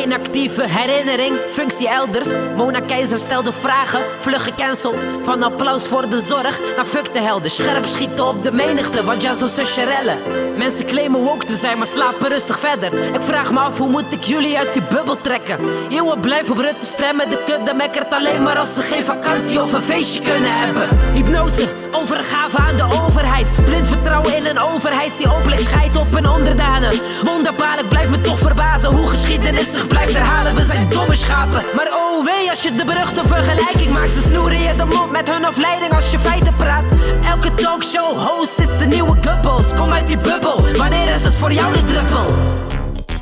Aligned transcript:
Geen 0.00 0.12
actieve 0.12 0.64
herinnering, 0.68 1.38
functie 1.46 1.88
elders. 1.88 2.32
Mona 2.56 2.80
Keizer 2.80 3.18
stelde 3.18 3.52
vragen, 3.52 4.04
vlug 4.18 4.44
gecanceld. 4.44 5.04
Van 5.20 5.42
applaus 5.42 5.88
voor 5.88 6.08
de 6.08 6.20
zorg 6.20 6.60
naar 6.76 6.86
fuck 6.86 7.14
de 7.14 7.20
helden. 7.20 7.50
Scherp 7.50 7.84
schieten 7.84 8.26
op 8.26 8.42
de 8.42 8.52
menigte, 8.52 9.04
want 9.04 9.22
ja, 9.22 9.34
zo 9.34 9.46
zusje 9.46 9.84
rellen. 9.84 10.18
Mensen 10.56 10.86
claimen 10.86 11.20
woke 11.22 11.44
te 11.44 11.56
zijn, 11.56 11.78
maar 11.78 11.86
slapen 11.86 12.28
rustig 12.28 12.58
verder. 12.58 13.14
Ik 13.14 13.22
vraag 13.22 13.52
me 13.52 13.58
af, 13.58 13.78
hoe 13.78 13.88
moet 13.88 14.12
ik 14.12 14.24
jullie 14.24 14.58
uit 14.58 14.72
die 14.72 14.82
bubbel 14.82 15.20
trekken? 15.20 15.58
Jongen, 15.88 16.20
blijf 16.20 16.50
op 16.50 16.58
Rutte 16.58 16.86
stemmen, 16.86 17.30
de 17.30 17.42
kudde 17.44 17.74
mekkert 17.74 18.12
alleen 18.12 18.42
maar 18.42 18.58
als 18.58 18.74
ze 18.74 18.82
geen 18.82 19.04
vakantie 19.04 19.62
of 19.62 19.72
een 19.72 19.82
feestje 19.82 20.20
kunnen 20.20 20.52
hebben. 20.52 20.88
Hypnose, 21.12 21.68
overgave 21.92 22.58
aan 22.58 22.76
de 22.76 22.84
overheid. 23.02 23.64
Blind 23.64 23.88
vertrouwen 23.88 24.36
in 24.36 24.46
een 24.46 24.58
overheid 24.58 25.18
die 25.18 25.34
openlijk 25.34 25.60
scheidt 25.60 25.96
op 25.96 26.10
hun 26.10 26.28
onderdanen. 26.28 26.92
Wonderbaarlijk 27.22 27.88
blijft 27.88 28.10
me 28.10 28.20
toch 28.20 28.38
verbazen 28.38 28.90
hoe 28.90 29.08
geschiedenis 29.08 29.72
zich 29.72 29.86
blijft 29.86 30.14
herhalen. 30.14 30.54
We 30.54 30.64
zijn 30.64 30.88
domme 30.88 31.14
schapen. 31.16 31.64
Maar 31.74 31.88
oh 31.92 32.24
wee, 32.24 32.50
als 32.50 32.62
je 32.62 32.74
de 32.74 32.84
beruchte 32.84 33.24
vergelijking 33.24 33.92
maakt, 33.92 34.12
ze 34.12 34.22
snoeren 34.22 34.58
je 34.58 34.74
de 34.74 34.84
mond 34.84 35.10
met 35.10 35.30
hun 35.30 35.44
afleiding 35.44 35.94
als 35.94 36.10
je 36.10 36.18
feiten 36.18 36.54
praat. 36.54 36.92
Elke 37.24 37.54
talkshow 37.54 38.18
host 38.18 38.60
is 38.60 38.78
de 38.78 38.86
nieuwe 38.86 39.16
Gubbels. 39.20 39.74
Kom 39.74 39.92
uit 39.92 40.08
die 40.08 40.18
bubbel, 40.18 40.39
wanneer 40.76 41.14
is 41.14 41.24
het 41.24 41.34
voor 41.34 41.52
jou 41.52 41.72
de 41.72 41.84
druppel? 41.84 42.34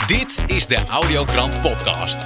Dit 0.06 0.42
is 0.46 0.66
de 0.66 0.84
Audiokrant 0.86 1.60
Podcast. 1.60 2.18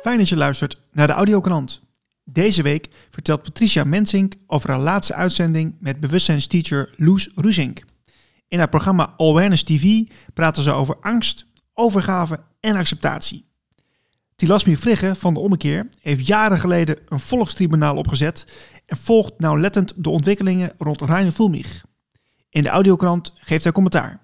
Fijn 0.00 0.18
dat 0.18 0.28
je 0.28 0.36
luistert 0.36 0.80
naar 0.92 1.06
de 1.06 1.12
Audiokrant. 1.12 1.80
Deze 2.24 2.62
week 2.62 2.88
vertelt 3.10 3.42
Patricia 3.42 3.84
Mensink 3.84 4.34
over 4.46 4.70
haar 4.70 4.78
laatste 4.78 5.14
uitzending 5.14 5.76
met 5.80 6.00
bewustzijnsteacher 6.00 6.90
Loes 6.96 7.30
Ruzink. 7.34 7.84
In 8.48 8.58
haar 8.58 8.68
programma 8.68 9.14
Awareness 9.16 9.62
TV 9.62 10.02
praten 10.34 10.62
ze 10.62 10.72
over 10.72 10.96
angst, 11.00 11.46
overgave 11.74 12.44
en 12.60 12.76
acceptatie. 12.76 13.46
Tilasmi 14.36 14.76
Vrigge 14.76 15.14
van 15.14 15.34
de 15.34 15.40
Ommekeer 15.40 15.88
heeft 16.00 16.26
jaren 16.26 16.58
geleden 16.58 16.98
een 17.06 17.20
volkstribunaal 17.20 17.96
opgezet 17.96 18.46
en 18.86 18.96
volgt 18.96 19.32
nauwlettend 19.38 19.92
de 19.96 20.10
ontwikkelingen 20.10 20.72
rond 20.78 21.00
Reine 21.00 21.32
Vulmich. 21.32 21.84
In 22.50 22.62
de 22.62 22.68
audiokrant 22.68 23.32
geeft 23.34 23.64
hij 23.64 23.72
commentaar. 23.72 24.20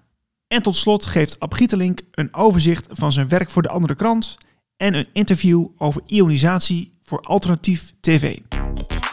En 0.47 0.61
tot 0.61 0.75
slot 0.75 1.05
geeft 1.05 1.39
Ab 1.39 1.53
Gietelink 1.53 2.01
een 2.11 2.33
overzicht 2.33 2.87
van 2.89 3.11
zijn 3.11 3.27
werk 3.27 3.49
voor 3.49 3.61
de 3.61 3.69
andere 3.69 3.95
krant 3.95 4.37
en 4.77 4.93
een 4.93 5.07
interview 5.13 5.65
over 5.77 6.01
ionisatie 6.05 6.97
voor 7.01 7.19
alternatief 7.19 7.93
tv. 7.99 8.39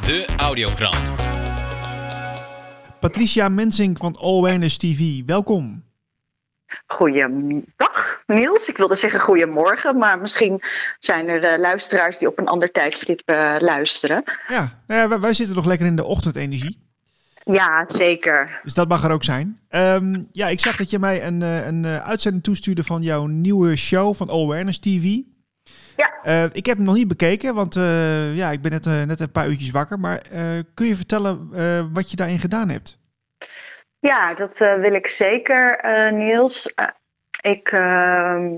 De 0.04 0.26
Audiokrant. 0.36 1.14
Patricia 3.02 3.48
Mensink 3.48 3.98
van 3.98 4.16
All 4.16 4.38
Awareness 4.38 4.76
TV, 4.76 5.22
welkom. 5.26 5.84
Goeiedag 6.86 8.22
Niels, 8.26 8.68
ik 8.68 8.76
wilde 8.76 8.94
zeggen 8.94 9.20
goedemorgen, 9.20 9.98
maar 9.98 10.18
misschien 10.18 10.62
zijn 10.98 11.28
er 11.28 11.52
uh, 11.52 11.58
luisteraars 11.58 12.18
die 12.18 12.28
op 12.28 12.38
een 12.38 12.46
ander 12.46 12.70
tijdstip 12.70 13.22
uh, 13.26 13.54
luisteren. 13.58 14.22
Ja, 14.48 14.78
nou 14.86 15.00
ja 15.00 15.08
wij, 15.08 15.20
wij, 15.20 15.32
zitten 15.32 15.56
nog 15.56 15.64
lekker 15.64 15.86
in 15.86 15.96
de 15.96 16.04
ochtendenergie. 16.04 16.78
Ja, 17.44 17.84
zeker. 17.88 18.60
Dus 18.62 18.74
dat 18.74 18.88
mag 18.88 19.04
er 19.04 19.10
ook 19.10 19.24
zijn. 19.24 19.60
Um, 19.70 20.28
ja, 20.32 20.48
ik 20.48 20.60
zag 20.60 20.76
dat 20.76 20.90
je 20.90 20.98
mij 20.98 21.26
een, 21.26 21.40
een, 21.40 21.84
een 21.84 22.00
uitzending 22.00 22.44
toestuurde 22.44 22.82
van 22.82 23.02
jouw 23.02 23.26
nieuwe 23.26 23.76
show 23.76 24.14
van 24.14 24.28
All 24.28 24.42
Awareness 24.42 24.78
TV. 24.78 25.18
Ja. 25.96 26.12
Uh, 26.24 26.44
ik 26.52 26.66
heb 26.66 26.76
hem 26.76 26.86
nog 26.86 26.94
niet 26.94 27.08
bekeken, 27.08 27.54
want 27.54 27.76
uh, 27.76 28.36
ja, 28.36 28.50
ik 28.50 28.60
ben 28.60 28.70
net, 28.70 28.86
uh, 28.86 29.02
net 29.02 29.20
een 29.20 29.32
paar 29.32 29.48
uurtjes 29.48 29.70
wakker. 29.70 29.98
Maar 29.98 30.22
kun 30.74 30.86
je 30.86 30.96
vertellen 30.96 31.50
wat 31.92 32.10
je 32.10 32.16
daarin 32.16 32.38
gedaan 32.38 32.68
hebt? 32.68 32.98
Ja, 33.98 34.34
dat 34.34 34.58
wil 34.58 34.94
ik 34.94 35.08
zeker, 35.08 35.78
Niels. 36.12 36.74
ik 37.40 37.68
ehm, 37.72 38.54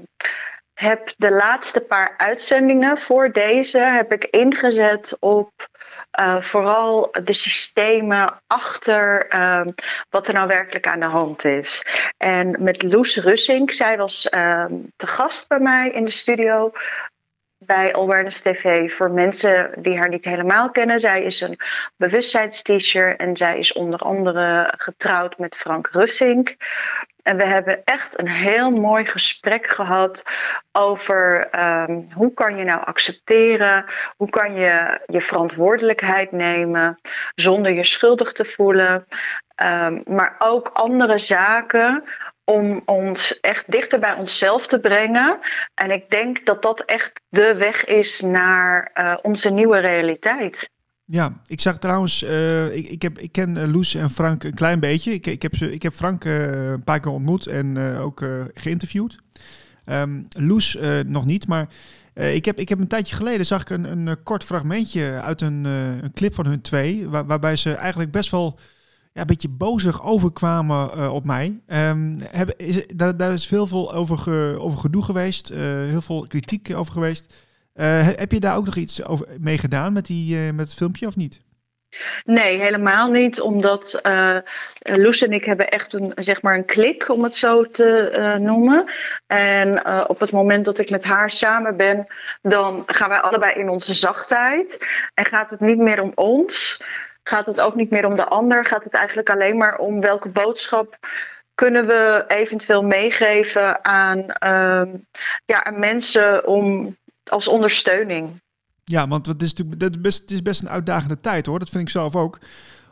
heb 0.75 1.14
de 1.16 1.31
laatste 1.31 1.81
paar 1.81 2.14
uitzendingen 2.16 2.98
voor 2.98 3.32
deze 3.32 3.78
heb 3.78 4.12
ik 4.12 4.25
ingezet 4.25 5.16
op 5.20 5.69
uh, 6.20 6.41
vooral 6.41 7.14
de 7.25 7.32
systemen 7.32 8.41
achter 8.47 9.34
uh, 9.34 9.66
wat 10.10 10.28
er 10.28 10.34
nou 10.34 10.47
werkelijk 10.47 10.87
aan 10.87 11.00
de 11.00 11.06
hand 11.06 11.44
is. 11.44 11.87
En 12.16 12.56
met 12.62 12.82
Loes 12.82 13.16
Russink, 13.16 13.72
zij 13.72 13.97
was 13.97 14.28
uh, 14.31 14.64
te 14.97 15.06
gast 15.06 15.48
bij 15.48 15.58
mij 15.58 15.91
in 15.91 16.04
de 16.04 16.10
studio 16.10 16.72
bij 17.66 17.94
Awareness 17.94 18.41
TV 18.41 18.92
voor 18.92 19.10
mensen 19.10 19.70
die 19.78 19.98
haar 19.98 20.08
niet 20.08 20.25
helemaal 20.25 20.70
kennen. 20.70 21.00
Zij 21.00 21.22
is 21.22 21.41
een 21.41 21.58
bewustzijnsteacher 21.97 23.16
en 23.16 23.36
zij 23.36 23.58
is 23.58 23.72
onder 23.72 23.98
andere 23.98 24.72
getrouwd 24.76 25.38
met 25.38 25.56
Frank 25.56 25.88
Russink. 25.92 26.56
En 27.22 27.36
we 27.36 27.44
hebben 27.44 27.84
echt 27.84 28.19
een 28.19 28.28
heel 28.28 28.70
mooi 28.70 29.04
gesprek 29.04 29.66
gehad 29.66 30.22
over 30.72 31.48
um, 31.60 32.08
hoe 32.12 32.34
kan 32.34 32.56
je 32.56 32.64
nou 32.64 32.84
accepteren, 32.84 33.84
hoe 34.16 34.31
kan 34.31 34.54
je 34.54 35.00
je 35.06 35.20
verantwoordelijkheid 35.20 36.32
nemen 36.32 37.00
zonder 37.34 37.72
je 37.72 37.84
schuldig 37.84 38.32
te 38.32 38.44
voelen, 38.44 39.06
um, 39.62 40.02
maar 40.06 40.34
ook 40.38 40.69
andere 40.69 41.19
zaken 41.19 42.04
om 42.44 42.82
ons 42.84 43.41
echt 43.41 43.71
dichter 43.71 43.99
bij 43.99 44.15
onszelf 44.15 44.66
te 44.66 44.81
brengen. 44.81 45.38
En 45.75 45.91
ik 45.91 46.10
denk 46.10 46.47
dat 46.47 46.62
dat 46.62 46.81
echt 46.81 47.12
de 47.28 47.55
weg 47.55 47.84
is 47.84 48.21
naar 48.21 48.91
uh, 48.94 49.16
onze 49.22 49.50
nieuwe 49.50 49.78
realiteit. 49.78 50.71
Ja, 51.05 51.41
ik 51.47 51.60
zag 51.60 51.78
trouwens, 51.78 52.22
uh, 52.22 52.77
ik, 52.77 52.88
ik, 52.88 53.03
heb, 53.03 53.19
ik 53.19 53.32
ken 53.32 53.56
uh, 53.56 53.72
Loes 53.72 53.94
en 53.94 54.10
Frank 54.10 54.44
een 54.44 54.55
klein 54.55 54.81
beetje. 54.81 55.12
Ik, 55.12 55.27
ik, 55.27 55.43
heb, 55.43 55.56
ze, 55.56 55.72
ik 55.72 55.82
heb 55.82 55.94
Frank 55.94 56.25
een 56.25 56.84
paar 56.84 57.00
keer 57.00 57.12
ontmoet 57.12 57.47
en 57.47 57.99
ook 57.99 58.25
geïnterviewd. 58.55 59.19
Um, 59.87 60.26
Loes 60.38 60.78
nog 61.06 61.25
niet, 61.25 61.47
maar 61.47 61.69
ik, 62.15 62.44
heb, 62.44 62.59
ik 62.59 62.69
heb 62.69 62.78
een 62.78 62.88
tijdje 62.88 63.16
geleden 63.16 63.47
zag 63.47 63.61
ik 63.61 63.71
een, 63.71 63.84
een 63.84 64.22
kort 64.22 64.44
fragmentje 64.44 65.21
uit 65.21 65.41
een, 65.41 65.65
een 65.65 66.12
clip 66.12 66.34
van 66.34 66.47
hun 66.47 66.61
twee, 66.61 67.09
waar, 67.09 67.26
waarbij 67.26 67.56
ze 67.56 67.75
eigenlijk 67.75 68.11
best 68.11 68.31
wel 68.31 68.59
ja, 69.14 69.20
een 69.20 69.26
beetje 69.26 69.48
bozig 69.48 70.04
overkwamen 70.04 70.91
uh, 70.97 71.14
op 71.14 71.25
mij. 71.25 71.60
Heb, 72.30 72.54
is, 72.56 72.86
daar, 72.94 73.16
daar 73.16 73.32
is 73.32 73.50
heel 73.50 73.66
veel 73.66 73.94
over, 73.94 74.60
over 74.60 74.78
gedoe 74.78 75.02
geweest, 75.02 75.50
uh, 75.50 75.58
heel 75.88 76.00
veel 76.00 76.26
kritiek 76.28 76.72
over 76.76 76.92
geweest. 76.92 77.34
Uh, 77.75 78.06
heb 78.06 78.32
je 78.32 78.41
daar 78.41 78.56
ook 78.56 78.64
nog 78.64 78.76
iets 78.76 79.04
over 79.04 79.26
mee 79.41 79.58
gedaan 79.58 79.92
met, 79.92 80.06
die, 80.06 80.52
met 80.52 80.66
het 80.66 80.76
filmpje 80.76 81.06
of 81.06 81.16
niet? 81.16 81.38
Nee, 82.25 82.60
helemaal 82.60 83.10
niet. 83.10 83.41
Omdat 83.41 84.00
Loes 84.78 85.22
en 85.22 85.32
ik 85.32 85.44
hebben 85.44 85.69
echt 85.69 85.92
een, 85.92 86.12
zeg 86.14 86.42
maar 86.42 86.54
een 86.54 86.64
klik, 86.64 87.08
om 87.08 87.22
het 87.22 87.34
zo 87.34 87.64
te 87.64 88.36
noemen. 88.41 88.91
En 89.26 89.86
op 90.08 90.20
het 90.20 90.31
moment 90.31 90.64
dat 90.64 90.78
ik 90.78 90.91
met 90.91 91.04
haar 91.04 91.31
samen 91.31 91.76
ben, 91.76 92.06
dan 92.42 92.82
gaan 92.86 93.08
wij 93.08 93.20
allebei 93.20 93.54
in 93.60 93.69
onze 93.69 93.94
zachtheid. 93.94 94.78
En 95.14 95.25
gaat 95.25 95.50
het 95.50 95.60
niet 95.60 95.78
meer 95.78 96.02
om 96.02 96.12
ons 96.14 96.82
gaat 97.24 97.46
het 97.46 97.60
ook 97.60 97.74
niet 97.74 97.90
meer 97.90 98.06
om 98.06 98.16
de 98.16 98.24
ander. 98.24 98.64
Gaat 98.64 98.84
het 98.84 98.94
eigenlijk 98.94 99.30
alleen 99.30 99.56
maar 99.56 99.78
om 99.78 100.00
welke 100.00 100.28
boodschap 100.28 100.98
kunnen 101.54 101.86
we 101.86 102.24
eventueel 102.28 102.82
meegeven 102.82 103.84
aan, 103.84 104.18
uh, 104.18 104.94
ja, 105.44 105.64
aan 105.64 105.78
mensen 105.78 106.46
om, 106.46 106.96
als 107.24 107.48
ondersteuning. 107.48 108.42
Ja, 108.84 109.08
want 109.08 109.26
het 109.26 109.42
is 109.42 109.54
natuurlijk 109.54 110.02
best, 110.02 110.20
het 110.20 110.30
is 110.30 110.42
best 110.42 110.60
een 110.62 110.68
uitdagende 110.68 111.16
tijd 111.16 111.46
hoor. 111.46 111.58
Dat 111.58 111.70
vind 111.70 111.82
ik 111.82 111.90
zelf 111.90 112.16
ook. 112.16 112.38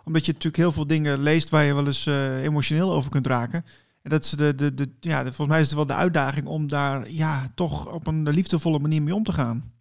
Omdat 0.05 0.27
je 0.27 0.33
natuurlijk 0.33 0.63
heel 0.63 0.73
veel 0.73 0.87
dingen 0.87 1.23
leest 1.23 1.51
waar 1.51 1.65
je 1.65 1.75
wel 1.75 1.87
eens 1.87 2.07
uh, 2.07 2.43
emotioneel 2.43 2.93
over 2.93 3.11
kunt 3.11 3.27
raken. 3.27 3.65
En 4.03 4.11
dat 4.11 4.25
is 4.25 4.31
de, 4.31 4.55
de, 4.55 4.75
de, 4.75 4.89
ja, 5.01 5.23
volgens 5.23 5.49
mij 5.49 5.61
is 5.61 5.67
het 5.67 5.77
wel 5.77 5.87
de 5.87 5.95
uitdaging 5.95 6.47
om 6.47 6.69
daar 6.69 7.11
ja, 7.11 7.49
toch 7.55 7.93
op 7.93 8.07
een 8.07 8.29
liefdevolle 8.29 8.79
manier 8.79 9.03
mee 9.03 9.15
om 9.15 9.25
te 9.25 9.33
gaan. 9.33 9.73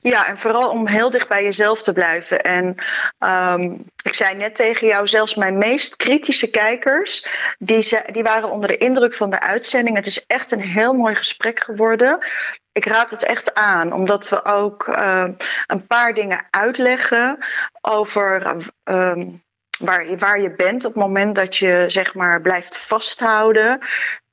Ja, 0.00 0.26
en 0.26 0.38
vooral 0.38 0.70
om 0.70 0.86
heel 0.86 1.10
dicht 1.10 1.28
bij 1.28 1.42
jezelf 1.42 1.82
te 1.82 1.92
blijven. 1.92 2.42
En 2.42 2.74
um, 3.18 3.84
ik 4.02 4.14
zei 4.14 4.34
net 4.34 4.54
tegen 4.54 4.86
jou, 4.86 5.06
zelfs 5.06 5.34
mijn 5.34 5.58
meest 5.58 5.96
kritische 5.96 6.50
kijkers, 6.50 7.26
die, 7.58 7.88
die 8.12 8.22
waren 8.22 8.50
onder 8.50 8.68
de 8.68 8.76
indruk 8.76 9.14
van 9.14 9.30
de 9.30 9.40
uitzending. 9.40 9.96
Het 9.96 10.06
is 10.06 10.26
echt 10.26 10.52
een 10.52 10.60
heel 10.60 10.92
mooi 10.92 11.14
gesprek 11.14 11.60
geworden. 11.60 12.26
Ik 12.72 12.84
raad 12.84 13.10
het 13.10 13.24
echt 13.24 13.54
aan, 13.54 13.92
omdat 13.92 14.28
we 14.28 14.44
ook 14.44 14.86
uh, 14.86 15.24
een 15.66 15.86
paar 15.86 16.14
dingen 16.14 16.46
uitleggen 16.50 17.38
over. 17.80 18.56
Um, 18.84 19.44
waar 19.78 20.18
waar 20.18 20.40
je 20.40 20.50
bent 20.50 20.84
op 20.84 20.94
het 20.94 21.02
moment 21.02 21.34
dat 21.34 21.56
je 21.56 21.84
zeg 21.86 22.14
maar 22.14 22.40
blijft 22.40 22.76
vasthouden. 22.76 23.78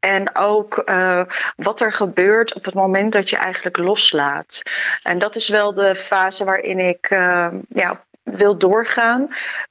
En 0.04 0.36
ook 0.36 0.82
uh, 0.86 1.22
wat 1.56 1.82
er 1.82 1.94
gebeurt 1.94 2.54
op 2.54 2.66
het 2.66 2.74
moment 2.74 3.12
dat 3.12 3.30
je 3.30 3.38
eigenlijk 3.38 3.78
loslaat. 3.78 4.62
En 5.04 5.20
dat 5.20 5.36
is 5.36 5.50
wel 5.50 5.74
de 5.74 5.96
fase 5.96 6.46
waarin 6.46 6.80
ik 6.80 7.10
uh, 7.10 7.48
ja, 7.70 8.04
wil 8.24 8.58
doorgaan. 8.58 9.24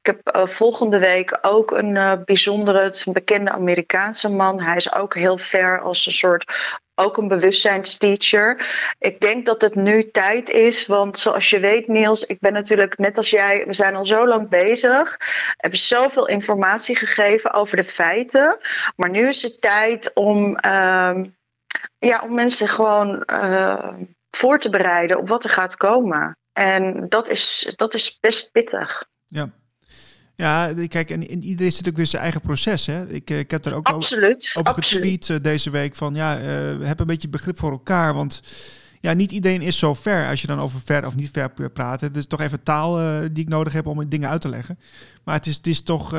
Ik 0.02 0.06
heb 0.06 0.36
uh, 0.36 0.46
volgende 0.46 0.98
week 0.98 1.38
ook 1.42 1.70
een 1.70 2.22
bijzondere, 2.24 2.94
een 3.04 3.12
bekende 3.12 3.50
Amerikaanse 3.50 4.28
man. 4.28 4.60
Hij 4.60 4.76
is 4.76 4.92
ook 4.94 5.14
heel 5.14 5.38
ver 5.38 5.80
als 5.80 6.06
een 6.06 6.12
soort 6.12 6.52
ook 7.02 7.16
een 7.16 7.28
bewustzijnsteacher. 7.28 8.66
Ik 8.98 9.20
denk 9.20 9.46
dat 9.46 9.60
het 9.60 9.74
nu 9.74 10.10
tijd 10.10 10.48
is, 10.48 10.86
want 10.86 11.18
zoals 11.18 11.50
je 11.50 11.60
weet, 11.60 11.88
Niels, 11.88 12.24
ik 12.24 12.40
ben 12.40 12.52
natuurlijk 12.52 12.98
net 12.98 13.16
als 13.16 13.30
jij, 13.30 13.64
we 13.66 13.74
zijn 13.74 13.96
al 13.96 14.06
zo 14.06 14.26
lang 14.26 14.48
bezig, 14.48 15.16
hebben 15.56 15.78
zoveel 15.78 16.28
informatie 16.28 16.96
gegeven 16.96 17.52
over 17.52 17.76
de 17.76 17.84
feiten, 17.84 18.58
maar 18.96 19.10
nu 19.10 19.28
is 19.28 19.42
het 19.42 19.60
tijd 19.60 20.10
om, 20.14 20.56
ehm, 20.56 21.24
ja, 21.98 22.22
om 22.22 22.34
mensen 22.34 22.68
gewoon 22.68 23.22
uh, 23.32 23.88
voor 24.30 24.58
te 24.58 24.70
bereiden 24.70 25.18
op 25.18 25.28
wat 25.28 25.44
er 25.44 25.50
gaat 25.50 25.76
komen. 25.76 26.36
En 26.52 27.08
dat 27.08 27.28
is, 27.28 27.72
dat 27.76 27.94
is 27.94 28.18
best 28.20 28.50
pittig. 28.50 29.04
Ja. 29.26 29.48
Ja, 30.34 30.72
kijk, 30.88 31.10
en, 31.10 31.42
iedereen 31.42 31.72
zit 31.72 31.88
ook 31.88 31.96
weer 31.96 32.06
zijn 32.06 32.22
eigen 32.22 32.40
proces. 32.40 32.86
Hè? 32.86 33.08
Ik, 33.08 33.30
eh, 33.30 33.38
ik 33.38 33.50
heb 33.50 33.64
er 33.64 33.74
ook 33.74 33.88
absoluut, 33.88 34.54
over, 34.56 34.70
over 34.70 34.82
getweet 34.82 35.28
uh, 35.28 35.36
deze 35.42 35.70
week 35.70 35.94
van 35.94 36.14
ja, 36.14 36.40
uh, 36.40 36.86
heb 36.86 37.00
een 37.00 37.06
beetje 37.06 37.28
begrip 37.28 37.58
voor 37.58 37.70
elkaar. 37.70 38.14
Want 38.14 38.40
ja, 39.00 39.12
niet 39.12 39.32
iedereen 39.32 39.62
is 39.62 39.78
zo 39.78 39.94
ver 39.94 40.28
als 40.28 40.40
je 40.40 40.46
dan 40.46 40.60
over 40.60 40.80
ver 40.80 41.06
of 41.06 41.16
niet 41.16 41.30
ver 41.30 41.70
praat. 41.70 42.00
Het 42.00 42.16
is 42.16 42.26
toch 42.26 42.40
even 42.40 42.62
taal 42.62 43.20
die 43.32 43.42
ik 43.42 43.48
nodig 43.48 43.72
heb 43.72 43.86
om 43.86 44.08
dingen 44.08 44.28
uit 44.28 44.40
te 44.40 44.48
leggen. 44.48 44.78
Maar 45.24 45.34
het 45.34 45.46
is, 45.46 45.56
het 45.56 45.66
is 45.66 45.82
toch, 45.82 46.10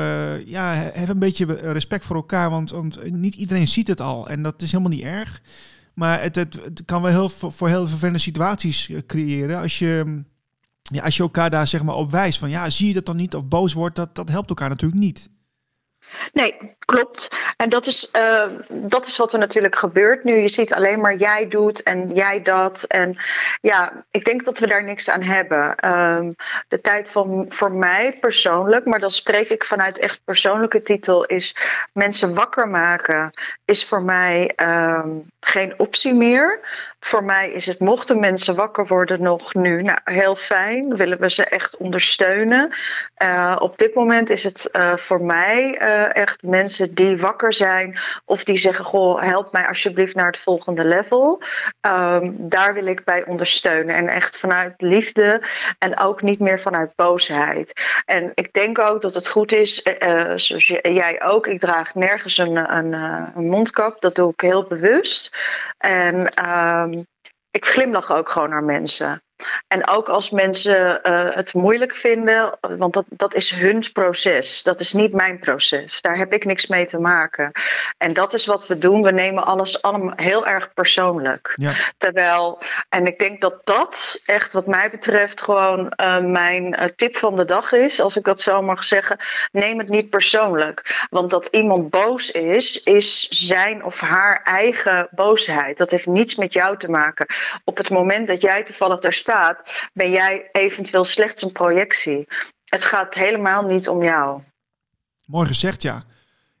ja, 0.44 0.90
heb 0.92 1.08
een 1.08 1.18
beetje 1.18 1.44
respect 1.54 2.06
voor 2.06 2.16
elkaar. 2.16 2.50
Want, 2.50 2.70
want 2.70 3.12
niet 3.12 3.34
iedereen 3.34 3.68
ziet 3.68 3.88
het 3.88 4.00
al. 4.00 4.28
En 4.28 4.42
dat 4.42 4.62
is 4.62 4.70
helemaal 4.70 4.92
niet 4.92 5.04
erg. 5.04 5.40
Maar 5.94 6.22
het, 6.22 6.36
het, 6.36 6.60
het 6.64 6.82
kan 6.84 7.02
wel 7.02 7.10
heel, 7.10 7.28
voor 7.28 7.68
heel 7.68 7.88
vervelende 7.88 8.18
situaties 8.18 8.90
creëren 9.06 9.60
als 9.60 9.78
je 9.78 10.22
ja, 10.92 11.02
als 11.02 11.16
je 11.16 11.22
elkaar 11.22 11.50
daar 11.50 11.66
zeg 11.66 11.82
maar 11.82 11.94
op 11.94 12.10
wijst 12.10 12.38
van 12.38 12.50
ja, 12.50 12.70
zie 12.70 12.88
je 12.88 12.94
dat 12.94 13.06
dan 13.06 13.16
niet 13.16 13.34
of 13.34 13.46
boos 13.46 13.72
wordt, 13.72 13.96
dat, 13.96 14.14
dat 14.14 14.28
helpt 14.28 14.48
elkaar 14.48 14.68
natuurlijk 14.68 15.00
niet. 15.00 15.28
Nee, 16.32 16.76
klopt. 16.78 17.54
En 17.56 17.68
dat 17.68 17.86
is, 17.86 18.10
uh, 18.16 18.44
dat 18.68 19.06
is 19.06 19.16
wat 19.16 19.32
er 19.32 19.38
natuurlijk 19.38 19.76
gebeurt 19.76 20.24
nu. 20.24 20.34
Je 20.34 20.48
ziet 20.48 20.74
alleen 20.74 21.00
maar 21.00 21.16
jij 21.16 21.48
doet 21.48 21.82
en 21.82 22.14
jij 22.14 22.42
dat. 22.42 22.82
En 22.82 23.16
ja, 23.60 24.04
ik 24.10 24.24
denk 24.24 24.44
dat 24.44 24.58
we 24.58 24.66
daar 24.66 24.84
niks 24.84 25.10
aan 25.10 25.22
hebben. 25.22 25.88
Um, 25.90 26.34
de 26.68 26.80
tijd 26.80 27.10
van 27.10 27.46
voor 27.48 27.72
mij 27.72 28.18
persoonlijk, 28.20 28.84
maar 28.86 29.00
dan 29.00 29.10
spreek 29.10 29.48
ik 29.48 29.64
vanuit 29.64 29.98
echt 29.98 30.20
persoonlijke 30.24 30.82
titel, 30.82 31.24
is 31.24 31.56
mensen 31.92 32.34
wakker 32.34 32.68
maken, 32.68 33.30
is 33.64 33.84
voor 33.84 34.02
mij 34.02 34.52
um, 34.56 35.30
geen 35.40 35.78
optie 35.78 36.14
meer. 36.14 36.60
Voor 37.04 37.24
mij 37.24 37.50
is 37.50 37.66
het, 37.66 37.80
mochten 37.80 38.20
mensen 38.20 38.54
wakker 38.54 38.86
worden 38.86 39.22
nog 39.22 39.54
nu, 39.54 39.82
nou 39.82 39.98
heel 40.04 40.36
fijn, 40.36 40.96
willen 40.96 41.20
we 41.20 41.30
ze 41.30 41.44
echt 41.44 41.76
ondersteunen. 41.76 42.74
Uh, 43.22 43.56
op 43.58 43.78
dit 43.78 43.94
moment 43.94 44.30
is 44.30 44.44
het 44.44 44.68
uh, 44.72 44.96
voor 44.96 45.22
mij 45.22 45.78
uh, 45.82 46.16
echt 46.16 46.42
mensen 46.42 46.94
die 46.94 47.16
wakker 47.16 47.52
zijn 47.52 47.98
of 48.24 48.44
die 48.44 48.56
zeggen: 48.56 48.84
Goh, 48.84 49.22
help 49.22 49.52
mij 49.52 49.66
alsjeblieft 49.66 50.14
naar 50.14 50.26
het 50.26 50.38
volgende 50.38 50.84
level. 50.84 51.42
Um, 51.80 52.34
daar 52.38 52.74
wil 52.74 52.86
ik 52.86 53.04
bij 53.04 53.24
ondersteunen. 53.26 53.94
En 53.94 54.08
echt 54.08 54.38
vanuit 54.38 54.74
liefde 54.76 55.42
en 55.78 55.98
ook 55.98 56.22
niet 56.22 56.40
meer 56.40 56.60
vanuit 56.60 56.92
boosheid. 56.96 57.72
En 58.04 58.30
ik 58.34 58.52
denk 58.52 58.78
ook 58.78 59.02
dat 59.02 59.14
het 59.14 59.28
goed 59.28 59.52
is, 59.52 59.82
zoals 60.34 60.66
jij 60.82 61.22
ook, 61.22 61.46
ik 61.46 61.60
draag 61.60 61.94
nergens 61.94 62.38
een, 62.38 62.76
een, 62.76 62.92
een 63.36 63.48
mondkap, 63.48 64.00
dat 64.00 64.14
doe 64.14 64.32
ik 64.32 64.40
heel 64.40 64.62
bewust. 64.62 65.36
En 65.78 66.48
um, 66.48 66.93
ik 67.54 67.64
glimlach 67.66 68.12
ook 68.12 68.28
gewoon 68.28 68.50
naar 68.50 68.64
mensen. 68.64 69.23
En 69.68 69.88
ook 69.88 70.08
als 70.08 70.30
mensen 70.30 71.00
uh, 71.02 71.34
het 71.34 71.54
moeilijk 71.54 71.94
vinden, 71.94 72.58
want 72.60 72.92
dat, 72.92 73.04
dat 73.08 73.34
is 73.34 73.50
hun 73.50 73.84
proces. 73.92 74.62
Dat 74.62 74.80
is 74.80 74.92
niet 74.92 75.12
mijn 75.12 75.38
proces. 75.38 76.00
Daar 76.00 76.16
heb 76.16 76.32
ik 76.32 76.44
niks 76.44 76.66
mee 76.66 76.84
te 76.84 76.98
maken. 76.98 77.52
En 77.98 78.12
dat 78.12 78.34
is 78.34 78.46
wat 78.46 78.66
we 78.66 78.78
doen. 78.78 79.02
We 79.02 79.10
nemen 79.10 79.44
alles 79.44 79.82
allemaal 79.82 80.12
heel 80.16 80.46
erg 80.46 80.74
persoonlijk. 80.74 81.52
Ja. 81.56 81.72
Terwijl, 81.96 82.58
en 82.88 83.06
ik 83.06 83.18
denk 83.18 83.40
dat 83.40 83.60
dat 83.64 84.20
echt 84.24 84.52
wat 84.52 84.66
mij 84.66 84.90
betreft 84.90 85.42
gewoon 85.42 85.92
uh, 86.00 86.18
mijn 86.18 86.64
uh, 86.64 86.84
tip 86.96 87.16
van 87.16 87.36
de 87.36 87.44
dag 87.44 87.72
is. 87.72 88.00
Als 88.00 88.16
ik 88.16 88.24
dat 88.24 88.40
zo 88.40 88.62
mag 88.62 88.84
zeggen. 88.84 89.18
Neem 89.52 89.78
het 89.78 89.88
niet 89.88 90.10
persoonlijk. 90.10 91.06
Want 91.10 91.30
dat 91.30 91.48
iemand 91.50 91.90
boos 91.90 92.30
is, 92.30 92.82
is 92.82 93.28
zijn 93.28 93.84
of 93.84 94.00
haar 94.00 94.42
eigen 94.44 95.08
boosheid. 95.10 95.78
Dat 95.78 95.90
heeft 95.90 96.06
niets 96.06 96.34
met 96.34 96.52
jou 96.52 96.76
te 96.76 96.90
maken. 96.90 97.26
Op 97.64 97.76
het 97.76 97.90
moment 97.90 98.26
dat 98.26 98.40
jij 98.40 98.62
toevallig 98.62 99.00
daar 99.00 99.12
staat, 99.24 99.58
ben 99.92 100.10
jij 100.10 100.48
eventueel 100.52 101.04
slechts 101.04 101.42
een 101.42 101.52
projectie. 101.52 102.26
Het 102.64 102.84
gaat 102.84 103.14
helemaal 103.14 103.62
niet 103.62 103.88
om 103.88 104.02
jou. 104.02 104.40
Mooi 105.24 105.46
gezegd, 105.46 105.82
ja. 105.82 106.02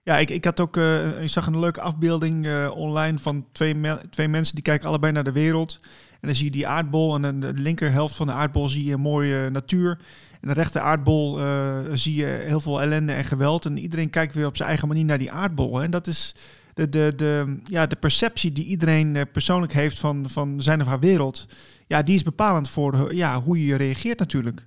Ja, 0.02 0.18
ik, 0.18 0.30
ik 0.30 0.44
had 0.44 0.60
ook, 0.60 0.76
uh, 0.76 1.22
ik 1.22 1.28
zag 1.28 1.46
een 1.46 1.58
leuke 1.58 1.80
afbeelding 1.80 2.46
uh, 2.46 2.70
online 2.76 3.18
van 3.18 3.46
twee, 3.52 3.74
twee 4.10 4.28
mensen 4.28 4.54
die 4.54 4.64
kijken 4.64 4.88
allebei 4.88 5.12
naar 5.12 5.24
de 5.24 5.32
wereld. 5.32 5.78
En 6.20 6.28
dan 6.28 6.34
zie 6.34 6.44
je 6.44 6.50
die 6.50 6.66
aardbol 6.66 7.14
en 7.14 7.40
de 7.40 7.52
linkerhelft 7.52 8.14
van 8.14 8.26
de 8.26 8.32
aardbol 8.32 8.68
zie 8.68 8.84
je 8.84 8.96
mooie 8.96 9.50
natuur. 9.50 9.98
En 10.40 10.48
de 10.48 10.54
rechter 10.54 10.80
aardbol 10.80 11.40
uh, 11.40 11.78
zie 11.92 12.14
je 12.14 12.26
heel 12.26 12.60
veel 12.60 12.80
ellende 12.80 13.12
en 13.12 13.24
geweld. 13.24 13.64
En 13.64 13.78
iedereen 13.78 14.10
kijkt 14.10 14.34
weer 14.34 14.46
op 14.46 14.56
zijn 14.56 14.68
eigen 14.68 14.88
manier 14.88 15.04
naar 15.04 15.18
die 15.18 15.32
aardbol. 15.32 15.82
En 15.82 15.90
dat 15.90 16.06
is 16.06 16.34
de, 16.74 16.88
de, 16.88 17.12
de, 17.16 17.60
ja, 17.64 17.86
de 17.86 17.96
perceptie 17.96 18.52
die 18.52 18.64
iedereen 18.64 19.26
persoonlijk 19.32 19.72
heeft 19.72 19.98
van, 19.98 20.30
van 20.30 20.62
zijn 20.62 20.80
of 20.80 20.86
haar 20.86 21.00
wereld 21.00 21.46
ja, 21.86 22.02
die 22.02 22.14
is 22.14 22.22
bepalend 22.22 22.70
voor 22.70 23.14
ja, 23.14 23.40
hoe 23.40 23.66
je 23.66 23.76
reageert 23.76 24.18
natuurlijk. 24.18 24.66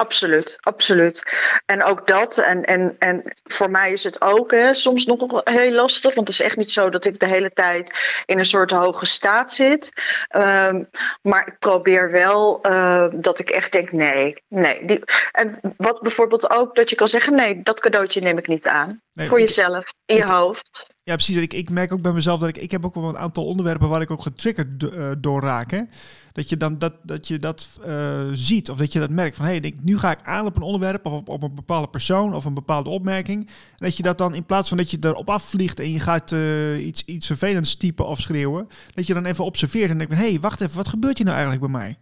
Absoluut, 0.00 0.58
absoluut. 0.60 1.22
En 1.66 1.82
ook 1.82 2.06
dat, 2.06 2.38
en, 2.38 2.64
en, 2.64 2.96
en 2.98 3.22
voor 3.44 3.70
mij 3.70 3.92
is 3.92 4.04
het 4.04 4.20
ook 4.20 4.50
hè, 4.50 4.74
soms 4.74 5.04
nog 5.04 5.40
heel 5.44 5.72
lastig, 5.72 6.14
want 6.14 6.28
het 6.28 6.38
is 6.38 6.46
echt 6.46 6.56
niet 6.56 6.70
zo 6.70 6.90
dat 6.90 7.04
ik 7.04 7.20
de 7.20 7.26
hele 7.26 7.52
tijd 7.52 7.94
in 8.26 8.38
een 8.38 8.44
soort 8.44 8.70
hoge 8.70 9.06
staat 9.06 9.52
zit. 9.52 9.92
Um, 10.36 10.88
maar 11.22 11.46
ik 11.46 11.58
probeer 11.58 12.10
wel 12.10 12.66
uh, 12.66 13.06
dat 13.12 13.38
ik 13.38 13.50
echt 13.50 13.72
denk: 13.72 13.92
nee, 13.92 14.42
nee. 14.48 14.86
Die, 14.86 15.04
en 15.32 15.60
wat 15.76 16.00
bijvoorbeeld 16.00 16.50
ook 16.50 16.74
dat 16.74 16.90
je 16.90 16.96
kan 16.96 17.08
zeggen: 17.08 17.34
nee, 17.34 17.62
dat 17.62 17.80
cadeautje 17.80 18.20
neem 18.20 18.38
ik 18.38 18.48
niet 18.48 18.66
aan. 18.66 19.00
Nee, 19.12 19.28
voor 19.28 19.40
jezelf, 19.40 19.84
in 20.06 20.16
je 20.16 20.24
hoofd. 20.24 20.88
Ja, 21.10 21.16
precies. 21.16 21.36
Ik, 21.36 21.52
ik 21.52 21.70
merk 21.70 21.92
ook 21.92 22.02
bij 22.02 22.12
mezelf 22.12 22.40
dat 22.40 22.48
ik, 22.48 22.58
ik 22.58 22.70
heb 22.70 22.84
ook 22.84 22.94
wel 22.94 23.08
een 23.08 23.18
aantal 23.18 23.46
onderwerpen 23.46 23.88
waar 23.88 24.00
ik 24.00 24.10
ook 24.10 24.22
getriggerd 24.22 24.82
uh, 24.82 25.10
door 25.18 25.42
raak. 25.42 25.70
Hè? 25.70 25.82
Dat 26.32 26.48
je 26.48 26.56
dan 26.56 26.78
dat, 26.78 26.94
dat, 27.02 27.28
je 27.28 27.38
dat 27.38 27.80
uh, 27.86 28.20
ziet 28.32 28.70
of 28.70 28.78
dat 28.78 28.92
je 28.92 28.98
dat 28.98 29.10
merkt 29.10 29.36
van 29.36 29.44
hé, 29.44 29.56
hey, 29.56 29.74
nu 29.82 29.98
ga 29.98 30.10
ik 30.10 30.22
aan 30.22 30.46
op 30.46 30.56
een 30.56 30.62
onderwerp 30.62 31.06
of 31.06 31.12
op, 31.12 31.28
op, 31.28 31.42
een 31.42 31.54
bepaalde 31.54 31.88
persoon 31.88 32.34
of 32.34 32.44
een 32.44 32.54
bepaalde 32.54 32.90
opmerking. 32.90 33.46
En 33.46 33.76
dat 33.76 33.96
je 33.96 34.02
dat 34.02 34.18
dan 34.18 34.34
in 34.34 34.44
plaats 34.44 34.68
van 34.68 34.76
dat 34.76 34.90
je 34.90 34.98
erop 35.00 35.30
afvliegt 35.30 35.80
en 35.80 35.90
je 35.90 36.00
gaat 36.00 36.30
uh, 36.30 36.86
iets, 36.86 37.04
iets 37.04 37.26
vervelends 37.26 37.76
typen 37.76 38.06
of 38.06 38.20
schreeuwen, 38.20 38.68
dat 38.94 39.06
je 39.06 39.14
dan 39.14 39.24
even 39.24 39.44
observeert 39.44 39.90
en 39.90 39.98
denkt 39.98 40.12
hé, 40.12 40.30
hey, 40.30 40.40
wacht 40.40 40.60
even, 40.60 40.76
wat 40.76 40.88
gebeurt 40.88 41.16
hier 41.16 41.26
nou 41.26 41.38
eigenlijk 41.38 41.72
bij 41.72 41.80
mij? 41.80 41.98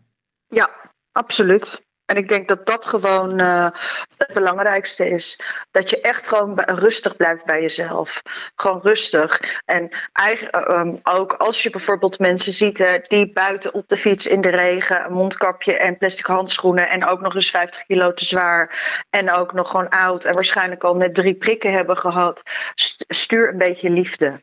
Ja, 0.49 0.71
absoluut. 1.13 1.87
En 2.09 2.17
ik 2.17 2.29
denk 2.29 2.49
dat 2.49 2.67
dat 2.67 2.87
gewoon 2.87 3.41
uh, 3.41 3.69
het 4.17 4.35
belangrijkste 4.35 5.09
is. 5.09 5.41
Dat 5.71 5.91
je 5.91 6.01
echt 6.01 6.29
gewoon 6.29 6.61
rustig 6.61 7.17
blijft 7.17 7.45
bij 7.45 7.61
jezelf. 7.61 8.23
Gewoon 8.57 8.81
rustig. 8.83 9.61
En 9.65 9.89
eigenlijk, 10.13 10.69
um, 10.69 11.01
ook 11.03 11.33
als 11.33 11.63
je 11.63 11.71
bijvoorbeeld 11.71 12.19
mensen 12.19 12.53
ziet 12.53 13.01
die 13.03 13.33
buiten 13.33 13.75
op 13.75 13.89
de 13.89 13.97
fiets 13.97 14.27
in 14.27 14.41
de 14.41 14.49
regen, 14.49 15.05
een 15.05 15.13
mondkapje 15.13 15.73
en 15.77 15.99
plastic 15.99 16.27
handschoenen 16.27 16.89
en 16.89 17.07
ook 17.07 17.21
nog 17.21 17.35
eens 17.35 17.51
50 17.51 17.87
kilo 17.87 18.13
te 18.13 18.25
zwaar 18.25 19.05
en 19.11 19.33
ook 19.33 19.53
nog 19.53 19.71
gewoon 19.71 19.89
oud 19.89 20.25
en 20.25 20.35
waarschijnlijk 20.35 20.85
al 20.85 20.95
net 20.95 21.15
drie 21.15 21.35
prikken 21.35 21.73
hebben 21.73 21.97
gehad, 21.97 22.43
stuur 23.09 23.49
een 23.49 23.59
beetje 23.59 23.91
liefde. 23.91 24.43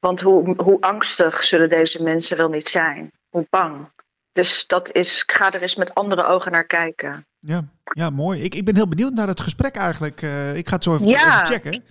Want 0.00 0.20
hoe, 0.20 0.62
hoe 0.62 0.80
angstig 0.80 1.44
zullen 1.44 1.68
deze 1.68 2.02
mensen 2.02 2.36
wel 2.36 2.48
niet 2.48 2.68
zijn? 2.68 3.12
Hoe 3.28 3.46
bang? 3.50 3.94
Dus 4.36 4.66
dat 4.66 4.92
is, 4.92 5.22
ik 5.22 5.32
ga 5.32 5.52
er 5.52 5.62
eens 5.62 5.76
met 5.76 5.94
andere 5.94 6.26
ogen 6.26 6.52
naar 6.52 6.66
kijken. 6.66 7.26
Ja, 7.38 7.68
ja 7.82 8.10
mooi. 8.10 8.42
Ik, 8.42 8.54
ik 8.54 8.64
ben 8.64 8.74
heel 8.74 8.88
benieuwd 8.88 9.12
naar 9.12 9.28
het 9.28 9.40
gesprek 9.40 9.76
eigenlijk. 9.76 10.22
Uh, 10.22 10.56
ik 10.56 10.68
ga 10.68 10.74
het 10.74 10.84
zo 10.84 10.94
even, 10.94 11.06
ja. 11.06 11.34
even 11.34 11.46
checken. 11.46 11.82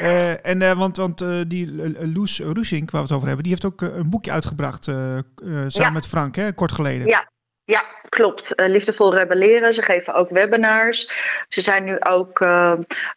Uh, 0.00 0.46
en 0.46 0.60
uh, 0.60 0.72
want, 0.72 0.96
want 0.96 1.24
die 1.46 1.72
Loes 2.12 2.38
Rusink, 2.38 2.90
waar 2.90 3.00
we 3.00 3.06
het 3.06 3.16
over 3.16 3.26
hebben, 3.26 3.44
die 3.44 3.52
heeft 3.52 3.64
ook 3.64 3.80
een 3.80 4.10
boekje 4.10 4.30
uitgebracht 4.32 4.84
samen 4.84 5.68
ja. 5.68 5.90
met 5.90 6.06
Frank, 6.06 6.36
hè, 6.36 6.52
kort 6.52 6.72
geleden. 6.72 7.06
Ja, 7.06 7.31
ja, 7.64 7.84
klopt. 8.08 8.60
Uh, 8.60 8.66
liefdevol 8.66 9.14
rebelleren. 9.14 9.74
Ze 9.74 9.82
geven 9.82 10.14
ook 10.14 10.30
webinars. 10.30 11.10
Ze 11.48 11.60
zijn 11.60 11.84
nu 11.84 12.00
ook 12.00 12.40
uh, 12.40 12.72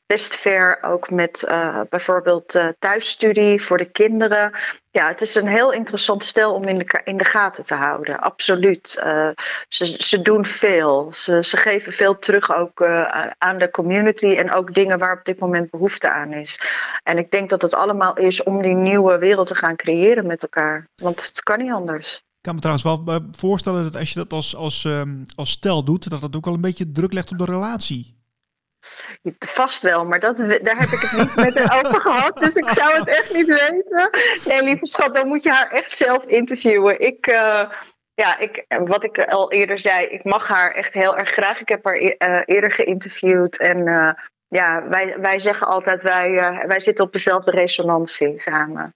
best 0.06 0.36
ver, 0.36 0.78
ook 0.82 1.10
met 1.10 1.46
uh, 1.48 1.82
bijvoorbeeld 1.90 2.60
thuisstudie 2.80 3.62
voor 3.62 3.78
de 3.78 3.92
kinderen. 3.92 4.52
Ja, 4.92 5.08
het 5.08 5.22
is 5.22 5.36
een 5.36 5.48
heel 5.48 5.72
interessant 5.72 6.24
stel 6.24 6.54
om 6.54 6.64
in 6.64 6.78
de, 6.78 7.02
in 7.04 7.18
de 7.18 7.24
gaten 7.24 7.66
te 7.66 7.74
houden. 7.74 8.20
Absoluut. 8.20 8.90
ze, 9.68 9.86
ze 9.98 10.22
doen 10.22 10.46
veel. 10.46 11.14
Ze, 11.14 11.44
ze 11.44 11.58
geven 11.58 11.94
veel 11.94 12.20
terug 12.20 12.56
ook 12.56 12.84
aan 13.38 13.58
de 13.58 13.72
community 13.72 14.28
en 14.28 14.52
ook 14.52 14.74
dingen 14.74 15.00
waar 15.00 15.18
op 15.18 15.26
dit 15.26 15.40
moment 15.40 15.70
behoefte 15.70 16.10
aan 16.10 16.34
is. 16.34 16.60
En 17.04 17.18
ik 17.18 17.32
denk 17.32 17.50
dat 17.50 17.62
het 17.62 17.74
allemaal 17.74 18.18
is 18.18 18.44
om 18.44 18.62
die 18.62 18.76
nieuwe 18.76 19.18
wereld 19.18 19.48
te 19.48 19.56
gaan 19.56 19.76
creëren 19.76 20.28
met 20.28 20.44
elkaar. 20.44 20.88
Want 20.96 21.26
het 21.26 21.44
kan 21.44 21.60
niet 21.60 21.72
anders. 21.72 22.24
Ik 22.46 22.52
kan 22.52 22.60
me 22.60 22.78
trouwens 22.78 23.06
wel 23.06 23.30
voorstellen 23.32 23.84
dat 23.84 23.96
als 23.96 24.10
je 24.10 24.20
dat 24.20 24.34
als, 24.34 24.56
als, 24.56 24.84
um, 24.84 25.26
als 25.36 25.50
stel 25.50 25.84
doet, 25.84 26.10
dat 26.10 26.22
dat 26.22 26.36
ook 26.36 26.46
wel 26.46 26.54
een 26.54 26.62
beetje 26.62 26.92
druk 26.92 27.14
legt 27.14 27.32
op 27.32 27.38
de 27.38 27.46
relatie. 27.46 28.18
Vast 29.40 29.82
wel, 29.82 30.06
maar 30.06 30.20
dat, 30.20 30.38
daar 30.38 30.78
heb 30.78 30.90
ik 30.90 31.00
het 31.00 31.12
niet 31.12 31.36
met 31.36 31.56
haar 31.56 31.86
over 31.86 32.02
gehad. 32.02 32.38
Dus 32.38 32.54
ik 32.54 32.70
zou 32.70 33.00
het 33.00 33.08
echt 33.08 33.34
niet 33.34 33.48
weten. 33.48 34.10
Nee, 34.48 34.64
lieve 34.64 34.88
schat, 34.88 35.16
dan 35.16 35.28
moet 35.28 35.44
je 35.44 35.50
haar 35.52 35.72
echt 35.72 35.98
zelf 35.98 36.24
interviewen. 36.24 37.00
Ik, 37.00 37.28
uh, 37.28 37.70
ja, 38.14 38.38
ik, 38.38 38.66
wat 38.68 39.04
ik 39.04 39.26
al 39.26 39.52
eerder 39.52 39.80
zei, 39.80 40.06
ik 40.06 40.24
mag 40.24 40.48
haar 40.48 40.72
echt 40.72 40.94
heel 40.94 41.18
erg 41.18 41.30
graag. 41.30 41.60
Ik 41.60 41.70
heb 41.70 41.86
haar 41.86 42.02
uh, 42.02 42.42
eerder 42.46 42.72
geïnterviewd. 42.72 43.58
En 43.58 43.84
ja, 44.48 44.88
wij, 44.88 45.20
wij 45.20 45.40
zeggen 45.40 45.68
altijd, 45.68 46.02
wij, 46.02 46.32
wij 46.68 46.80
zitten 46.80 47.06
op 47.06 47.14
dezelfde 47.14 47.52
resonantie 47.52 48.40
samen. 48.40 48.94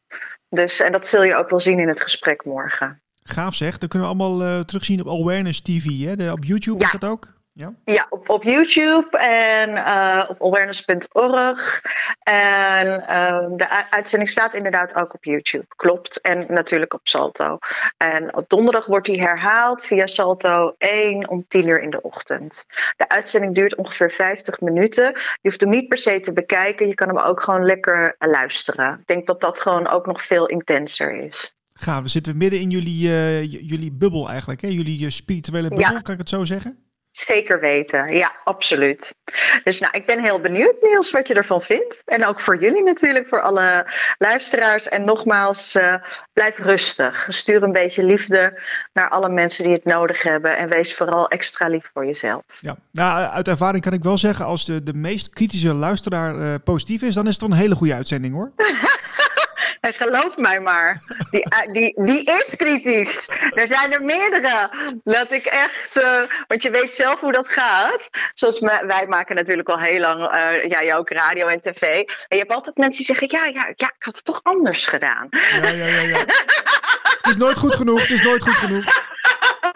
Dus, 0.50 0.80
en 0.80 0.92
dat 0.92 1.08
zul 1.08 1.24
je 1.24 1.36
ook 1.36 1.50
wel 1.50 1.60
zien 1.60 1.80
in 1.80 1.88
het 1.88 2.02
gesprek 2.02 2.46
morgen. 2.46 3.02
Gaaf 3.30 3.56
zeg, 3.56 3.78
dat 3.78 3.90
kunnen 3.90 4.10
we 4.10 4.16
allemaal 4.16 4.66
terugzien 4.66 5.02
op 5.02 5.20
Awareness 5.20 5.62
TV. 5.62 6.06
Hè? 6.06 6.16
De, 6.16 6.32
op 6.32 6.44
YouTube 6.44 6.80
ja. 6.80 6.86
is 6.86 6.92
dat 6.92 7.10
ook? 7.10 7.38
Ja, 7.60 7.74
ja 7.86 8.08
op, 8.10 8.30
op 8.30 8.44
YouTube 8.44 9.18
en 9.18 9.70
uh, 9.70 10.26
op 10.28 10.42
awareness.org. 10.42 11.82
En 12.24 12.88
uh, 12.88 13.48
de 13.50 13.90
uitzending 13.90 14.30
staat 14.30 14.54
inderdaad 14.54 14.96
ook 14.96 15.14
op 15.14 15.24
YouTube, 15.24 15.66
klopt. 15.76 16.22
En 16.22 16.46
natuurlijk 16.48 16.94
op 16.94 17.00
Salto. 17.04 17.58
En 17.98 18.36
op 18.36 18.50
donderdag 18.50 18.86
wordt 18.86 19.06
die 19.06 19.22
herhaald 19.22 19.86
via 19.86 20.06
Salto 20.06 20.76
1 20.78 21.30
om 21.30 21.48
10 21.48 21.68
uur 21.68 21.82
in 21.82 21.90
de 21.90 22.02
ochtend. 22.02 22.66
De 22.98 23.10
uitzending 23.10 23.56
duurt 23.56 23.76
ongeveer 23.76 24.12
50 24.12 24.60
minuten. 24.60 25.06
Je 25.14 25.40
hoeft 25.42 25.62
hem 25.62 25.70
niet 25.70 25.88
per 25.88 25.98
se 25.98 26.20
te 26.20 26.34
bekijken, 26.34 26.88
je 26.88 26.96
kan 26.96 27.08
hem 27.08 27.18
ook 27.18 27.42
gewoon 27.42 27.66
lekker 27.66 28.16
luisteren. 28.20 28.98
Ik 29.00 29.08
denk 29.08 29.28
dat 29.28 29.42
dat 29.42 29.60
gewoon 29.60 29.88
ook 29.88 30.06
nog 30.06 30.24
veel 30.24 30.46
intenser 30.46 31.12
is. 31.12 31.58
Gaaf, 31.82 32.02
we 32.02 32.10
zitten 32.10 32.38
midden 32.38 32.60
in 32.60 32.70
jullie, 32.70 33.08
uh, 33.08 33.44
jullie 33.44 33.92
bubbel 33.92 34.30
eigenlijk, 34.30 34.62
hè? 34.62 34.68
jullie 34.68 35.10
spirituele 35.10 35.68
bubbel, 35.68 35.92
ja. 35.92 36.02
kan 36.02 36.14
ik 36.14 36.20
het 36.20 36.30
zo 36.30 36.46
zeggen? 36.46 36.78
Zeker 37.12 37.60
weten, 37.60 38.14
ja, 38.14 38.32
absoluut. 38.44 39.16
Dus 39.64 39.80
nou, 39.80 39.98
ik 39.98 40.06
ben 40.06 40.24
heel 40.24 40.40
benieuwd, 40.40 40.76
Niels, 40.82 41.12
wat 41.12 41.28
je 41.28 41.34
ervan 41.34 41.62
vindt. 41.62 42.02
En 42.06 42.26
ook 42.26 42.42
voor 42.42 42.62
jullie 42.62 42.84
natuurlijk, 42.84 43.28
voor 43.28 43.42
alle 43.42 43.94
luisteraars. 44.18 44.88
En 44.88 45.06
nogmaals, 45.06 45.76
uh, 45.76 45.94
blijf 46.34 46.58
rustig. 46.58 47.26
Stuur 47.30 47.64
een 47.64 47.72
beetje 47.72 48.04
liefde 48.04 48.62
naar 48.94 49.10
alle 49.10 49.30
mensen 49.30 49.64
die 49.64 49.74
het 49.74 49.86
nodig 49.86 50.24
hebben. 50.24 50.58
En 50.58 50.70
wees 50.70 50.96
vooral 50.96 51.28
extra 51.28 51.68
lief 51.68 51.90
voor 51.94 52.06
jezelf. 52.06 52.44
Ja, 52.60 52.76
nou, 52.92 53.30
uit 53.30 53.48
ervaring 53.48 53.84
kan 53.84 53.94
ik 53.94 54.04
wel 54.04 54.18
zeggen, 54.18 54.46
als 54.46 54.66
de, 54.66 54.84
de 54.84 54.94
meest 54.94 55.30
kritische 55.30 55.74
luisteraar 55.74 56.36
uh, 56.36 56.56
positief 56.64 57.02
is, 57.02 57.14
dan 57.14 57.28
is 57.28 57.34
het 57.34 57.44
een 57.44 57.58
hele 57.58 57.76
goede 57.76 57.94
uitzending 57.94 58.34
hoor. 58.34 58.52
En 59.82 59.94
geloof 59.94 60.38
mij 60.38 60.60
maar, 60.60 61.02
die, 61.30 61.46
die, 61.72 62.04
die 62.04 62.24
is 62.24 62.56
kritisch. 62.56 63.30
Er 63.54 63.68
zijn 63.68 63.92
er 63.94 64.02
meerdere. 64.02 64.70
Dat 65.04 65.32
ik 65.32 65.46
echt, 65.46 65.98
uh, 65.98 66.22
want 66.48 66.64
je 66.64 66.70
weet 66.70 66.96
zelf 66.96 67.20
hoe 67.20 67.32
dat 67.32 67.50
gaat. 67.50 68.10
Zoals 68.34 68.60
me, 68.60 68.84
wij 68.88 69.08
maken 69.08 69.36
natuurlijk 69.36 69.70
al 69.70 69.80
heel 69.80 70.00
lang, 70.00 70.20
uh, 70.20 70.66
ja, 70.70 70.84
jij 70.84 70.96
ook 70.96 71.10
radio 71.10 71.48
en 71.48 71.62
tv. 71.62 71.82
En 71.82 72.08
je 72.28 72.38
hebt 72.38 72.52
altijd 72.52 72.78
mensen 72.78 73.06
die 73.06 73.16
zeggen, 73.16 73.40
ja, 73.40 73.46
ja, 73.46 73.74
ja 73.76 73.88
ik 73.98 74.04
had 74.04 74.16
het 74.16 74.26
toch 74.26 74.40
anders 74.44 74.88
gedaan. 74.88 75.28
Ja, 75.30 75.70
ja, 75.70 75.86
ja. 75.86 76.02
ja. 76.02 76.18
het 76.18 77.28
is 77.30 77.38
nooit 77.38 77.58
goed 77.58 77.76
genoeg, 77.76 78.02
het 78.02 78.12
is 78.12 78.22
nooit 78.22 78.44
goed 78.44 78.56
genoeg. 78.56 79.08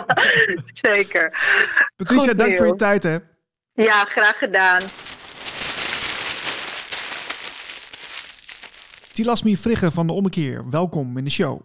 Zeker. 0.89 1.33
Patricia, 1.95 2.27
goed, 2.27 2.39
dank 2.39 2.57
voor 2.57 2.65
je 2.67 2.75
tijd 2.75 3.03
hè. 3.03 3.17
Ja, 3.73 4.05
graag 4.05 4.37
gedaan. 4.37 4.81
Tilasmi 9.13 9.57
Frigge 9.57 9.91
van 9.91 10.07
de 10.07 10.13
Ommekeer, 10.13 10.69
welkom 10.69 11.17
in 11.17 11.23
de 11.23 11.29
show. 11.29 11.61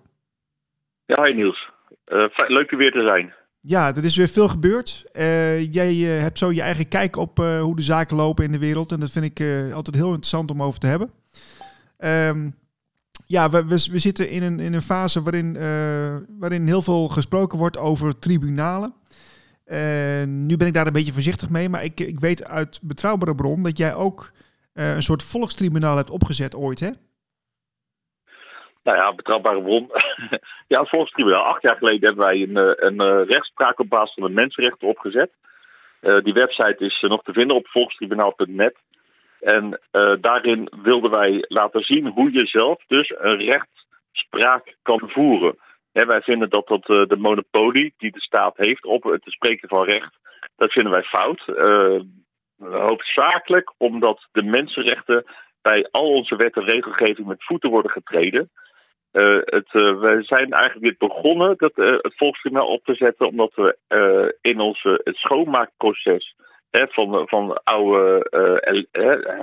Ja, 1.06 1.22
hi 1.22 1.34
Niels. 1.34 1.70
Uh, 2.06 2.24
leuk 2.48 2.70
er 2.70 2.78
weer 2.78 2.90
te 2.90 3.02
zijn. 3.02 3.34
Ja, 3.60 3.94
er 3.96 4.04
is 4.04 4.16
weer 4.16 4.28
veel 4.28 4.48
gebeurd. 4.48 5.04
Uh, 5.12 5.72
jij 5.72 5.94
uh, 5.94 6.20
hebt 6.20 6.38
zo 6.38 6.52
je 6.52 6.62
eigen 6.62 6.88
kijk 6.88 7.16
op 7.16 7.38
hoe 7.38 7.76
de 7.76 7.82
zaken 7.82 8.16
lopen 8.16 8.44
in 8.44 8.52
de 8.52 8.58
wereld. 8.58 8.92
En 8.92 9.00
dat 9.00 9.10
vind 9.10 9.24
ik 9.24 9.72
altijd 9.74 9.96
heel 9.96 10.06
interessant 10.06 10.50
om 10.50 10.62
over 10.62 10.80
te 10.80 10.86
hebben. 10.86 11.10
Um, 11.98 12.54
ja, 13.26 13.50
we, 13.50 13.64
we, 13.64 13.88
we, 13.90 13.98
zitten 13.98 14.30
in 14.30 14.42
een, 14.42 14.60
in 14.60 14.74
een 14.74 14.82
fase 14.82 15.22
waarin, 15.22 15.52
waarin 16.38 16.66
heel 16.66 16.82
veel 16.82 17.08
gesproken 17.08 17.58
wordt 17.58 17.78
over 17.78 18.18
tribunalen. 18.18 18.94
nu 20.26 20.56
ben 20.56 20.66
ik 20.66 20.74
daar 20.74 20.86
een 20.86 20.92
beetje 20.92 21.12
voorzichtig 21.12 21.50
mee, 21.50 21.68
maar 21.68 21.84
ik, 21.84 22.00
ik 22.00 22.20
weet 22.20 22.44
uit 22.44 22.80
betrouwbare 22.82 23.34
bron 23.34 23.62
dat 23.62 23.78
jij 23.78 23.94
ook 23.94 24.32
een 24.72 25.02
soort 25.02 25.22
volkstribunaal 25.22 25.96
hebt 25.96 26.10
opgezet 26.10 26.54
ooit, 26.54 26.80
hè? 26.80 26.90
Nou 28.82 28.98
ja, 28.98 29.14
betrouwbare 29.14 29.62
bron. 29.62 29.90
ja, 30.72 30.80
het 30.80 30.88
Volkstribunaal. 30.88 31.42
Acht 31.42 31.62
jaar 31.62 31.76
geleden 31.76 32.06
hebben 32.06 32.24
wij 32.24 32.42
een, 32.42 32.56
eh, 32.56 32.88
een, 32.88 33.00
eh, 33.00 33.26
rechtspraak 33.26 33.78
op 33.78 33.88
basis 33.88 34.14
van 34.14 34.22
de 34.22 34.40
mensenrechten 34.40 34.88
opgezet. 34.88 35.30
Uh, 36.00 36.22
die 36.22 36.32
website 36.32 36.84
is 36.84 37.00
nog 37.00 37.22
te 37.22 37.32
vinden 37.32 37.56
op 37.56 37.68
volkstribunaal.net. 37.68 38.76
En 39.40 39.80
daarin 40.20 40.68
wilden 40.82 41.10
wij 41.10 41.44
laten 41.48 41.82
zien 41.82 42.06
hoe 42.06 42.32
je 42.32 42.46
zelf 42.46 42.82
dus 42.86 43.14
een 43.18 43.38
rechtspraak 43.38 44.76
kan 44.82 45.02
voeren. 45.04 45.58
En 45.92 46.06
wij 46.06 46.20
vinden 46.20 46.50
dat, 46.50 46.66
dat 46.66 46.84
de 46.84 47.16
monopolie 47.18 47.94
die 47.98 48.12
de 48.12 48.20
staat 48.20 48.56
heeft 48.56 48.84
op 48.84 49.02
het 49.02 49.22
spreken 49.24 49.68
van 49.68 49.84
recht, 49.84 50.14
dat 50.56 50.72
vinden 50.72 50.92
wij 50.92 51.02
fout. 51.02 51.44
hoofdzakelijk 52.58 53.72
omdat 53.76 54.26
de 54.32 54.42
mensenrechten 54.42 55.24
bij 55.62 55.88
al 55.90 56.12
onze 56.12 56.36
wet 56.36 56.54
en 56.56 56.64
regelgeving 56.64 57.26
met 57.26 57.44
voeten 57.44 57.70
worden 57.70 57.90
getreden. 57.90 58.50
Uh, 59.18 59.38
het, 59.44 59.72
we 59.72 60.18
zijn 60.20 60.52
eigenlijk 60.52 60.84
weer 60.84 61.08
begonnen 61.08 61.54
dat, 61.56 61.72
uh, 61.74 61.86
het 61.86 62.16
volkstribunaal 62.16 62.66
op 62.66 62.84
te 62.84 62.94
zetten, 62.94 63.26
omdat 63.26 63.52
we 63.54 64.36
in 64.40 64.60
ons 64.60 64.82
het 64.82 65.16
schoonmaakproces 65.16 66.34
hè, 66.70 66.86
van, 66.88 67.28
van 67.28 67.60
oude 67.64 68.26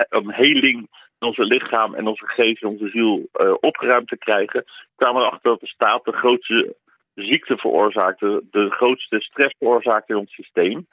een 0.10 0.32
heling 0.32 0.90
in 1.20 1.28
onze 1.28 1.44
lichaam 1.44 1.96
en 1.96 2.08
onze 2.08 2.28
geest 2.28 2.64
en 2.64 2.70
onze 2.70 2.90
ziel 2.90 3.30
opgeruimd 3.60 4.08
te 4.08 4.18
krijgen, 4.18 4.66
kwamen 4.96 5.22
we 5.22 5.28
erachter 5.28 5.50
dat 5.50 5.60
de 5.60 5.68
staat 5.68 6.06
de 6.06 6.12
grootste 6.12 6.76
ziekte 7.16 7.58
veroorzaakte, 7.58 8.44
de 8.52 8.70
grootste 8.70 9.22
stress 9.22 9.56
veroorzaakte 9.58 10.14
in 10.14 10.20
ons 10.20 10.34
systeem. 10.34 10.88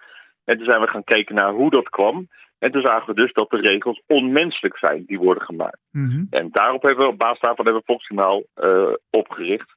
En 0.44 0.56
toen 0.56 0.66
zijn 0.66 0.80
we 0.80 0.86
gaan 0.86 1.04
kijken 1.04 1.34
naar 1.34 1.52
hoe 1.52 1.70
dat 1.70 1.88
kwam. 1.88 2.28
En 2.62 2.70
toen 2.70 2.82
zagen 2.82 3.06
we 3.06 3.20
dus 3.20 3.32
dat 3.32 3.50
de 3.50 3.60
regels 3.60 4.02
onmenselijk 4.06 4.78
zijn 4.78 5.04
die 5.06 5.18
worden 5.18 5.42
gemaakt. 5.42 5.78
Mm-hmm. 5.90 6.26
En 6.30 6.48
daarop 6.50 6.82
hebben 6.82 7.04
we, 7.04 7.10
op 7.10 7.18
basis 7.18 7.40
daarvan 7.40 7.64
hebben 7.64 7.82
we 7.82 7.92
Volksjournaal 7.92 8.42
uh, 8.56 8.94
opgericht. 9.10 9.74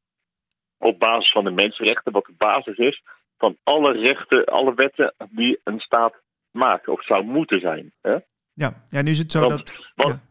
Op 0.77 0.99
basis 0.99 1.31
van 1.31 1.43
de 1.43 1.51
mensenrechten, 1.51 2.11
wat 2.11 2.25
de 2.25 2.33
basis 2.37 2.77
is 2.77 3.03
van 3.37 3.57
alle 3.63 3.91
rechten, 3.91 4.45
alle 4.45 4.73
wetten 4.73 5.13
die 5.29 5.59
een 5.63 5.79
staat 5.79 6.13
maakt 6.51 6.87
of 6.87 7.03
zou 7.03 7.23
moeten 7.23 7.59
zijn. 7.59 7.91
Hè? 8.01 8.17
Ja. 8.53 8.83
ja, 8.87 9.01
nu 9.01 9.11
is 9.11 9.19
het 9.19 9.31
zo 9.31 9.39
Want, 9.39 9.51
dat. 9.51 9.91
Wat, 9.95 10.21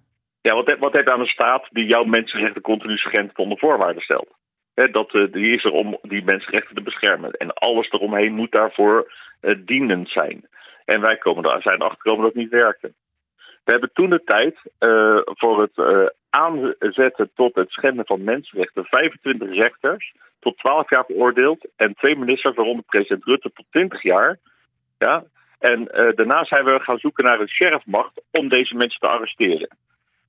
ja. 0.40 0.54
ja, 0.54 0.78
wat, 0.78 0.92
je 0.92 1.12
aan 1.12 1.20
een 1.20 1.26
staat 1.26 1.68
die 1.70 1.86
jouw 1.86 2.04
mensenrechten 2.04 2.62
continu 2.62 2.96
schendt 2.96 3.38
onder 3.38 3.58
voorwaarden 3.58 4.02
stelt? 4.02 4.30
Hè, 4.74 4.90
dat, 4.90 5.14
uh, 5.14 5.32
die 5.32 5.54
is 5.54 5.64
er 5.64 5.72
om 5.72 5.98
die 6.02 6.24
mensenrechten 6.24 6.74
te 6.74 6.82
beschermen. 6.82 7.30
En 7.30 7.54
alles 7.54 7.90
eromheen 7.90 8.34
moet 8.34 8.52
daarvoor 8.52 9.12
uh, 9.40 9.54
dienend 9.64 10.08
zijn. 10.08 10.48
En 10.84 11.00
wij 11.00 11.16
komen 11.16 11.42
daar, 11.42 11.62
zijn 11.62 11.78
achterkomen 11.78 12.22
dat 12.22 12.32
het 12.32 12.42
niet 12.42 12.62
werken. 12.62 12.94
We 13.36 13.70
hebben 13.70 13.90
toen 13.92 14.10
de 14.10 14.22
tijd 14.24 14.56
uh, 14.80 15.20
voor 15.24 15.60
het 15.60 15.76
uh, 15.76 16.06
aanzetten 16.30 17.30
tot 17.34 17.54
het 17.54 17.70
schenden 17.70 18.06
van 18.06 18.24
mensenrechten 18.24 18.84
25 18.84 19.50
rechters 19.50 20.14
tot 20.40 20.58
12 20.58 20.90
jaar 20.90 21.04
veroordeeld 21.04 21.66
en 21.76 21.94
twee 21.94 22.16
ministers, 22.16 22.56
waaronder 22.56 22.84
president 22.84 23.24
Rutte, 23.24 23.50
tot 23.54 23.66
20 23.70 24.02
jaar. 24.02 24.38
Ja? 24.98 25.24
En 25.58 25.80
uh, 25.80 26.10
daarna 26.14 26.44
zijn 26.44 26.64
we 26.64 26.80
gaan 26.80 26.98
zoeken 26.98 27.24
naar 27.24 27.40
een 27.40 27.48
sheriffmacht 27.48 28.20
om 28.30 28.48
deze 28.48 28.74
mensen 28.74 29.00
te 29.00 29.08
arresteren. 29.08 29.68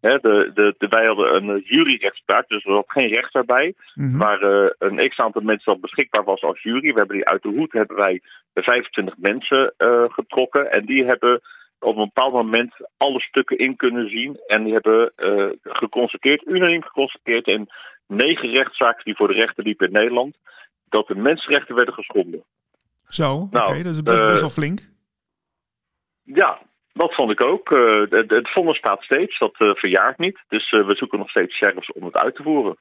De, 0.06 0.52
de, 0.54 0.76
de, 0.78 0.88
wij 0.88 1.06
hadden 1.06 1.36
een 1.36 1.62
juryrechtspraak, 1.66 2.48
dus 2.48 2.66
er 2.66 2.74
zat 2.74 2.86
geen 2.88 3.14
rechter 3.14 3.46
bij. 3.46 3.74
Mm-hmm. 3.94 4.18
Waar 4.18 4.44
uh, 4.44 4.70
een 4.78 5.10
x-aantal 5.10 5.42
mensen 5.42 5.72
dat 5.72 5.82
beschikbaar 5.82 6.24
was 6.24 6.42
als 6.42 6.62
jury. 6.62 6.92
We 6.92 6.98
hebben 7.00 7.16
die 7.16 7.28
uit 7.28 7.42
de 7.42 7.50
hoed, 7.50 7.72
hebben 7.72 7.98
wij 7.98 8.22
25 8.54 9.18
mensen 9.18 9.74
uh, 9.78 10.04
getrokken. 10.08 10.72
En 10.72 10.86
die 10.86 11.06
hebben 11.06 11.42
op 11.80 11.96
een 11.96 12.12
bepaald 12.14 12.34
moment 12.34 12.74
alle 12.98 13.20
stukken 13.20 13.58
in 13.58 13.76
kunnen 13.76 14.10
zien. 14.10 14.40
En 14.48 14.64
die 14.64 14.74
hebben 14.74 15.12
uh, 15.18 15.50
geconstateerd, 15.64 16.48
unaniem 16.48 16.84
geconstateerd 16.84 17.48
in 17.48 17.70
negen 18.08 18.50
rechtszaken 18.50 19.04
die 19.04 19.16
voor 19.16 19.28
de 19.28 19.34
rechter 19.34 19.64
liepen 19.64 19.88
in 19.88 19.94
Nederland, 19.94 20.38
dat 20.90 21.08
de 21.08 21.16
mensenrechten 21.16 21.76
werden 21.76 21.94
geschonden. 21.94 22.44
Zo, 23.08 23.34
oké, 23.34 23.58
okay, 23.58 23.72
nou, 23.72 23.84
dat 23.84 23.94
is 23.94 24.02
best, 24.02 24.26
best 24.26 24.42
wel 24.42 24.50
flink. 24.50 24.80
Ja, 26.24 26.60
dat 26.96 27.14
vond 27.14 27.32
ik 27.32 27.44
ook. 27.44 27.70
Het, 28.10 28.30
het 28.30 28.52
vonnis 28.52 28.78
staat 28.78 29.04
steeds, 29.04 29.40
dat 29.40 29.56
uh, 29.60 29.76
verjaart 29.76 30.18
niet. 30.18 30.40
Dus 30.48 30.72
uh, 30.72 30.88
we 30.88 30.96
zoeken 30.96 31.20
nog 31.20 31.30
steeds 31.30 31.56
sheriffs 31.56 31.92
om 31.92 32.04
het 32.04 32.16
uit 32.16 32.36
te 32.36 32.44
voeren. 32.44 32.78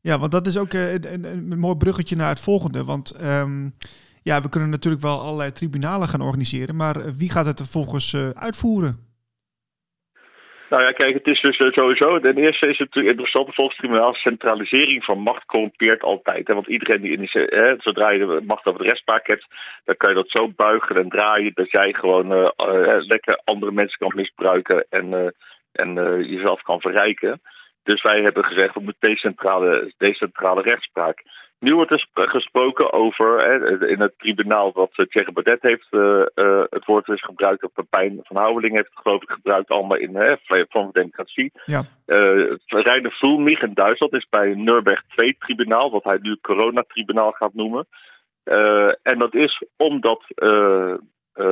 Ja, 0.00 0.18
want 0.18 0.32
dat 0.32 0.46
is 0.46 0.58
ook 0.58 0.72
een, 0.72 1.12
een, 1.12 1.24
een, 1.24 1.58
mooi 1.58 1.76
bruggetje 1.76 2.16
naar 2.16 2.28
het 2.28 2.40
volgende. 2.40 2.84
Want 2.84 3.22
um, 3.22 3.74
ja, 4.22 4.40
we 4.40 4.48
kunnen 4.48 4.70
natuurlijk 4.70 5.02
wel 5.02 5.20
allerlei 5.20 5.52
tribunalen 5.52 6.08
gaan 6.08 6.20
organiseren. 6.20 6.76
Maar 6.76 7.14
wie 7.18 7.30
gaat 7.30 7.46
het 7.46 7.56
vervolgens 7.56 8.16
uitvoeren? 8.34 9.09
Nou 10.70 10.82
ja, 10.82 10.92
kijk, 10.92 11.14
het 11.14 11.26
is 11.26 11.40
dus 11.40 11.56
eh, 11.56 11.72
sowieso. 11.72 12.20
Ten 12.20 12.36
eerste 12.36 12.68
is 12.68 12.78
het 12.78 12.86
natuurlijk 12.86 13.08
interessant, 13.08 13.46
de 13.46 13.52
volkstribunaal, 13.52 14.14
centralisering 14.14 15.04
van 15.04 15.18
macht 15.18 15.44
corrumpeert 15.44 16.02
altijd. 16.02 16.46
Hè? 16.46 16.54
Want 16.54 16.66
iedereen 16.66 17.00
die 17.00 17.12
in 17.12 17.28
hè, 17.32 17.74
zodra 17.78 18.10
je 18.10 18.18
de 18.18 18.42
macht 18.46 18.66
over 18.66 18.80
de 18.80 18.86
rechtspraak 18.86 19.26
hebt, 19.26 19.46
dan 19.84 19.96
kan 19.96 20.10
je 20.10 20.16
dat 20.16 20.30
zo 20.30 20.48
buigen 20.56 20.96
en 20.96 21.08
draaien 21.08 21.52
dat 21.54 21.70
jij 21.70 21.92
gewoon 21.92 22.32
uh, 22.32 22.38
uh, 22.38 22.96
lekker 22.98 23.40
andere 23.44 23.72
mensen 23.72 23.98
kan 23.98 24.12
misbruiken 24.14 24.86
en, 24.90 25.34
en 25.72 25.94
jezelf 26.26 26.62
kan 26.62 26.80
verrijken. 26.80 27.40
Dus 27.82 28.02
wij 28.02 28.20
hebben 28.20 28.44
gezegd, 28.44 28.74
we 28.74 28.80
moeten 28.80 29.10
decentrale, 29.10 29.92
decentrale 29.98 30.62
rechtspraak. 30.62 31.22
Nu 31.60 31.74
wordt 31.74 31.90
er 31.90 32.06
gesproken 32.14 32.92
over, 32.92 33.36
hè, 33.36 33.88
in 33.88 34.00
het 34.00 34.18
tribunaal 34.18 34.72
wat 34.72 34.90
Thierry 34.92 35.32
Baudet 35.32 35.62
heeft 35.62 35.86
uh, 35.90 36.22
uh, 36.34 36.62
het 36.70 36.84
woord 36.84 37.08
is 37.08 37.22
gebruikt, 37.22 37.64
of 37.64 37.72
Pepijn 37.72 38.20
van 38.22 38.36
Houweling 38.36 38.74
heeft 38.74 38.90
het 38.90 39.00
geloof 39.02 39.22
ik 39.22 39.30
gebruikt, 39.30 39.70
allemaal 39.70 39.96
in 39.96 40.16
hè, 40.16 40.34
van 40.44 40.86
de 40.86 40.92
democratie. 40.92 41.52
Ja. 41.64 41.84
Uh, 42.06 42.56
Reiner 42.66 43.18
in 43.62 43.74
Duitsland 43.74 44.12
is 44.12 44.26
bij 44.30 44.54
Nuremberg 44.54 45.02
2 45.08 45.36
tribunaal, 45.38 45.90
wat 45.90 46.04
hij 46.04 46.18
nu 46.22 46.38
coronatribunaal 46.40 47.32
gaat 47.32 47.54
noemen. 47.54 47.86
en 49.02 49.18
dat 49.18 49.34
is 49.34 49.64
omdat 49.76 50.24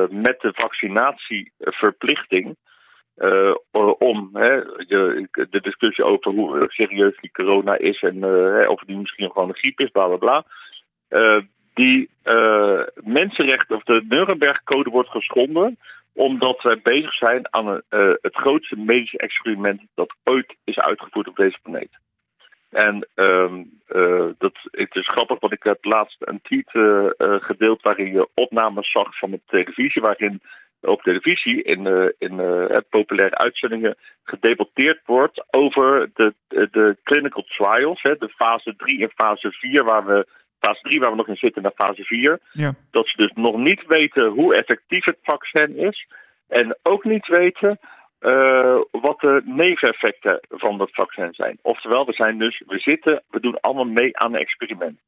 met 0.09 0.41
de 0.41 0.51
vaccinatieverplichting 0.53 2.55
uh, 3.19 3.53
om 3.99 4.29
hè, 4.33 4.61
de, 4.87 5.59
discussie 5.61 6.03
over 6.03 6.31
hoe 6.31 6.65
serieus 6.67 7.17
die 7.21 7.31
corona 7.31 7.77
is 7.77 8.01
en 8.01 8.15
uh, 8.15 8.69
of 8.69 8.81
die 8.81 8.97
misschien 8.97 9.31
gewoon 9.31 9.49
een 9.49 9.57
griep 9.57 9.79
is, 9.79 9.89
bla 9.89 10.07
bla 10.07 10.17
bla. 10.17 10.45
Die 11.73 12.09
mensenrechten 12.93 13.75
of 13.75 13.83
de 13.83 14.05
Nuremberg-code 14.07 14.89
wordt 14.89 15.09
geschonden 15.09 15.77
omdat 16.13 16.61
wij 16.61 16.79
bezig 16.83 17.13
zijn 17.13 17.53
aan 17.53 17.67
een, 17.67 18.17
het 18.21 18.35
grootste 18.35 18.75
medische 18.75 19.17
experiment 19.17 19.81
dat 19.95 20.15
ooit 20.23 20.55
is 20.63 20.79
uitgevoerd 20.79 21.27
op 21.27 21.35
deze 21.35 21.57
planeet. 21.63 21.99
En 22.69 23.07
um, 23.15 23.79
dat, 24.37 24.53
het 24.71 24.95
is 24.95 25.07
grappig, 25.07 25.39
want 25.39 25.53
ik 25.53 25.63
heb 25.63 25.85
laatst 25.85 26.17
een 26.19 26.41
tweet 26.41 26.69
gedeeld 27.43 27.81
waarin 27.81 28.11
je 28.11 28.29
opnames 28.33 28.91
zag 28.91 29.17
van 29.17 29.31
de 29.31 29.39
televisie, 29.45 30.01
waarin 30.01 30.41
op 30.81 31.01
televisie 31.01 31.63
in, 31.63 31.85
uh, 31.85 32.05
in 32.17 32.39
uh, 32.39 32.77
populaire 32.89 33.37
uitzendingen 33.37 33.95
gedebatteerd 34.23 34.99
wordt 35.05 35.43
over 35.49 36.09
de, 36.13 36.33
de 36.47 36.97
clinical 37.03 37.43
trials, 37.43 38.01
hè, 38.01 38.15
de 38.17 38.29
fase 38.29 38.75
3 38.77 39.01
en 39.01 39.11
fase 39.15 39.51
4, 39.51 39.83
waar 39.83 40.05
we 40.05 40.27
fase 40.59 40.81
3 40.81 40.99
waar 40.99 41.09
we 41.09 41.15
nog 41.15 41.27
in 41.27 41.35
zitten 41.35 41.61
naar 41.61 41.71
fase 41.75 42.03
4. 42.03 42.39
Ja. 42.51 42.73
Dat 42.91 43.07
ze 43.07 43.17
dus 43.17 43.31
nog 43.33 43.57
niet 43.57 43.85
weten 43.87 44.27
hoe 44.27 44.55
effectief 44.55 45.05
het 45.05 45.17
vaccin 45.23 45.77
is 45.77 46.07
en 46.47 46.77
ook 46.83 47.03
niet 47.03 47.27
weten 47.27 47.79
uh, 48.21 48.79
wat 48.91 49.19
de 49.19 49.41
neveneffecten 49.45 50.39
van 50.49 50.77
dat 50.77 50.89
vaccin 50.91 51.33
zijn. 51.33 51.59
Oftewel, 51.61 52.05
we 52.05 52.13
zijn 52.13 52.37
dus, 52.37 52.63
we 52.67 52.79
zitten, 52.79 53.23
we 53.29 53.39
doen 53.39 53.59
allemaal 53.59 53.85
mee 53.85 54.17
aan 54.17 54.33
een 54.33 54.39
experiment. 54.39 54.99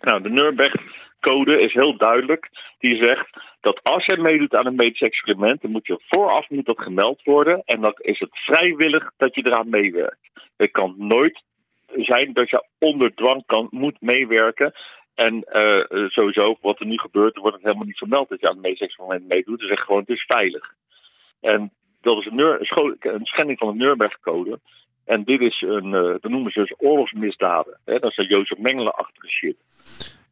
Nou, 0.00 0.22
de 0.22 0.28
Nuremberg-code 0.28 1.60
is 1.60 1.72
heel 1.72 1.96
duidelijk. 1.96 2.48
Die 2.78 3.02
zegt 3.02 3.28
dat 3.60 3.80
als 3.82 4.04
je 4.04 4.16
meedoet 4.16 4.56
aan 4.56 4.66
een 4.66 4.74
medisch 4.74 5.00
experiment, 5.00 5.62
dan 5.62 5.70
moet 5.70 5.86
je 5.86 6.00
vooraf 6.08 6.48
moet 6.48 6.66
dat 6.66 6.82
gemeld 6.82 7.22
worden. 7.22 7.62
En 7.64 7.80
dan 7.80 7.94
is 7.96 8.18
het 8.18 8.38
vrijwillig 8.38 9.12
dat 9.16 9.34
je 9.34 9.46
eraan 9.46 9.68
meewerkt. 9.68 10.30
Het 10.56 10.70
kan 10.70 10.94
nooit 10.98 11.42
zijn 11.96 12.32
dat 12.32 12.50
je 12.50 12.64
onder 12.78 13.14
dwang 13.14 13.42
kan, 13.46 13.68
moet 13.70 14.00
meewerken. 14.00 14.72
En 15.14 15.34
uh, 15.52 16.08
sowieso, 16.08 16.58
wat 16.60 16.80
er 16.80 16.86
nu 16.86 16.98
gebeurt, 16.98 17.36
wordt 17.36 17.56
het 17.56 17.64
helemaal 17.64 17.86
niet 17.86 17.98
vermeld 17.98 18.28
dat 18.28 18.40
je 18.40 18.48
aan 18.48 18.54
een 18.54 18.60
medisch 18.60 18.80
experiment 18.80 19.28
meedoet. 19.28 19.60
Ze 19.60 19.66
zeggen 19.66 19.86
gewoon, 19.86 20.00
het 20.00 20.16
is 20.16 20.24
veilig. 20.26 20.74
En 21.40 21.72
dat 22.00 22.18
is 22.18 22.26
een, 22.26 22.38
een 23.00 23.26
schending 23.26 23.58
van 23.58 23.68
de 23.68 23.78
Nuremberg-code. 23.78 24.60
En 25.10 25.24
dit 25.24 25.40
is 25.40 25.60
een, 25.60 25.86
uh, 25.86 26.14
dat 26.20 26.30
noemen 26.30 26.52
ze 26.52 26.60
dus 26.60 26.74
oorlogsmisdaden. 26.78 27.80
Hè? 27.84 27.98
Dat 27.98 28.10
is 28.10 28.16
een 28.16 28.26
Jozef 28.26 28.58
Mengelen 28.58 28.94
achtige 28.94 29.28
shit. 29.28 29.56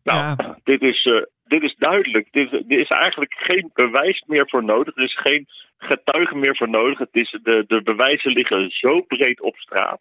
Nou, 0.04 0.18
ja. 0.18 0.37
dit, 0.73 0.82
is, 0.82 1.04
uh, 1.04 1.23
dit 1.44 1.62
is 1.62 1.75
duidelijk. 1.78 2.28
Dit, 2.30 2.52
er 2.52 2.80
is 2.80 2.88
eigenlijk 2.88 3.35
geen 3.38 3.70
bewijs 3.75 4.25
meer 4.26 4.49
voor 4.49 4.64
nodig. 4.64 4.97
Er 4.97 5.02
is 5.02 5.18
geen 5.18 5.47
getuige 5.78 6.35
meer 6.35 6.56
voor 6.56 6.68
nodig. 6.68 6.99
Het 6.99 7.08
is, 7.12 7.38
de, 7.42 7.64
de 7.66 7.82
bewijzen 7.82 8.32
liggen 8.32 8.70
zo 8.70 9.00
breed 9.00 9.40
op 9.40 9.56
straat. 9.56 10.00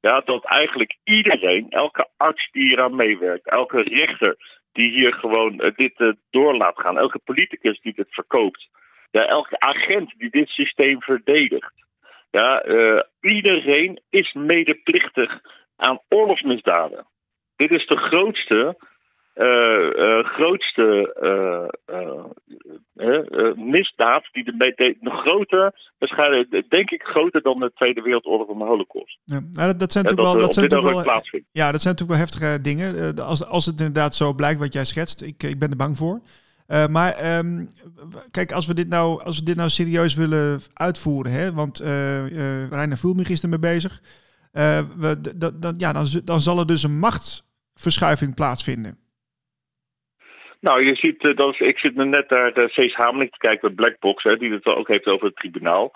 Ja, 0.00 0.20
dat 0.20 0.44
eigenlijk 0.44 0.96
iedereen, 1.04 1.66
elke 1.68 2.08
arts 2.16 2.48
die 2.52 2.62
hier 2.68 2.82
aan 2.82 2.96
meewerkt, 2.96 3.48
elke 3.48 3.82
rechter 3.82 4.36
die 4.72 4.90
hier 4.90 5.12
gewoon 5.12 5.52
uh, 5.52 5.70
dit 5.76 6.00
uh, 6.00 6.12
door 6.30 6.56
laat 6.56 6.80
gaan, 6.80 6.98
elke 6.98 7.18
politicus 7.18 7.80
die 7.80 7.94
dit 7.94 8.06
verkoopt, 8.10 8.68
ja, 9.10 9.26
elke 9.26 9.60
agent 9.60 10.14
die 10.18 10.30
dit 10.30 10.48
systeem 10.48 11.02
verdedigt. 11.02 11.72
Ja, 12.30 12.66
uh, 12.66 13.00
iedereen 13.20 14.00
is 14.10 14.32
medeplichtig 14.32 15.40
aan 15.76 16.00
oorlogsmisdaden. 16.08 17.06
Dit 17.56 17.70
is 17.70 17.86
de 17.86 17.96
grootste, 17.96 18.76
uh, 19.34 20.24
grootste 20.24 21.14
misdaad 23.56 24.28
die 24.32 24.44
de, 24.44 24.56
de, 24.56 24.96
de 25.00 25.10
groter, 25.10 25.92
waarschijnlijk 25.98 26.70
denk 26.70 26.90
ik 26.90 27.02
groter 27.02 27.42
dan 27.42 27.58
de 27.58 27.72
Tweede 27.74 28.02
Wereldoorlog 28.02 28.48
en 28.48 28.58
de 28.58 28.64
Holocaust. 28.64 29.18
Ja, 29.24 29.40
nou, 29.52 29.66
dat, 29.66 29.80
dat 29.80 29.92
zijn 29.92 30.04
natuurlijk 30.04 30.32
wel, 30.32 30.40
dat 30.42 30.54
zijn 30.54 30.68
natuurlijk 30.68 31.04
wel, 31.04 31.42
ja, 31.52 31.72
dat 31.72 31.82
zijn 31.82 31.94
natuurlijk 31.94 32.18
wel 32.18 32.18
heftige 32.18 32.60
dingen. 32.60 33.14
als, 33.24 33.46
als 33.46 33.66
het 33.66 33.78
inderdaad 33.78 34.14
zo 34.14 34.34
blijkt 34.34 34.60
wat 34.60 34.72
jij 34.72 34.84
schetst, 34.84 35.22
ik, 35.22 35.42
ik 35.42 35.58
ben 35.58 35.70
er 35.70 35.76
bang 35.76 35.96
voor. 35.96 36.20
Uh, 36.68 36.86
maar 36.86 37.38
um, 37.38 37.68
kijk, 38.30 38.52
als 38.52 38.66
we, 38.66 38.74
dit 38.74 38.88
nou, 38.88 39.22
als 39.22 39.38
we 39.38 39.44
dit 39.44 39.56
nou 39.56 39.68
serieus 39.68 40.14
willen 40.14 40.60
uitvoeren, 40.74 41.32
hè, 41.32 41.52
want 41.52 41.82
uh, 41.82 42.30
uh, 42.30 42.68
Reiner 42.70 42.96
Voelmich 42.96 43.28
is 43.28 43.42
ermee 43.42 43.58
bezig, 43.58 44.00
we, 44.52 45.18
ja, 45.76 45.92
dan, 45.92 46.06
dan 46.24 46.40
zal 46.40 46.58
er 46.58 46.66
dus 46.66 46.82
een 46.82 46.98
machtsverschuiving 46.98 48.34
plaatsvinden. 48.34 48.98
Nou, 50.60 50.86
je 50.86 50.94
ziet, 50.94 51.36
dat 51.36 51.60
ik 51.60 51.78
zit 51.78 51.94
net 51.94 52.30
naar 52.30 52.52
de 52.54 52.68
Cees 52.68 52.94
te 52.94 53.28
kijken 53.38 53.74
Blackbox, 53.74 54.22
hè, 54.22 54.36
die 54.36 54.52
het 54.52 54.66
ook 54.66 54.88
heeft 54.88 55.06
over 55.06 55.26
het 55.26 55.36
tribunaal. 55.36 55.92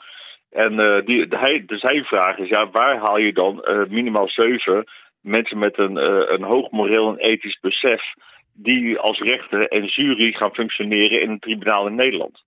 En 0.51 1.03
die, 1.05 1.27
hij, 1.29 1.63
de 1.67 1.79
zijn 1.79 2.05
vraag 2.05 2.39
is, 2.39 2.49
ja, 2.49 2.71
waar 2.71 2.99
haal 2.99 3.19
je 3.19 3.33
dan 3.33 3.65
minimaal 3.89 4.29
zeven 4.29 4.85
mensen 5.21 5.59
met 5.59 5.79
een, 5.79 5.97
een 6.33 6.43
hoog 6.43 6.71
moreel 6.71 7.09
en 7.09 7.17
ethisch 7.17 7.59
besef 7.61 8.03
die 8.55 8.99
als 8.99 9.19
rechter 9.19 9.69
en 9.69 9.85
jury 9.85 10.33
gaan 10.33 10.55
functioneren 10.55 11.21
in 11.21 11.31
een 11.31 11.39
tribunaal 11.39 11.87
in 11.87 11.95
Nederland. 11.95 12.43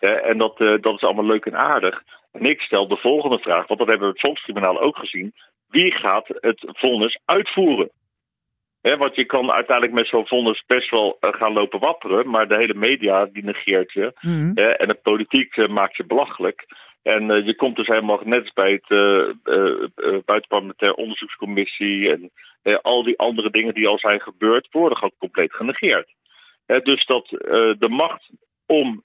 Uh, 0.00 0.26
en 0.26 0.38
dat, 0.38 0.60
uh, 0.60 0.74
dat 0.80 0.94
is 0.94 1.02
allemaal 1.02 1.24
leuk 1.24 1.44
en 1.46 1.56
aardig. 1.56 2.02
En 2.32 2.40
ik 2.40 2.60
stel 2.60 2.88
de 2.88 2.96
volgende 2.96 3.38
vraag, 3.38 3.66
want 3.66 3.78
dat 3.80 3.88
hebben 3.88 4.06
we 4.06 4.12
het 4.12 4.26
Volkstribunaal 4.26 4.80
ook 4.80 4.96
gezien. 4.96 5.34
Wie 5.68 5.92
gaat 5.92 6.28
het 6.28 6.60
vonnis 6.66 7.18
uitvoeren? 7.24 7.90
He, 8.80 8.96
want 8.96 9.14
je 9.14 9.24
kan 9.24 9.52
uiteindelijk 9.52 9.96
met 9.96 10.06
zo'n 10.06 10.26
vonnis 10.26 10.64
best 10.66 10.90
wel 10.90 11.18
uh, 11.20 11.32
gaan 11.32 11.52
lopen 11.52 11.80
wapperen, 11.80 12.30
maar 12.30 12.48
de 12.48 12.56
hele 12.56 12.74
media 12.74 13.26
die 13.26 13.44
negeert 13.44 13.92
je. 13.92 14.12
Mhm. 14.20 14.34
Mm 14.34 14.40
-hmm. 14.40 14.56
en 14.56 14.88
de 14.88 14.98
politiek 15.02 15.68
maakt 15.68 15.96
je 15.96 16.04
belachelijk. 16.04 16.66
En 17.02 17.44
je 17.44 17.54
komt 17.54 17.76
dus 17.76 17.86
helemaal 17.86 18.20
net 18.24 18.54
bij 18.54 18.80
het 18.82 18.88
buitenparlementair 20.24 20.94
onderzoekscommissie 20.94 22.10
en 22.12 22.30
uh, 22.62 22.76
al 22.82 23.02
die 23.02 23.18
andere 23.18 23.50
dingen 23.50 23.74
die 23.74 23.88
al 23.88 23.98
zijn 23.98 24.20
gebeurd, 24.20 24.68
worden 24.70 24.98
gewoon 24.98 25.14
compleet 25.18 25.54
genegeerd. 25.54 26.14
Uh, 26.66 26.80
dus 26.80 27.06
dat 27.06 27.30
uh, 27.30 27.38
de 27.78 27.88
macht 27.88 28.30
om 28.66 29.02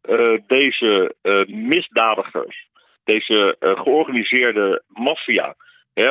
deze 0.48 1.16
misdadigers, 1.48 2.68
deze 3.04 3.56
georganiseerde 3.60 4.84
maffia, 4.88 5.56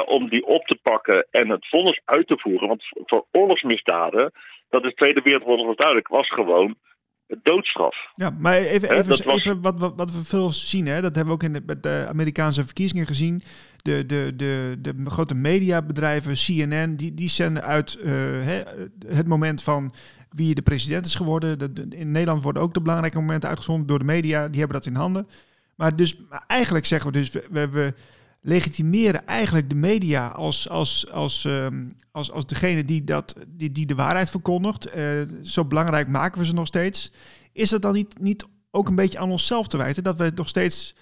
om 0.05 0.29
die 0.29 0.47
op 0.47 0.67
te 0.67 0.79
pakken 0.83 1.27
en 1.31 1.49
het 1.49 1.69
vonnis 1.69 2.01
uit 2.05 2.27
te 2.27 2.39
voeren. 2.39 2.69
Want 2.69 2.83
voor 2.91 3.27
oorlogsmisdaden, 3.33 4.33
dat 4.69 4.85
is 4.85 4.89
de 4.89 4.95
Tweede 4.95 5.21
Wereldoorlog 5.23 5.67
was 5.67 5.77
duidelijk, 5.77 6.09
was 6.09 6.29
gewoon 6.29 6.77
doodstraf. 7.43 7.97
Ja, 8.13 8.31
maar 8.31 8.55
even, 8.55 8.91
even, 8.91 9.13
even 9.13 9.27
was... 9.27 9.45
wat, 9.45 9.81
wat, 9.81 9.95
wat, 9.97 10.13
we 10.13 10.25
veel 10.25 10.51
zien, 10.51 10.87
hè? 10.87 11.01
dat 11.01 11.15
hebben 11.15 11.27
we 11.27 11.33
ook 11.33 11.43
in 11.43 11.53
de, 11.53 11.63
met 11.67 11.83
de 11.83 12.07
Amerikaanse 12.09 12.65
verkiezingen 12.65 13.07
gezien. 13.07 13.43
De, 13.85 14.07
de, 14.07 14.33
de, 14.37 14.79
de 14.81 14.95
grote 15.05 15.35
mediabedrijven, 15.35 16.35
CNN, 16.35 16.97
die, 16.97 17.15
die 17.15 17.29
zenden 17.29 17.63
uit 17.63 17.99
hè, 18.03 18.63
het 19.07 19.27
moment 19.27 19.63
van 19.63 19.93
wie 20.31 20.55
de 20.55 20.63
president 20.63 21.07
is 21.07 21.15
geworden. 21.15 21.59
De, 21.59 21.73
de, 21.73 21.87
in 21.97 22.11
Nederland 22.11 22.43
worden 22.43 22.63
ook 22.63 22.75
de 22.75 22.81
belangrijke 22.81 23.19
momenten 23.19 23.49
uitgezonden 23.49 23.87
door 23.87 23.99
de 23.99 24.05
media, 24.05 24.49
die 24.49 24.59
hebben 24.59 24.77
dat 24.77 24.87
in 24.87 24.95
handen. 24.95 25.29
Maar 25.75 25.97
dus 25.97 26.17
maar 26.31 26.45
eigenlijk 26.47 26.87
zeggen 26.87 27.13
we 27.13 27.19
dus, 27.19 27.31
we, 27.31 27.69
we, 27.69 27.95
legitimeren 28.45 29.27
eigenlijk 29.27 29.69
de 29.69 29.75
media 29.75 30.29
als, 30.29 30.69
als, 30.69 31.11
als, 31.11 31.45
um, 31.45 31.97
als, 32.11 32.31
als 32.31 32.47
degene 32.47 32.85
die, 32.85 33.05
dat, 33.05 33.37
die, 33.49 33.73
die 33.73 33.87
de 33.87 33.95
waarheid 33.95 34.31
verkondigt. 34.31 34.97
Uh, 34.97 35.23
zo 35.43 35.65
belangrijk 35.65 36.09
maken 36.09 36.41
we 36.41 36.47
ze 36.47 36.55
nog 36.55 36.67
steeds. 36.67 37.13
Is 37.53 37.71
dat 37.71 37.83
dan 37.83 37.93
niet, 37.93 38.21
niet 38.21 38.47
ook 38.71 38.89
een 38.89 38.95
beetje 38.95 39.19
aan 39.19 39.31
onszelf 39.31 39.69
te 39.69 39.77
wijten 39.77 40.03
dat 40.03 40.19
we 40.19 40.33
nog 40.35 40.49
steeds 40.49 40.95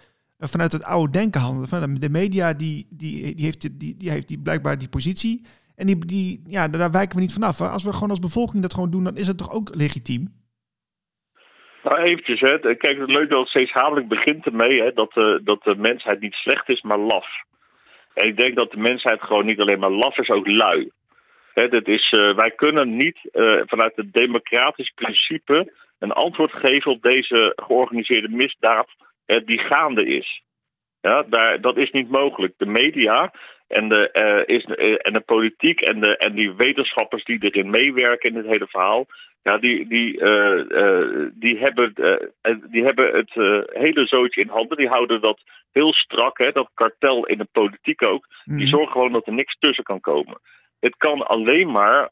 vanuit 0.48 0.72
het 0.72 0.84
oude 0.84 1.12
denken 1.12 1.40
handelen? 1.40 1.68
Van 1.68 1.94
de 1.94 2.10
media 2.10 2.52
die, 2.52 2.86
die, 2.90 3.34
die, 3.34 3.44
heeft, 3.44 3.80
die, 3.80 3.96
die 3.96 4.10
heeft 4.10 4.28
die 4.28 4.42
blijkbaar 4.42 4.78
die 4.78 4.88
positie. 4.88 5.46
En 5.76 5.86
die, 5.86 6.06
die, 6.06 6.42
ja, 6.46 6.68
daar 6.68 6.90
wijken 6.90 7.16
we 7.16 7.22
niet 7.22 7.32
vanaf. 7.32 7.60
Als 7.60 7.84
we 7.84 7.92
gewoon 7.92 8.10
als 8.10 8.18
bevolking 8.18 8.62
dat 8.62 8.74
gewoon 8.74 8.90
doen, 8.90 9.04
dan 9.04 9.16
is 9.16 9.26
het 9.26 9.38
toch 9.38 9.52
ook 9.52 9.74
legitiem? 9.74 10.40
Nou, 11.82 12.02
eventjes, 12.02 12.40
hè. 12.40 12.58
Kijk, 12.58 12.98
het 12.98 13.10
leuk 13.10 13.30
dat 13.30 13.48
steeds 13.48 13.72
Havelijk 13.72 14.08
begint 14.08 14.46
ermee 14.46 14.82
hè, 14.82 14.92
dat, 14.92 15.16
uh, 15.16 15.38
dat 15.44 15.62
de 15.62 15.76
mensheid 15.76 16.20
niet 16.20 16.34
slecht 16.34 16.68
is, 16.68 16.82
maar 16.82 16.98
laf. 16.98 17.26
En 18.14 18.26
ik 18.26 18.36
denk 18.36 18.56
dat 18.56 18.70
de 18.70 18.76
mensheid 18.76 19.22
gewoon 19.22 19.46
niet 19.46 19.60
alleen 19.60 19.78
maar 19.78 19.90
laf 19.90 20.18
is, 20.18 20.28
ook 20.28 20.46
lui. 20.46 20.90
Hè, 21.54 21.82
is, 21.82 22.12
uh, 22.12 22.34
wij 22.36 22.50
kunnen 22.50 22.96
niet 22.96 23.18
vanuit 23.66 23.92
het 23.96 24.12
democratisch 24.12 24.92
principe 24.94 25.72
een 25.98 26.12
antwoord 26.12 26.52
geven 26.52 26.90
op 26.90 27.02
deze 27.02 27.52
georganiseerde 27.56 28.28
misdaad 28.28 28.88
die 29.26 29.58
gaande 29.58 30.06
is. 30.06 30.42
Ja, 31.00 31.22
daar, 31.22 31.60
dat 31.60 31.76
is 31.76 31.90
niet 31.90 32.10
mogelijk. 32.10 32.54
De 32.56 32.66
media 32.66 33.32
en 33.72 33.88
de, 33.88 34.10
uh, 34.12 34.56
is, 34.56 34.64
uh, 34.64 34.96
en 34.98 35.12
de 35.12 35.20
politiek 35.20 35.80
en, 35.80 36.00
de, 36.00 36.16
en 36.16 36.34
die 36.34 36.52
wetenschappers 36.54 37.24
die 37.24 37.38
erin 37.44 37.70
meewerken 37.70 38.30
in 38.30 38.36
het 38.36 38.46
hele 38.46 38.66
verhaal, 38.66 39.06
ja, 39.42 39.58
die, 39.58 39.86
die, 39.88 40.20
uh, 40.20 41.28
die, 41.34 41.58
hebben, 41.58 41.94
die 42.70 42.84
hebben 42.84 43.14
het 43.14 43.34
hele 43.72 44.06
zootje 44.06 44.40
in 44.40 44.48
handen. 44.48 44.76
Die 44.76 44.88
houden 44.88 45.20
dat 45.20 45.40
heel 45.72 45.92
strak, 45.92 46.38
hè, 46.38 46.52
dat 46.52 46.70
kartel 46.74 47.26
in 47.26 47.38
de 47.38 47.48
politiek 47.52 48.06
ook. 48.06 48.26
Mm. 48.44 48.58
Die 48.58 48.66
zorgen 48.66 48.92
gewoon 48.92 49.12
dat 49.12 49.26
er 49.26 49.32
niks 49.32 49.56
tussen 49.58 49.84
kan 49.84 50.00
komen. 50.00 50.40
Het 50.80 50.96
kan 50.96 51.26
alleen 51.26 51.70
maar 51.70 52.10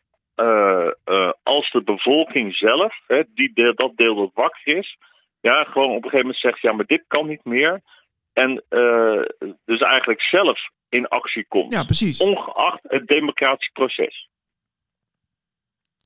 als 1.43 1.71
de 1.71 1.83
bevolking 1.85 2.57
zelf, 2.57 3.01
hè, 3.07 3.23
die 3.35 3.53
dat 3.75 3.93
deel 3.95 4.15
dat 4.15 4.31
wakker 4.35 4.77
is, 4.77 4.97
ja, 5.41 5.65
gewoon 5.65 5.91
op 5.91 6.05
een 6.05 6.11
gegeven 6.11 6.27
moment 6.27 6.39
zegt: 6.39 6.61
ja, 6.61 6.73
maar 6.73 6.87
dit 6.87 7.05
kan 7.07 7.27
niet 7.27 7.45
meer. 7.45 7.81
En 8.33 8.65
uh, 8.71 9.23
dus 9.65 9.79
eigenlijk 9.81 10.23
zelf 10.23 10.59
in 10.89 11.09
actie 11.09 11.47
komt. 11.49 11.73
Ja, 11.73 11.85
precies. 11.85 12.21
Ongeacht 12.21 12.81
het 12.83 13.07
democratisch 13.07 13.71
proces. 13.73 14.29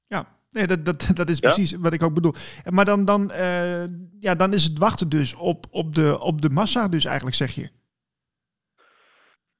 Ja, 0.06 0.26
nee, 0.50 0.66
dat, 0.66 0.84
dat, 0.84 1.10
dat 1.14 1.28
is 1.28 1.40
precies 1.40 1.76
wat 1.76 1.92
ik 1.92 2.02
ook 2.02 2.14
bedoel. 2.14 2.34
Maar 2.70 2.84
dan, 2.84 3.04
dan, 3.04 3.30
uh, 3.32 3.84
ja, 4.20 4.34
dan 4.34 4.52
is 4.52 4.64
het 4.64 4.78
wachten 4.78 5.08
dus 5.08 5.36
op, 5.36 5.64
op, 5.70 5.94
de, 5.94 6.18
op 6.20 6.40
de 6.40 6.50
massa, 6.50 6.88
dus 6.88 7.04
eigenlijk 7.04 7.36
zeg 7.36 7.50
je. 7.50 7.68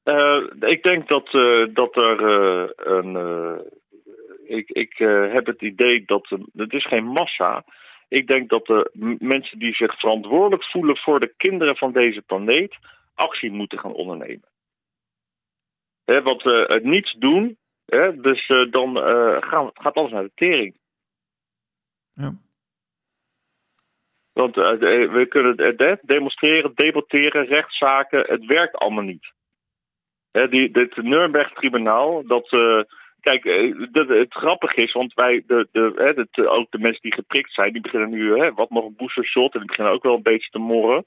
Uh, 0.04 0.70
ik 0.70 0.82
denk 0.82 1.08
dat, 1.08 1.30
dat 1.74 1.96
er 1.96 2.20
een. 2.88 3.16
ik 4.44 4.70
ik 4.70 4.94
heb 5.32 5.46
het 5.46 5.62
idee 5.62 6.02
dat 6.06 6.36
het 6.52 6.72
is 6.72 6.86
geen 6.86 7.04
massa 7.04 7.64
ik 8.14 8.26
denk 8.26 8.48
dat 8.48 8.66
de 8.66 8.90
mensen 9.18 9.58
die 9.58 9.74
zich 9.74 9.98
verantwoordelijk 9.98 10.64
voelen 10.64 10.96
voor 10.96 11.20
de 11.20 11.34
kinderen 11.36 11.76
van 11.76 11.92
deze 11.92 12.22
planeet 12.22 12.76
actie 13.14 13.50
moeten 13.50 13.78
gaan 13.78 13.92
ondernemen. 13.92 14.48
He, 16.04 16.22
want 16.22 16.42
het 16.42 16.84
niets 16.84 17.12
doen, 17.12 17.58
he, 17.84 18.20
dus 18.20 18.48
uh, 18.48 18.70
dan 18.70 18.96
uh, 18.96 19.36
gaan, 19.40 19.70
gaat 19.74 19.94
alles 19.94 20.10
naar 20.10 20.22
de 20.22 20.32
tering. 20.34 20.76
Ja. 22.10 22.32
Want 24.32 24.56
uh, 24.56 24.64
we 25.12 25.26
kunnen 25.28 25.98
demonstreren, 26.02 26.74
debatteren, 26.74 27.46
rechtszaken, 27.46 28.20
het 28.20 28.44
werkt 28.44 28.76
allemaal 28.76 29.04
niet. 29.04 29.32
He, 30.30 30.48
die, 30.48 30.70
dit 30.70 30.96
Nuremberg-tribunaal, 30.96 32.26
dat 32.26 32.48
Kijk, 33.24 33.44
het, 33.92 34.08
het 34.08 34.34
grappige 34.34 34.82
is, 34.82 34.92
want 34.92 35.14
wij, 35.14 35.42
de, 35.46 35.68
de, 35.72 36.48
ook 36.48 36.70
de 36.70 36.78
mensen 36.78 37.02
die 37.02 37.14
geprikt 37.14 37.52
zijn, 37.52 37.72
die 37.72 37.80
beginnen 37.80 38.10
nu, 38.10 38.38
hè, 38.38 38.52
wat 38.52 38.70
nog 38.70 38.84
een 38.84 38.96
boostershot, 38.96 39.52
en 39.52 39.58
die 39.58 39.68
beginnen 39.68 39.92
ook 39.92 40.02
wel 40.02 40.14
een 40.14 40.22
beetje 40.22 40.50
te 40.50 40.58
morren. 40.58 41.04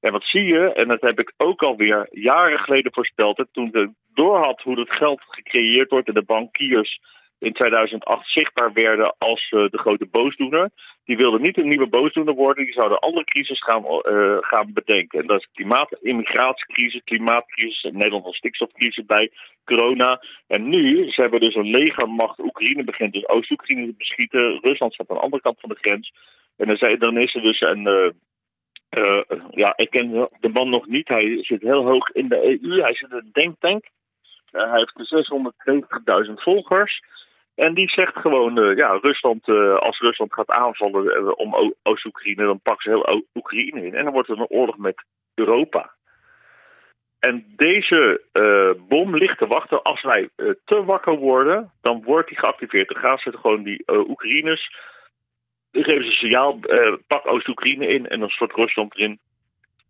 En 0.00 0.12
wat 0.12 0.24
zie 0.24 0.44
je, 0.44 0.72
en 0.72 0.88
dat 0.88 1.00
heb 1.00 1.20
ik 1.20 1.32
ook 1.36 1.62
alweer 1.62 2.08
jaren 2.10 2.58
geleden 2.58 2.92
voorspeld, 2.92 3.46
toen 3.52 3.72
ik 3.72 3.90
doorhad 4.14 4.60
hoe 4.62 4.76
dat 4.76 4.90
geld 4.90 5.20
gecreëerd 5.28 5.90
wordt 5.90 6.08
en 6.08 6.14
de 6.14 6.24
bankiers 6.24 7.00
in 7.38 7.52
2008 7.52 8.30
zichtbaar 8.30 8.72
werden 8.72 9.14
als 9.18 9.50
uh, 9.50 9.68
de 9.70 9.78
grote 9.78 10.06
boosdoener. 10.06 10.70
Die 11.04 11.16
wilden 11.16 11.42
niet 11.42 11.58
een 11.58 11.68
nieuwe 11.68 11.86
boosdoener 11.86 12.34
worden, 12.34 12.64
die 12.64 12.74
zouden 12.74 12.98
andere 12.98 13.24
crisis 13.24 13.62
gaan, 13.62 13.84
uh, 13.84 14.36
gaan 14.40 14.72
bedenken. 14.72 15.20
En 15.20 15.26
dat 15.26 15.38
is 15.40 15.48
klimaat, 15.52 15.98
immigratiecrisis, 16.02 17.00
klimaatcrisis, 17.04 17.82
en 17.82 17.92
Nederland 17.92 18.24
als 18.24 18.36
stikstofcrisis 18.36 19.04
bij, 19.04 19.30
corona. 19.64 20.22
En 20.46 20.68
nu, 20.68 21.10
ze 21.10 21.20
hebben 21.20 21.40
dus 21.40 21.54
een 21.54 21.70
legermacht, 21.70 22.38
Oekraïne 22.38 22.84
begint 22.84 23.12
dus 23.12 23.28
Oost-Oekraïne 23.28 23.86
te 23.86 23.94
beschieten, 23.98 24.58
Rusland 24.62 24.94
staat 24.94 25.10
aan 25.10 25.16
de 25.16 25.22
andere 25.22 25.42
kant 25.42 25.60
van 25.60 25.68
de 25.68 25.78
grens. 25.80 26.12
En 26.56 26.66
dan, 26.66 26.76
zei, 26.76 26.96
dan 26.96 27.18
is 27.18 27.34
er 27.34 27.42
dus 27.42 27.60
een. 27.60 28.14
Uh, 28.90 29.20
ja, 29.50 29.72
ik 29.76 29.90
ken 29.90 30.28
de 30.40 30.48
man 30.48 30.68
nog 30.68 30.86
niet. 30.86 31.08
Hij 31.08 31.38
zit 31.42 31.62
heel 31.62 31.84
hoog 31.84 32.10
in 32.10 32.28
de 32.28 32.44
EU. 32.44 32.80
Hij 32.80 32.94
zit 32.94 33.10
in 33.10 33.16
een 33.16 33.30
denktank. 33.32 33.84
hij 34.50 34.70
heeft 34.70 35.26
670.000 36.28 36.32
volgers. 36.34 37.02
En 37.56 37.74
die 37.74 37.88
zegt 37.88 38.16
gewoon, 38.16 38.58
uh, 38.58 38.76
ja, 38.76 38.98
Rusland, 39.02 39.48
uh, 39.48 39.74
als 39.74 39.98
Rusland 39.98 40.32
gaat 40.34 40.50
aanvallen 40.50 41.04
uh, 41.04 41.32
om 41.36 41.74
Oost-Oekraïne, 41.82 42.44
dan 42.44 42.60
pakken 42.60 42.82
ze 42.82 42.88
heel 42.90 43.24
Oekraïne 43.34 43.86
in. 43.86 43.94
En 43.94 44.04
dan 44.04 44.12
wordt 44.12 44.28
er 44.28 44.38
een 44.38 44.48
oorlog 44.48 44.76
met 44.76 45.04
Europa. 45.34 45.94
En 47.18 47.44
deze 47.56 48.20
bom 48.88 49.16
ligt 49.16 49.38
te 49.38 49.46
wachten. 49.46 49.82
Als 49.82 50.02
wij 50.02 50.28
te 50.64 50.84
wakker 50.84 51.16
worden, 51.16 51.72
dan 51.80 52.02
wordt 52.02 52.28
die 52.28 52.38
geactiveerd. 52.38 52.88
Dan 52.88 53.02
gaan 53.02 53.18
ze 53.18 53.32
gewoon 53.32 53.62
die 53.62 53.84
Oekraïners, 53.86 54.74
die 55.70 55.84
geven 55.84 56.02
ze 56.02 56.10
een 56.10 56.16
signaal, 56.16 56.60
pak 57.06 57.26
Oost-Oekraïne 57.26 57.86
in 57.86 58.08
en 58.08 58.20
dan 58.20 58.28
stort 58.28 58.52
Rusland 58.52 58.94
erin. 58.94 59.18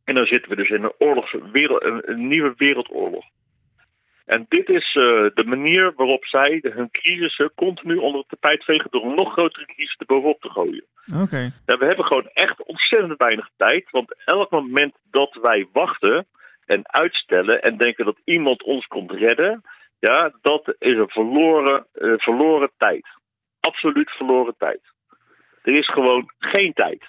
En 0.05 0.15
dan 0.15 0.27
zitten 0.27 0.51
we 0.51 0.57
dus 0.57 0.69
in 0.69 0.85
een, 0.85 0.93
oorlogs, 0.99 1.37
wereld, 1.53 1.85
een 2.07 2.29
nieuwe 2.29 2.55
wereldoorlog. 2.57 3.25
En 4.27 4.47
dit 4.49 4.69
is 4.69 4.95
uh, 4.95 5.05
de 5.35 5.45
manier 5.45 5.93
waarop 5.97 6.25
zij 6.25 6.59
hun 6.63 6.91
crisissen 6.91 7.53
continu 7.55 7.97
onder 7.97 8.21
het 8.21 8.29
tapijt 8.29 8.65
vegen 8.65 8.91
door 8.91 9.05
een 9.05 9.15
nog 9.15 9.33
grotere 9.33 9.67
crisis 9.67 9.97
erbovenop 9.99 10.41
te 10.41 10.51
gooien. 10.51 10.85
Okay. 11.23 11.51
Ja, 11.67 11.77
we 11.77 11.85
hebben 11.85 12.05
gewoon 12.05 12.29
echt 12.33 12.63
ontzettend 12.63 13.19
weinig 13.19 13.51
tijd. 13.57 13.91
Want 13.91 14.15
elk 14.25 14.51
moment 14.51 14.95
dat 15.11 15.39
wij 15.43 15.69
wachten 15.73 16.27
en 16.65 16.81
uitstellen 16.83 17.63
en 17.63 17.77
denken 17.77 18.05
dat 18.05 18.19
iemand 18.25 18.63
ons 18.63 18.87
komt 18.87 19.11
redden, 19.11 19.63
ja, 19.99 20.33
dat 20.43 20.75
is 20.79 20.97
een 20.97 21.09
verloren, 21.09 21.87
uh, 21.95 22.13
verloren 22.17 22.71
tijd. 22.79 23.07
Absoluut 23.61 24.11
verloren 24.11 24.55
tijd. 24.59 24.81
Er 25.63 25.79
is 25.79 25.89
gewoon 25.89 26.31
geen 26.39 26.73
tijd. 26.73 27.05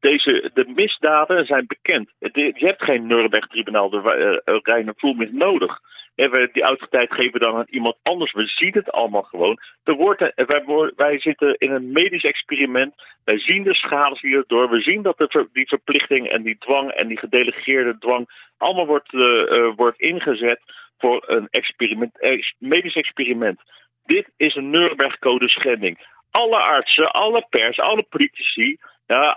Deze, 0.00 0.50
de 0.54 0.72
misdaden 0.74 1.46
zijn 1.46 1.66
bekend. 1.66 2.10
Je 2.18 2.52
hebt 2.54 2.84
geen 2.84 3.06
Nuremberg-tribunaal 3.06 3.90
de 3.90 4.52
uh, 4.64 4.88
Voel 4.96 5.14
meer 5.14 5.34
nodig. 5.34 5.80
En 6.14 6.30
we 6.30 6.48
die 6.52 6.62
autoriteit 6.62 7.12
geven 7.12 7.40
dan 7.40 7.56
aan 7.56 7.66
iemand 7.68 7.96
anders. 8.02 8.32
We 8.32 8.46
zien 8.46 8.72
het 8.72 8.90
allemaal 8.90 9.22
gewoon. 9.22 9.58
Er 9.84 9.94
wordt, 9.94 10.32
wij, 10.34 10.92
wij 10.96 11.20
zitten 11.20 11.54
in 11.58 11.70
een 11.70 11.92
medisch 11.92 12.22
experiment. 12.22 12.94
Wij 13.24 13.38
zien 13.38 13.62
de 13.62 13.74
schades 13.74 14.20
hierdoor. 14.20 14.70
We 14.70 14.80
zien 14.80 15.02
dat 15.02 15.48
die 15.52 15.68
verplichting 15.68 16.28
en 16.28 16.42
die 16.42 16.58
dwang 16.58 16.90
en 16.90 17.08
die 17.08 17.18
gedelegeerde 17.18 17.98
dwang 17.98 18.28
allemaal 18.58 18.86
wordt, 18.86 19.12
uh, 19.12 19.22
uh, 19.22 19.72
wordt 19.76 20.00
ingezet 20.00 20.60
voor 20.98 21.24
een 21.26 21.48
experiment, 21.50 22.12
medisch 22.58 22.96
experiment. 22.96 23.60
Dit 24.04 24.28
is 24.36 24.54
een 24.54 24.70
Nuremberg-code 24.70 25.48
schending. 25.48 26.06
Alle 26.30 26.56
artsen, 26.56 27.10
alle 27.10 27.46
pers, 27.50 27.78
alle 27.78 28.02
politici, 28.02 28.78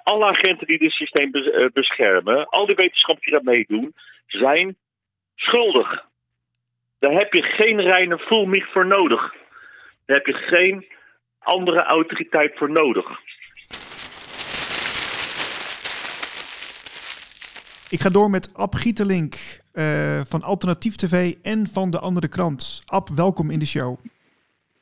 alle 0.04 0.26
agenten 0.26 0.68
die 0.68 0.78
dit 0.78 0.92
systeem 0.92 1.32
beschermen, 1.74 2.46
al 2.46 2.66
die 2.66 2.76
wetenschappers 2.76 3.26
die 3.26 3.34
daar 3.34 3.54
meedoen, 3.54 3.94
zijn 4.26 4.76
schuldig. 5.36 6.06
Daar 7.06 7.14
heb 7.14 7.34
je 7.34 7.42
geen 7.42 7.82
reine 7.82 8.20
voelmich 8.20 8.72
voor 8.72 8.88
nodig. 8.88 9.34
Daar 10.06 10.18
heb 10.18 10.26
je 10.26 10.34
geen 10.34 10.86
andere 11.40 11.84
autoriteit 11.84 12.58
voor 12.58 12.72
nodig. 12.72 13.06
Ik 17.90 18.02
ga 18.02 18.10
door 18.10 18.30
met 18.30 18.54
Ab 18.54 18.76
Gietelink 18.76 19.36
uh, 19.74 20.22
van 20.24 20.42
Alternatief 20.42 20.96
TV 20.96 21.34
en 21.42 21.68
van 21.68 21.90
de 21.90 22.00
andere 22.00 22.28
krant. 22.28 22.82
Ab, 22.86 23.10
welkom 23.10 23.50
in 23.50 23.60
de 23.60 23.68
show. 23.68 23.98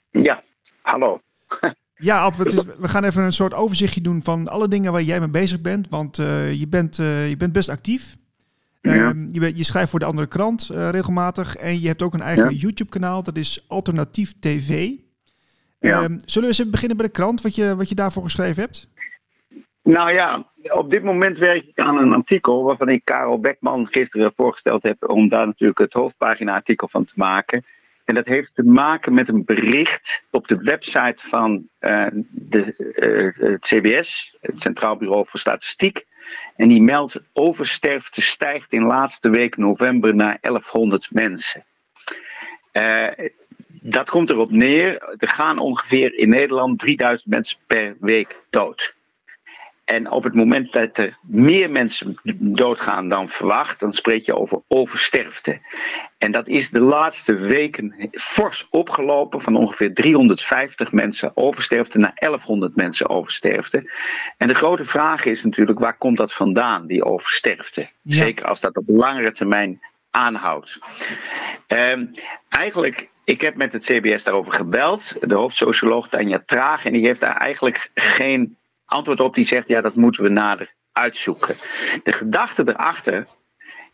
Ja, 0.10 0.42
hallo. 0.82 1.20
Ja, 1.96 2.20
Ab, 2.20 2.34
is, 2.34 2.64
we 2.64 2.88
gaan 2.88 3.04
even 3.04 3.24
een 3.24 3.34
soort 3.34 3.54
overzichtje 3.54 4.02
doen 4.02 4.24
van 4.24 4.48
alle 4.48 4.68
dingen 4.68 4.92
waar 4.92 5.02
jij 5.02 5.20
mee 5.20 5.30
bezig 5.30 5.62
bent. 5.62 5.90
Want 5.90 6.18
uh, 6.18 6.54
je, 6.54 6.68
bent, 6.68 6.98
uh, 6.98 7.30
je 7.30 7.38
bent 7.38 7.54
best 7.54 7.70
actief. 7.70 8.16
Ja. 8.91 9.10
Um, 9.10 9.30
je, 9.32 9.56
je, 9.56 9.63
schrijft 9.63 9.89
voor 9.89 10.00
de 10.00 10.06
andere 10.06 10.28
krant 10.28 10.69
uh, 10.72 10.89
regelmatig 10.89 11.56
en 11.56 11.82
je 11.82 11.88
hebt 11.88 12.02
ook 12.02 12.13
een 12.13 12.22
eigen 12.22 12.43
ja. 12.43 12.58
YouTube-kanaal, 12.58 13.24
dat 13.24 13.38
is 13.38 13.65
Alternatief 13.67 14.34
TV. 14.39 14.89
Ja. 15.80 16.04
Um, 16.04 16.19
zullen 16.26 16.50
we 16.50 16.56
eens 16.58 16.69
beginnen 16.69 16.98
bij 16.98 17.06
de 17.06 17.12
krant, 17.12 17.41
wat 17.41 17.56
je, 17.56 17.76
wat 17.76 17.89
je 17.89 17.96
daarvoor 17.96 18.24
geschreven 18.24 18.63
hebt? 18.63 18.88
Nou 19.84 20.12
ja, 20.12 20.52
op 20.74 20.89
dit 20.89 21.04
moment 21.04 21.38
werk 21.38 21.65
ik 21.65 21.80
aan 21.80 21.98
een 21.98 22.13
artikel 22.13 22.63
waarvan 22.63 22.89
ik 22.89 23.06
Karel 23.06 23.39
Beckman 23.39 23.88
gisteren 23.88 24.34
voorgesteld 24.36 24.84
heb 24.84 25.10
om 25.10 25.30
daar 25.30 25.46
natuurlijk 25.46 25.80
het 25.80 25.93
hoofdpagina-artikel 25.93 26.88
van 26.88 27.06
te 27.06 27.13
maken. 27.15 27.65
En 28.06 28.15
dat 28.15 28.26
heeft 28.26 28.56
te 28.56 28.63
maken 28.63 29.13
met 29.13 29.30
een 29.30 29.46
bericht 29.46 30.24
op 30.32 30.48
de 30.48 30.58
website 30.58 31.28
van 31.28 31.67
uh, 31.80 32.08
de, 32.30 32.76
uh, 33.36 33.50
het 33.50 33.62
CBS, 33.62 34.38
het 34.41 34.62
Centraal 34.62 34.98
Bureau 34.98 35.26
voor 35.28 35.39
Statistiek. 35.39 36.06
En 36.56 36.68
die 36.68 36.82
meldt 36.82 37.20
oversterfte 37.34 38.22
stijgt 38.22 38.74
in 38.74 38.84
laatste 38.84 39.30
week 39.30 39.58
november 39.58 40.16
naar 40.16 40.38
1100 40.42 41.08
mensen. 41.12 41.66
Uh, 42.74 43.08
dat 43.70 44.10
komt 44.10 44.30
erop 44.30 44.52
neer. 44.52 45.16
Er 45.18 45.28
gaan 45.28 45.58
ongeveer 45.60 46.18
in 46.18 46.30
Nederland 46.30 46.80
3000 46.80 47.30
mensen 47.30 47.60
per 47.68 47.96
week 48.00 48.40
dood. 48.50 48.96
En 49.84 50.12
op 50.12 50.24
het 50.24 50.34
moment 50.34 50.72
dat 50.74 50.98
er 50.98 51.17
meer 51.22 51.72
mensen 51.72 52.17
doodgaan 52.39 53.10
dan 53.10 53.30
verwacht, 53.30 53.80
dan 53.80 53.93
spreek 53.93 54.26
je 54.26 54.36
over 54.36 54.62
oversterfte. 54.67 55.62
En 56.17 56.32
dat 56.32 56.48
is 56.48 56.69
de 56.69 56.80
laatste 56.80 57.34
weken 57.34 58.10
fors 58.12 58.67
opgelopen 58.69 59.41
van 59.41 59.56
ongeveer 59.56 59.93
350 59.93 60.91
mensen 60.91 61.32
oversterfte 61.38 61.98
naar 61.98 62.12
1100 62.15 62.76
mensen 62.76 63.10
oversterfte. 63.10 63.91
En 64.38 64.48
de 64.48 64.56
grote 64.56 64.86
vraag 64.86 65.26
is 65.26 65.43
natuurlijk, 65.43 65.80
waar 65.80 65.98
komt 65.98 66.17
dat 66.17 66.34
vandaan, 66.34 66.88
die 66.88 67.06
oversterfte? 67.06 67.89
Ja. 68.02 68.17
Zeker 68.17 68.46
als 68.46 68.60
dat 68.60 68.78
op 68.78 68.88
langere 68.88 69.32
termijn 69.32 69.82
aanhoudt. 70.12 70.80
Ehm, 71.67 72.06
eigenlijk, 72.50 73.10
ik 73.24 73.41
heb 73.41 73.56
met 73.56 73.74
het 73.74 73.84
CBS 73.84 74.24
daarover 74.24 74.54
gebeld, 74.54 75.15
de 75.19 75.36
hoofdsocioloog 75.36 76.10
Tanja 76.10 76.43
Traag, 76.46 76.86
en 76.86 76.93
die 76.93 77.06
heeft 77.06 77.19
daar 77.19 77.38
eigenlijk 77.38 77.89
geen 77.93 78.58
antwoord 78.94 79.20
op. 79.20 79.36
Die 79.36 79.48
zegt, 79.48 79.68
ja, 79.68 79.82
dat 79.82 79.96
moeten 79.96 80.24
we 80.24 80.30
nader 80.30 80.74
uitzoeken. 80.92 81.56
De 82.04 82.12
gedachte 82.12 82.64
erachter 82.68 83.28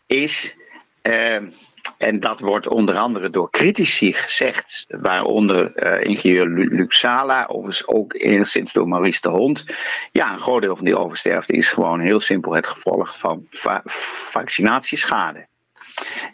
is, 0.06 0.56
ehm, 1.02 1.50
en 1.98 2.20
dat 2.20 2.40
wordt 2.40 2.66
onder 2.68 2.96
andere 2.96 3.28
door 3.28 3.50
critici 3.50 4.12
gezegd, 4.12 4.86
waaronder 4.88 5.74
eh, 5.74 6.04
ingenieur 6.10 6.84
Sala, 6.88 7.46
overigens 7.46 7.86
ook 7.86 8.14
enigszins 8.14 8.72
door 8.72 8.88
Maurice 8.88 9.20
de 9.20 9.28
Hond. 9.28 9.64
Ja, 10.12 10.32
een 10.32 10.38
groot 10.38 10.62
deel 10.62 10.76
van 10.76 10.84
die 10.84 10.98
oversterfte 10.98 11.52
is 11.52 11.68
gewoon 11.68 12.00
heel 12.00 12.20
simpel 12.20 12.54
het 12.54 12.66
gevolg 12.66 13.18
van 13.18 13.46
va- 13.50 13.82
vaccinatieschade. 14.30 15.46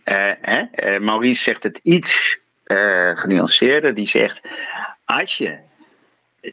Eh, 0.05 0.33
hè? 0.41 0.61
eh, 0.61 1.01
Maurice 1.01 1.43
zegt 1.43 1.63
het 1.63 1.81
iets 1.83 2.39
eh, 2.65 3.17
genuanceerder. 3.17 3.95
Die 3.95 4.07
zegt: 4.07 4.41
Als 5.05 5.37
je 5.37 5.59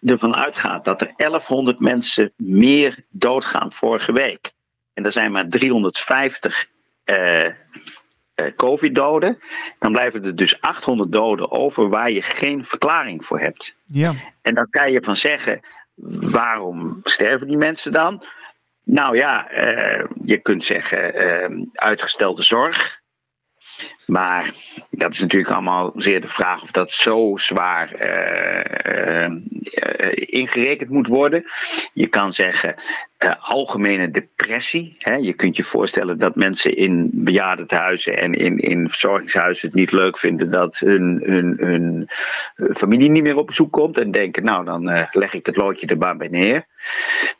ervan 0.01 0.35
uitgaat 0.35 0.85
dat 0.85 1.01
er 1.01 1.13
1100 1.17 1.79
mensen 1.79 2.33
meer 2.37 3.05
doodgaan 3.09 3.71
vorige 3.71 4.11
week. 4.11 4.51
en 4.93 5.05
er 5.05 5.11
zijn 5.11 5.31
maar 5.31 5.47
350 5.47 6.67
eh, 7.03 7.45
eh, 7.45 7.53
COVID-doden. 8.55 9.39
dan 9.79 9.91
blijven 9.91 10.25
er 10.25 10.35
dus 10.35 10.61
800 10.61 11.11
doden 11.11 11.51
over 11.51 11.89
waar 11.89 12.11
je 12.11 12.21
geen 12.21 12.65
verklaring 12.65 13.25
voor 13.25 13.39
hebt. 13.39 13.75
Ja, 13.85 14.13
En 14.41 14.53
dan 14.53 14.69
kan 14.69 14.91
je 14.91 15.03
van 15.03 15.15
zeggen, 15.15 15.59
waarom 16.31 16.99
sterven 17.03 17.47
die 17.47 17.57
mensen 17.57 17.91
dan? 17.91 18.23
Nou 18.83 19.17
ja, 19.17 19.49
eh, 19.49 20.05
je 20.21 20.37
kunt 20.37 20.63
zeggen 20.63 21.69
uitgestelde 21.73 22.43
zorg. 22.43 23.01
Maar 24.05 24.51
dat 24.89 25.13
is 25.13 25.21
natuurlijk 25.21 25.51
allemaal 25.51 25.91
zeer 25.95 26.21
de 26.21 26.27
vraag 26.27 26.63
of 26.63 26.71
dat 26.71 26.91
zo 26.91 27.37
zwaar 27.37 27.91
eh, 27.91 29.31
ingerekend 30.15 30.89
moet 30.89 31.07
worden. 31.07 31.43
Je 31.93 32.07
kan 32.07 32.33
zeggen 32.33 32.75
algemene 33.39 34.11
depressie. 34.11 34.95
Hè. 34.97 35.15
Je 35.15 35.33
kunt 35.33 35.57
je 35.57 35.63
voorstellen 35.63 36.17
dat 36.17 36.35
mensen 36.35 36.77
in 36.77 37.09
bejaardentehuizen 37.13 38.17
en 38.17 38.33
in, 38.33 38.57
in 38.57 38.89
verzorgingshuizen 38.89 39.67
het 39.67 39.77
niet 39.77 39.91
leuk 39.91 40.17
vinden 40.17 40.51
dat 40.51 40.79
hun, 40.79 41.21
hun, 41.25 41.55
hun 41.59 42.09
familie 42.75 43.09
niet 43.09 43.23
meer 43.23 43.37
op 43.37 43.47
bezoek 43.47 43.71
komt. 43.71 43.97
En 43.97 44.11
denken, 44.11 44.43
nou 44.43 44.65
dan 44.65 45.07
leg 45.11 45.33
ik 45.33 45.45
het 45.45 45.55
loodje 45.55 45.87
er 45.87 45.97
maar 45.97 46.17
bij 46.17 46.27
neer. 46.27 46.65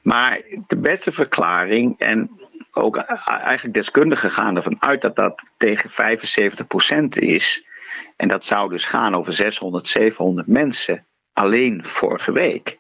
Maar 0.02 0.42
de 0.68 0.78
beste 0.78 1.12
verklaring, 1.12 1.96
en 2.00 2.30
ook 2.74 2.98
eigenlijk 2.98 3.74
deskundigen 3.74 4.32
gaan 4.32 4.56
ervan 4.56 4.82
uit 4.82 5.02
dat 5.02 5.16
dat 5.16 5.42
tegen 5.58 5.90
75% 5.90 7.06
is. 7.10 7.68
En 8.16 8.28
dat 8.28 8.46
zou 8.46 8.70
dus 8.70 8.86
gaan 8.86 9.16
over 9.16 9.34
600, 9.34 9.88
700 9.88 10.48
mensen 10.48 11.06
alleen 11.34 11.84
vorige 11.86 12.32
week. 12.32 12.80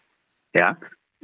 Ja, 0.49 0.77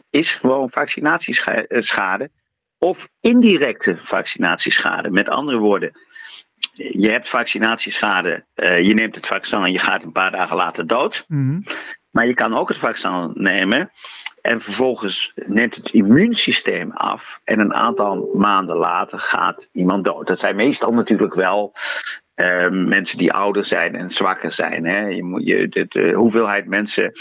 is 0.10 0.34
gewoon 0.34 0.70
vaccinatieschade 0.70 2.30
of 2.78 3.10
indirecte 3.20 3.98
vaccinatieschade. 4.00 5.10
Met 5.10 5.30
andere 5.30 5.58
woorden, 5.58 5.92
je 6.74 7.10
hebt 7.10 7.30
vaccinatieschade, 7.30 8.46
eh, 8.54 8.82
je 8.82 8.94
neemt 8.94 9.16
het 9.16 9.28
vaccin 9.28 9.64
en 9.64 9.72
je 9.72 9.80
gaat 9.80 10.04
een 10.04 10.12
paar 10.12 10.32
dagen 10.32 10.56
later 10.56 10.88
dood. 10.88 11.26
mhm. 11.28 11.62
Maar 12.10 12.28
je 12.28 12.34
kan 12.34 12.58
ook 12.58 12.68
het 12.68 12.78
vaccin 12.78 13.32
nemen 13.34 13.92
en 14.42 14.62
vervolgens 14.62 15.32
neemt 15.46 15.76
het 15.76 15.92
immuunsysteem 15.92 16.92
af. 16.92 17.40
En 17.44 17.60
een 17.60 17.74
aantal 17.74 18.30
maanden 18.34 18.78
later 18.78 19.20
gaat 19.20 19.70
iemand 19.72 20.04
dood. 20.06 20.28
Dat 20.28 20.40
zijn 20.40 20.56
meestal 20.56 20.94
natuurlijk 20.94 21.34
wel 21.34 21.74
eh, 22.34 22.70
mensen 22.70 23.18
die 23.18 23.34
ouder 23.34 23.66
zijn 23.66 23.96
en 23.96 24.12
zwakker 24.12 24.54
zijn. 24.54 24.86
Hè. 24.86 25.08
Je 25.08 25.24
moet, 25.24 25.46
je, 25.46 25.68
de, 25.68 25.86
de 25.90 26.14
hoeveelheid 26.14 26.68
mensen 26.68 27.12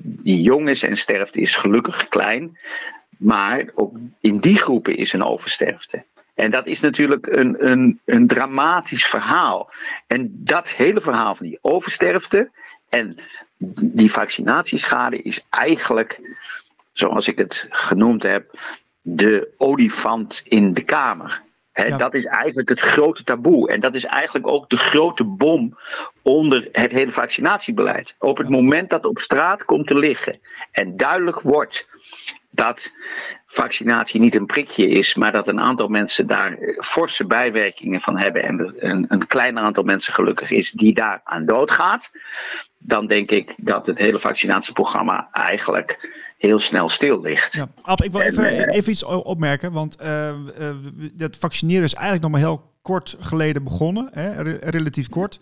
die 0.00 0.40
jong 0.40 0.68
is 0.68 0.82
en 0.82 0.96
sterft 0.96 1.36
is 1.36 1.56
gelukkig 1.56 2.08
klein. 2.08 2.58
Maar 3.18 3.70
ook 3.74 3.96
in 4.20 4.38
die 4.38 4.56
groepen 4.56 4.96
is 4.96 5.12
een 5.12 5.24
oversterfte. 5.24 6.04
En 6.34 6.50
dat 6.50 6.66
is 6.66 6.80
natuurlijk 6.80 7.26
een, 7.26 7.70
een, 7.70 8.00
een 8.04 8.26
dramatisch 8.26 9.06
verhaal. 9.06 9.70
En 10.06 10.30
dat 10.32 10.68
hele 10.68 11.00
verhaal 11.00 11.34
van 11.34 11.46
die 11.46 11.58
oversterfte 11.60 12.50
en 12.88 13.18
die 13.82 14.10
vaccinatieschade 14.10 15.22
is 15.22 15.46
eigenlijk, 15.50 16.20
zoals 16.92 17.28
ik 17.28 17.38
het 17.38 17.66
genoemd 17.70 18.22
heb, 18.22 18.58
de 19.00 19.54
olifant 19.56 20.42
in 20.44 20.74
de 20.74 20.82
kamer. 20.82 21.42
Ja. 21.72 21.96
Dat 21.96 22.14
is 22.14 22.24
eigenlijk 22.24 22.68
het 22.68 22.80
grote 22.80 23.24
taboe. 23.24 23.68
En 23.68 23.80
dat 23.80 23.94
is 23.94 24.04
eigenlijk 24.04 24.46
ook 24.46 24.70
de 24.70 24.76
grote 24.76 25.24
bom 25.24 25.78
onder 26.22 26.68
het 26.72 26.92
hele 26.92 27.12
vaccinatiebeleid. 27.12 28.14
Op 28.18 28.38
het 28.38 28.48
moment 28.48 28.90
dat 28.90 29.02
het 29.02 29.10
op 29.10 29.20
straat 29.20 29.64
komt 29.64 29.86
te 29.86 29.98
liggen 29.98 30.40
en 30.72 30.96
duidelijk 30.96 31.40
wordt 31.40 31.86
dat 32.58 32.92
vaccinatie 33.46 34.20
niet 34.20 34.34
een 34.34 34.46
prikje 34.46 34.88
is, 34.88 35.14
maar 35.14 35.32
dat 35.32 35.48
een 35.48 35.60
aantal 35.60 35.88
mensen 35.88 36.26
daar 36.26 36.58
forse 36.84 37.26
bijwerkingen 37.26 38.00
van 38.00 38.18
hebben 38.18 38.42
en 38.42 38.74
een, 38.78 39.04
een 39.08 39.26
kleiner 39.26 39.62
aantal 39.62 39.82
mensen 39.82 40.14
gelukkig 40.14 40.50
is 40.50 40.70
die 40.70 40.94
daar 40.94 41.20
aan 41.24 41.46
doodgaat, 41.46 42.10
dan 42.78 43.06
denk 43.06 43.30
ik 43.30 43.54
dat 43.56 43.86
het 43.86 43.98
hele 43.98 44.20
vaccinatieprogramma 44.20 45.28
eigenlijk 45.32 46.16
heel 46.38 46.58
snel 46.58 46.88
stil 46.88 47.20
ligt. 47.20 47.54
Ja, 47.54 47.68
Ab, 47.82 48.02
ik 48.02 48.12
wil 48.12 48.20
En, 48.20 48.28
even, 48.28 48.44
eh, 48.44 48.76
even 48.76 48.92
iets 48.92 49.04
opmerken, 49.04 49.72
want 49.72 49.96
eh, 49.96 50.34
dat 51.12 51.36
vaccineren 51.36 51.84
is 51.84 51.94
eigenlijk 51.94 52.22
nog 52.22 52.32
maar 52.32 52.40
heel 52.40 52.67
kort 52.88 53.16
geleden 53.20 53.62
begonnen, 53.64 54.08
hè, 54.12 54.42
re- 54.42 54.58
relatief 54.60 55.08
kort. 55.08 55.38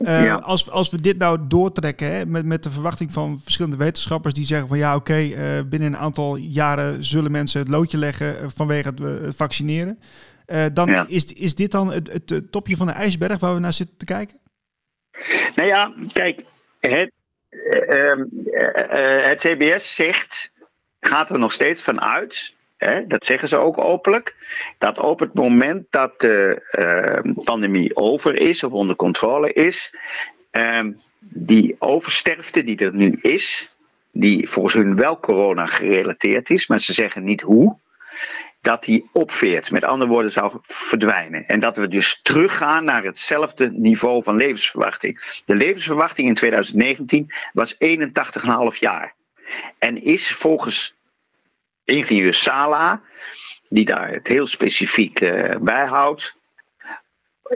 Eh, 0.00 0.24
Ja. 0.24 0.34
als, 0.34 0.70
als 0.70 0.90
we 0.90 1.00
dit 1.00 1.18
nou 1.18 1.38
doortrekken 1.48 2.12
hè, 2.12 2.26
met, 2.26 2.44
met 2.44 2.62
de 2.62 2.70
verwachting 2.70 3.12
van 3.12 3.40
verschillende 3.42 3.76
wetenschappers 3.76 4.34
die 4.34 4.44
zeggen 4.44 4.68
van 4.68 4.78
ja 4.78 4.94
oké, 4.96 5.14
eh, 5.14 5.60
binnen 5.66 5.88
een 5.92 5.96
aantal 5.98 6.36
jaren 6.36 7.04
zullen 7.04 7.30
mensen 7.30 7.60
het 7.60 7.68
loodje 7.68 7.98
leggen 7.98 8.38
eh, 8.40 8.46
vanwege 8.54 8.88
het, 8.88 8.98
het 8.98 9.36
vaccineren. 9.36 9.98
Dan 10.72 10.88
Ja. 10.90 11.04
is, 11.08 11.24
is 11.24 11.54
dit 11.54 11.70
dan 11.70 11.92
het, 11.92 12.10
het, 12.28 12.52
topje 12.52 12.76
van 12.76 12.86
de 12.86 12.92
ijsberg 12.92 13.40
waar 13.40 13.54
we 13.54 13.60
naar 13.60 13.72
zitten 13.72 13.96
te 13.96 14.04
kijken? 14.04 14.38
Nou 15.54 15.68
ja, 15.68 15.92
kijk, 16.12 16.44
het, 16.80 17.12
eh, 17.48 18.10
ehm, 18.10 18.22
eh, 18.52 19.20
eh, 19.20 19.28
het 19.28 19.38
CBS 19.38 19.94
zegt, 19.94 20.52
gaat 21.00 21.30
er 21.30 21.38
nog 21.38 21.52
steeds 21.52 21.82
van 21.82 22.00
uit, 22.00 22.54
dat 23.08 23.24
zeggen 23.24 23.48
ze 23.48 23.56
ook 23.56 23.78
openlijk, 23.78 24.36
dat 24.78 24.98
op 24.98 25.20
het 25.20 25.34
moment 25.34 25.86
dat 25.90 26.20
de 26.20 26.62
eh, 26.70 27.32
pandemie 27.44 27.96
over 27.96 28.34
is 28.34 28.62
of 28.62 28.72
onder 28.72 28.96
controle 28.96 29.52
is, 29.52 29.94
ehm, 30.50 30.92
die 31.18 31.76
oversterfte 31.78 32.64
die 32.64 32.78
er 32.78 32.94
nu 32.94 33.12
is, 33.20 33.72
die 34.10 34.48
volgens 34.48 34.74
hun 34.74 34.96
wel 34.96 35.20
corona 35.20 35.66
gerelateerd 35.66 36.50
is, 36.50 36.66
maar 36.66 36.80
ze 36.80 36.92
zeggen 36.92 37.24
niet 37.24 37.40
hoe, 37.40 37.76
dat 38.60 38.84
die 38.84 39.08
opveert. 39.12 39.70
Met 39.70 39.84
andere 39.84 40.10
woorden, 40.10 40.32
zou 40.32 40.58
verdwijnen. 40.62 41.46
En 41.46 41.60
dat 41.60 41.76
we 41.76 41.88
dus 41.88 42.20
teruggaan 42.22 42.84
naar 42.84 43.04
hetzelfde 43.04 43.70
niveau 43.72 44.22
van 44.22 44.36
levensverwachting. 44.36 45.40
De 45.44 45.54
levensverwachting 45.54 46.28
in 46.28 46.34
2019 46.34 47.32
was 47.52 47.74
81,5 47.78 48.78
jaar. 48.78 49.14
En 49.78 50.02
is 50.02 50.32
volgens 50.32 50.97
ingenieur 51.88 52.34
Sala, 52.34 53.02
die 53.68 53.84
daar 53.84 54.10
het 54.10 54.26
heel 54.26 54.46
specifiek 54.46 55.20
eh, 55.20 55.56
bijhoudt, 55.56 56.36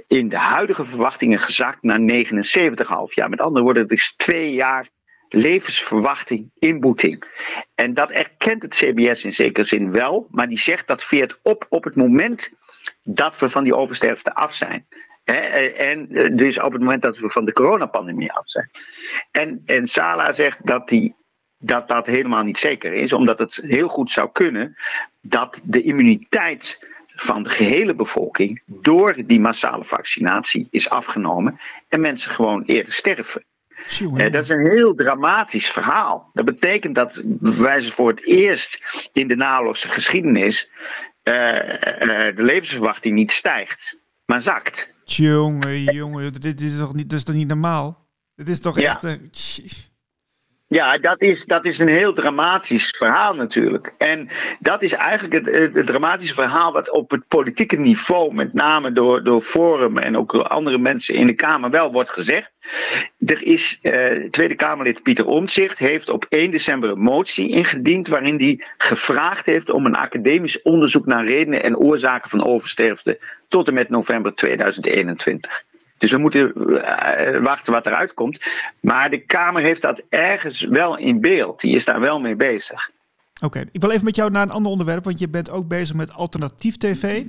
in 0.06 0.28
de 0.28 0.36
huidige 0.36 0.84
verwachtingen 0.84 1.38
gezakt 1.38 1.82
naar 1.82 1.98
79,5 2.00 3.14
jaar. 3.14 3.28
Met 3.28 3.40
andere 3.40 3.64
woorden, 3.64 3.82
het 3.82 3.92
is 3.92 4.14
twee 4.16 4.52
jaar 4.52 4.88
levensverwachting 5.28 6.50
inboeting. 6.58 7.24
En 7.74 7.94
dat 7.94 8.10
erkent 8.10 8.62
het 8.62 8.74
CBS 8.74 9.24
in 9.24 9.32
zekere 9.32 9.66
zin 9.66 9.90
wel, 9.90 10.28
maar 10.30 10.48
die 10.48 10.58
zegt 10.58 10.86
dat 10.86 11.04
veert 11.04 11.38
op 11.42 11.66
op 11.68 11.84
het 11.84 11.96
moment 11.96 12.48
dat 13.02 13.38
we 13.38 13.50
van 13.50 13.64
die 13.64 13.76
oversterfte 13.76 14.34
af 14.34 14.54
zijn. 14.54 14.86
Eh, 15.24 15.90
En 15.90 16.08
eh, 16.10 16.36
dus 16.36 16.60
op 16.60 16.72
het 16.72 16.80
moment 16.80 17.02
dat 17.02 17.18
we 17.18 17.30
van 17.30 17.44
de 17.44 17.52
coronapandemie 17.52 18.32
af 18.32 18.48
zijn. 18.48 18.70
En, 19.30 19.62
en 19.64 19.86
Sala 19.86 20.32
zegt 20.32 20.66
dat, 20.66 20.88
die, 20.88 21.14
dat 21.62 21.88
dat 21.88 22.06
helemaal 22.06 22.42
niet 22.44 22.58
zeker 22.58 22.92
is, 22.92 23.12
omdat 23.12 23.38
het 23.38 23.60
heel 23.62 23.88
goed 23.88 24.10
zou 24.10 24.28
kunnen 24.32 24.76
dat 25.20 25.62
de 25.64 25.82
immuniteit 25.82 26.78
van 27.06 27.42
de 27.42 27.50
gehele 27.50 27.94
bevolking 27.94 28.62
door 28.66 29.14
die 29.26 29.40
massale 29.40 29.84
vaccinatie 29.84 30.66
is 30.70 30.88
afgenomen 30.88 31.60
en 31.88 32.00
mensen 32.00 32.32
gewoon 32.32 32.62
eerder 32.62 32.92
sterven. 32.92 33.44
Eh, 34.16 34.30
dat 34.30 34.34
is 34.42 34.48
een 34.48 34.70
heel 34.70 34.94
dramatisch 34.94 35.70
verhaal. 35.70 36.30
Dat 36.32 36.44
betekent 36.44 36.94
dat 36.94 37.22
wij 37.40 37.80
ze 37.80 37.92
voor 37.92 38.08
het 38.10 38.24
eerst 38.26 38.78
in 39.12 39.28
de 39.28 39.36
naloze 39.36 39.88
geschiedenis 39.88 40.70
eh, 41.22 42.28
eh, 42.28 42.36
de 42.36 42.42
levensverwachting 42.42 43.14
niet 43.14 43.32
stijgt, 43.32 44.00
maar 44.24 44.40
zakt. 44.42 44.94
Jongen, 45.04 45.82
jongen, 45.82 46.32
dit 46.32 46.60
is 46.60 46.78
toch 46.78 46.94
niet, 46.94 47.10
dat 47.10 47.18
is 47.18 47.24
toch 47.24 47.34
niet 47.34 47.48
normaal? 47.48 48.08
Dit 48.34 48.48
is 48.48 48.60
toch 48.60 48.80
Ja. 48.80 49.00
echt... 49.02 49.32
tj- 49.32 49.90
Ja, 50.72 50.98
dat 50.98 51.20
is, 51.20 51.44
dat 51.46 51.66
is 51.66 51.78
een 51.78 51.88
heel 51.88 52.12
dramatisch 52.12 52.94
verhaal 52.98 53.34
natuurlijk. 53.34 53.94
En 53.98 54.28
dat 54.58 54.82
is 54.82 54.92
eigenlijk 54.92 55.34
het, 55.34 55.74
het, 55.74 55.86
dramatische 55.86 56.34
verhaal 56.34 56.72
wat 56.72 56.90
op 56.90 57.10
het 57.10 57.28
politieke 57.28 57.76
niveau, 57.76 58.34
met 58.34 58.52
name 58.52 58.92
door, 58.92 59.24
door 59.24 59.40
Forum 59.40 59.98
en 59.98 60.16
ook 60.16 60.32
door 60.32 60.46
andere 60.46 60.78
mensen 60.78 61.14
in 61.14 61.26
de 61.26 61.34
Kamer, 61.34 61.70
wel 61.70 61.92
wordt 61.92 62.10
gezegd. 62.10 62.50
Er 63.18 63.42
is, 63.42 63.78
eh, 63.82 64.30
Tweede 64.30 64.54
Kamerlid 64.54 65.02
Pieter 65.02 65.26
Omtzigt 65.26 65.78
heeft 65.78 66.08
op 66.08 66.26
1 66.28 66.50
december 66.50 66.90
een 66.90 66.98
motie 66.98 67.48
ingediend 67.48 68.08
waarin 68.08 68.38
hij 68.38 68.64
gevraagd 68.78 69.46
heeft 69.46 69.70
om 69.70 69.86
een 69.86 69.96
academisch 69.96 70.62
onderzoek 70.62 71.06
naar 71.06 71.26
redenen 71.26 71.62
en 71.62 71.76
oorzaken 71.76 72.30
van 72.30 72.44
oversterfte 72.44 73.20
tot 73.48 73.68
en 73.68 73.74
met 73.74 73.88
november 73.88 74.34
2021. 74.34 75.64
Dus 76.02 76.10
we 76.10 76.18
moeten 76.18 76.52
eh, 76.82 77.42
wachten 77.42 77.72
wat 77.72 77.86
eruit 77.86 78.14
komt. 78.14 78.44
Maar 78.80 79.10
de 79.10 79.18
Kamer 79.18 79.62
heeft 79.62 79.82
dat 79.82 80.02
ergens 80.08 80.60
wel 80.60 80.98
in 80.98 81.20
beeld. 81.20 81.60
Die 81.60 81.74
is 81.74 81.84
daar 81.84 82.00
wel 82.00 82.20
mee 82.20 82.36
bezig. 82.36 82.90
Oké, 83.42 83.64
ik 83.72 83.80
wil 83.80 83.90
even 83.90 84.04
met 84.04 84.16
jou 84.16 84.30
naar 84.30 84.42
een 84.42 84.50
ander 84.50 84.72
onderwerp, 84.72 85.04
want 85.04 85.18
je 85.18 85.28
bent 85.28 85.50
ook 85.50 85.68
bezig 85.68 85.96
met 85.96 86.12
alternatief 86.12 86.76
tv. 86.76 87.24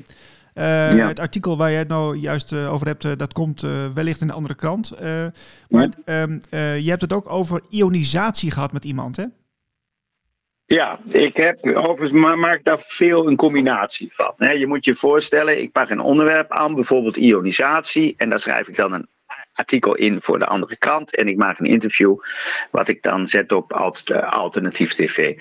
Eh, 0.54 0.92
Ja. 0.92 1.08
Het 1.08 1.20
artikel 1.20 1.58
waar 1.58 1.72
je 1.72 1.78
het 1.78 1.88
nou 1.88 2.18
juist 2.18 2.52
eh, 2.52 2.74
over 2.74 2.88
hebt, 2.88 3.20
dat 3.20 3.34
komt 3.34 3.66
wellicht 3.94 4.22
in 4.22 4.30
een 4.30 4.36
andere 4.36 4.56
krant. 4.56 4.92
Maar 5.70 5.90
ehm, 6.06 6.40
eh, 6.50 6.80
je 6.80 6.90
hebt 6.90 7.02
het 7.02 7.14
ook 7.14 7.32
over 7.32 7.62
ionisatie 7.70 8.52
gehad 8.52 8.72
met 8.72 8.86
iemand, 8.86 9.16
hè? 9.16 9.26
Ja, 10.74 11.00
ik 11.12 11.38
heb 11.38 11.66
overigens 11.66 12.12
ma- 12.12 12.36
maak 12.36 12.64
daar 12.64 12.80
veel 12.80 13.28
een 13.28 13.36
combinatie 13.36 14.12
van. 14.14 14.58
Je 14.58 14.68
moet 14.68 14.86
je 14.86 14.96
voorstellen, 14.96 15.62
ik 15.62 15.72
pak 15.72 15.90
een 15.90 16.00
onderwerp 16.00 16.52
aan, 16.52 16.76
bijvoorbeeld 16.76 17.18
ionisatie. 17.18 18.14
En 18.18 18.30
daar 18.30 18.40
schrijf 18.40 18.68
ik 18.68 18.76
dan 18.76 18.94
een 18.94 19.08
artikel 19.54 19.96
in 19.96 20.22
voor 20.22 20.40
de 20.40 20.46
andere 20.46 20.78
krant. 20.78 21.16
En 21.16 21.28
ik 21.28 21.38
maak 21.38 21.60
een 21.60 21.66
interview, 21.66 22.16
wat 22.72 22.88
ik 22.88 23.04
dan 23.04 23.28
zet 23.28 23.52
op 23.52 23.74
alt- 23.74 24.10
eh, 24.10 24.32
alternatief 24.32 24.94
tv. 24.94 25.36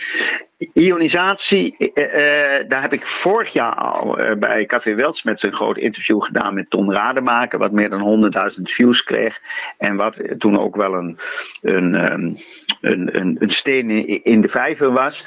Ionisatie, 0.73 1.77
eh, 1.95 2.59
eh, 2.59 2.69
daar 2.69 2.83
heb 2.83 2.93
ik 2.93 3.07
vorig 3.07 3.53
jaar 3.53 3.75
al 3.75 4.19
eh, 4.19 4.37
bij 4.37 4.67
Café 4.67 4.95
Welts 4.95 5.23
met 5.23 5.43
een 5.43 5.53
groot 5.53 5.79
interview 5.79 6.23
gedaan 6.23 6.55
met 6.55 6.71
Ton 6.71 6.93
Rademaker, 6.93 7.59
wat 7.59 7.73
meer 7.73 7.89
dan 7.89 8.01
100.000 8.01 8.71
views 8.71 9.05
kreeg. 9.05 9.41
En 9.79 9.97
wat 9.97 10.23
toen 10.39 10.59
ook 10.59 10.77
wel 10.77 10.95
een, 10.95 11.19
een, 11.63 11.95
ehm, 11.95 12.35
een, 12.81 13.17
een, 13.21 13.37
een 13.39 13.51
steen 13.51 13.91
in, 14.25 14.41
de 14.41 14.49
vijver 14.49 14.93
was. 14.93 15.25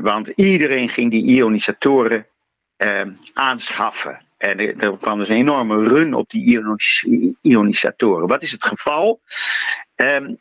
Want 0.00 0.28
iedereen 0.28 0.88
ging 0.88 1.10
die 1.10 1.24
ionisatoren 1.24 2.26
ehm, 2.76 3.10
aanschaffen. 3.32 4.18
En 4.36 4.58
er, 4.58 4.96
kwam 4.96 5.18
dus 5.18 5.28
een 5.28 5.36
enorme 5.36 5.88
run 5.88 6.14
op 6.14 6.30
die 6.30 6.44
ionis- 6.44 7.06
ionisatoren. 7.40 8.28
Wat 8.28 8.42
is 8.42 8.52
het 8.52 8.64
geval? 8.64 9.20
Ehm, 9.94 10.34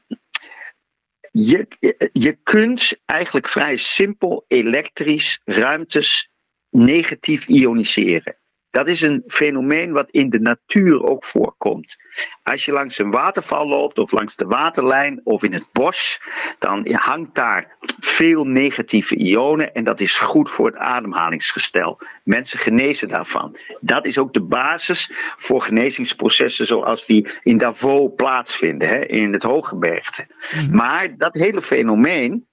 je, 1.31 1.67
je 2.13 2.37
kunt 2.43 2.93
eigenlijk 3.05 3.47
vrij 3.47 3.77
simpel 3.77 4.45
elektrisch 4.47 5.39
ruimtes 5.43 6.29
negatief 6.69 7.47
ioniseren. 7.47 8.37
Dat 8.73 8.87
is 8.87 9.01
een 9.01 9.23
fenomeen 9.27 9.91
wat 9.91 10.09
in 10.09 10.29
de 10.29 10.39
natuur 10.39 11.03
ook 11.03 11.25
voorkomt. 11.25 11.97
Als 12.43 12.65
je 12.65 12.71
langs 12.71 12.97
een 12.97 13.11
waterval 13.11 13.67
loopt 13.67 13.99
of 13.99 14.11
langs 14.11 14.35
de 14.35 14.45
waterlijn 14.45 15.21
of 15.23 15.43
in 15.43 15.53
het 15.53 15.69
bos, 15.71 16.21
dan 16.59 16.91
hangt 16.91 17.35
daar 17.35 17.75
veel 17.99 18.45
negatieve 18.45 19.15
ionen 19.15 19.73
en 19.73 19.83
dat 19.83 19.99
is 19.99 20.19
goed 20.19 20.49
voor 20.49 20.65
het 20.65 20.75
ademhalingsgestel. 20.75 21.99
Mensen 22.23 22.59
genezen 22.59 23.07
daarvan. 23.07 23.57
Dat 23.79 24.05
is 24.05 24.17
ook 24.17 24.33
de 24.33 24.41
basis 24.41 25.11
voor 25.37 25.61
genezingsprocessen 25.61 26.65
zoals 26.65 27.05
die 27.05 27.27
in 27.43 27.57
Davos 27.57 28.11
plaatsvinden, 28.15 28.87
hè, 28.87 29.05
in 29.05 29.33
het 29.33 29.43
Hooggebergte. 29.43 30.27
Maar 30.71 31.17
dat 31.17 31.33
hele 31.33 31.61
fenomeen 31.61 32.45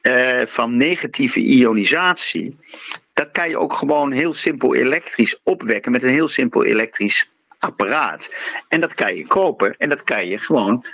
eh, 0.00 0.46
van 0.46 0.76
negatieve 0.76 1.40
ionisatie, 1.40 2.56
dat 3.18 3.30
kan 3.30 3.48
je 3.48 3.58
ook 3.58 3.72
gewoon 3.72 4.12
heel 4.12 4.32
simpel 4.32 4.74
elektrisch 4.74 5.40
opwekken 5.42 5.92
met 5.92 6.02
een 6.02 6.08
heel 6.08 6.28
simpel 6.28 6.64
elektrisch 6.64 7.30
apparaat. 7.58 8.32
En 8.68 8.80
dat 8.80 8.94
kan 8.94 9.14
je 9.14 9.26
kopen 9.26 9.74
en 9.78 9.88
dat 9.88 10.04
kan 10.04 10.26
je 10.26 10.38
gewoon 10.38 10.84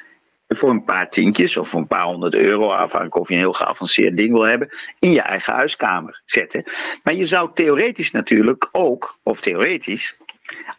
voor 0.49 0.71
een 0.71 0.85
paar 0.85 1.11
tientjes 1.11 1.57
of 1.57 1.69
voor 1.69 1.81
een 1.81 1.87
paar 1.87 2.05
honderd 2.05 2.35
euro, 2.35 2.71
afhankelijk 2.71 3.17
of 3.17 3.29
je 3.29 3.35
een 3.35 3.41
heel 3.41 3.53
geavanceerd 3.53 4.17
ding 4.17 4.33
wil 4.33 4.43
hebben, 4.43 4.69
in 4.99 5.13
je 5.13 5.21
eigen 5.21 5.53
huiskamer 5.53 6.23
zetten. 6.27 6.65
Maar 7.03 7.15
je 7.15 7.27
zou 7.27 7.51
theoretisch 7.55 8.11
natuurlijk 8.11 8.69
ook, 8.73 9.19
of 9.23 9.41
theoretisch, 9.41 10.17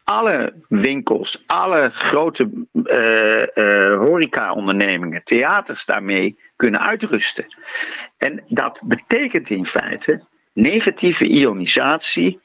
alle 0.04 0.54
winkels, 0.68 1.44
alle 1.46 1.90
grote 1.94 2.68
eh, 2.84 3.98
horeca-ondernemingen, 3.98 5.24
theaters 5.24 5.86
daarmee 5.86 6.40
kunnen 6.56 6.82
uitrusten. 6.82 7.46
En 8.18 8.44
dat 8.48 8.80
betekent 8.84 9.50
in 9.50 9.66
feite 9.66 10.24
negatieve 10.56 11.28
ionisatie 11.28 12.40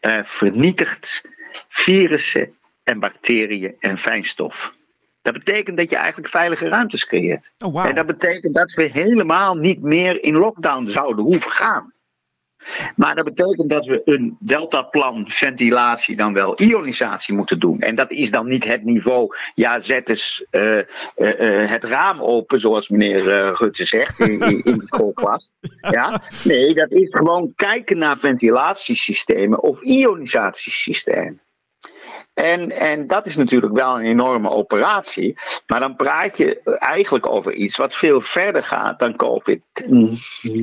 eh, 0.00 0.20
vernietigt 0.24 1.28
virussen 1.68 2.54
en 2.82 3.00
bacteriën 3.00 3.76
en 3.80 3.98
fijnstof. 3.98 4.74
Dat 5.22 5.32
betekent 5.32 5.76
dat 5.76 5.90
je 5.90 5.96
eigenlijk 5.96 6.28
veilige 6.28 6.68
ruimtes 6.68 7.06
creëert. 7.06 7.52
Oh. 7.58 7.86
En 7.86 7.94
dat 7.94 8.06
betekent 8.06 8.54
dat 8.54 8.72
we 8.72 8.90
helemaal 8.92 9.54
niet 9.54 9.82
meer 9.82 10.22
in 10.22 10.34
lockdown 10.34 10.86
zouden 10.86 11.24
hoeven 11.24 11.50
gaan. 11.50 11.93
Maar 12.96 13.14
dat 13.14 13.24
betekent 13.24 13.70
dat 13.70 13.84
we 13.84 14.02
een 14.04 14.36
deltaplan 14.40 15.24
ventilatie 15.28 16.16
dan 16.16 16.32
wel 16.32 16.60
ionisatie 16.60 17.34
moeten 17.34 17.58
doen. 17.58 17.80
En 17.80 17.94
dat 17.94 18.10
is 18.10 18.30
dan 18.30 18.48
niet 18.48 18.64
het 18.64 18.82
niveau, 18.82 19.36
ja, 19.54 19.80
zet 19.80 20.08
eens 20.08 20.46
eh, 20.50 20.78
eh, 20.78 20.84
eh, 21.16 21.70
het 21.70 21.84
raam 21.84 22.20
open, 22.20 22.60
zoals 22.60 22.88
meneer 22.88 23.54
Rutte 23.54 23.84
zegt 23.84 24.20
in, 24.20 24.40
in, 24.40 24.78
de 24.78 24.84
schoolklas. 24.86 25.50
Ja? 25.80 26.20
Nee, 26.44 26.74
dat 26.74 26.90
is 26.90 27.08
gewoon 27.10 27.52
kijken 27.56 27.98
naar 27.98 28.18
ventilatiesystemen 28.18 29.62
of 29.62 29.82
ionisatiesystemen. 29.82 31.42
En, 32.34 32.70
en 32.70 33.06
dat 33.06 33.26
is 33.26 33.36
natuurlijk 33.36 33.72
wel 33.72 33.98
een 33.98 34.04
enorme 34.04 34.50
operatie. 34.50 35.36
Maar 35.66 35.80
dan 35.80 35.96
praat 35.96 36.36
je 36.36 36.60
eigenlijk 36.78 37.26
over 37.26 37.52
iets 37.52 37.76
wat 37.76 37.94
veel 37.94 38.20
verder 38.20 38.62
gaat 38.62 38.98
dan 38.98 39.16
COVID, 39.16 39.60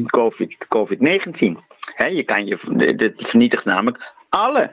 COVID, 0.05 0.67
COVID-19. 0.67 1.71
Hè, 2.01 2.07
je 2.07 2.23
kan 2.23 2.45
je, 2.45 2.95
dit 2.95 3.13
vernietigt 3.17 3.65
namelijk 3.65 4.13
alle 4.29 4.71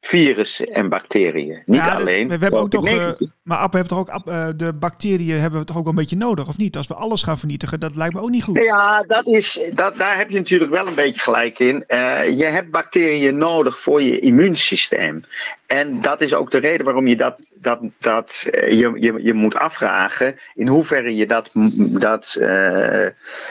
virussen 0.00 0.66
en 0.66 0.88
bacteriën. 0.88 1.62
Niet 1.66 1.84
Ja, 1.84 1.94
alleen 1.94 2.28
We, 2.28 2.36
we 2.36 2.42
hebben 2.42 2.60
ook 2.60 2.70
toch, 2.70 2.86
eh, 2.86 2.92
COVID-19. 2.94 3.32
maar 3.42 3.58
App, 3.58 3.72
we 3.72 3.78
hebben 3.78 3.96
toch 3.96 4.16
ook 4.16 4.26
eh, 4.26 4.48
de 4.56 4.74
bacteriën 4.74 5.38
hebben 5.38 5.60
we 5.60 5.66
toch 5.66 5.76
ook 5.76 5.82
wel 5.82 5.92
een 5.92 5.98
beetje 5.98 6.16
nodig, 6.16 6.48
of 6.48 6.58
niet? 6.58 6.76
Als 6.76 6.86
we 6.86 6.94
alles 6.94 7.22
gaan 7.22 7.38
vernietigen, 7.38 7.80
dat 7.80 7.96
lijkt 7.96 8.14
me 8.14 8.20
ook 8.20 8.30
niet 8.30 8.42
goed. 8.42 8.64
Ja, 8.64 9.02
dat 9.02 9.26
is, 9.26 9.70
dat, 9.74 9.96
daar 9.96 10.16
heb 10.16 10.30
je 10.30 10.36
natuurlijk 10.36 10.70
wel 10.70 10.86
een 10.86 10.94
beetje 10.94 11.22
gelijk 11.22 11.58
in. 11.58 11.84
Eh, 11.86 12.38
je 12.38 12.44
hebt 12.44 12.70
bacteriën 12.70 13.38
nodig 13.38 13.80
voor 13.80 14.02
je 14.02 14.18
immuunsysteem. 14.20 15.24
En 15.68 16.00
dat 16.00 16.20
is 16.20 16.34
ook 16.34 16.50
de 16.50 16.58
reden 16.58 16.84
waarom 16.84 17.06
je 17.06 17.16
dat, 17.16 17.52
dat, 17.54 17.80
dat 17.98 18.48
eh, 18.50 18.70
je, 18.70 18.92
je, 19.00 19.22
je 19.22 19.34
moet 19.34 19.54
afvragen 19.54 20.38
in 20.54 20.66
hoeverre 20.66 21.16
je 21.16 21.26
dat, 21.26 21.50
dat 21.78 22.36
eh, 22.40 23.06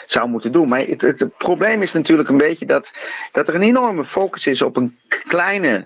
zou 0.08 0.30
moeten 0.30 0.52
doen. 0.52 0.70
Maar 0.70 0.80
het, 0.80 1.02
het, 1.02 1.38
probleem 1.38 1.82
is 1.82 1.92
natuurlijk 1.92 2.30
een 2.30 2.38
beetje 2.38 2.66
dat, 2.66 2.94
dat 3.32 3.48
er 3.48 3.56
een 3.56 3.62
enorme 3.62 4.06
focus 4.06 4.48
is 4.48 4.62
op 4.62 4.76
een 4.76 4.98
kleine 5.08 5.86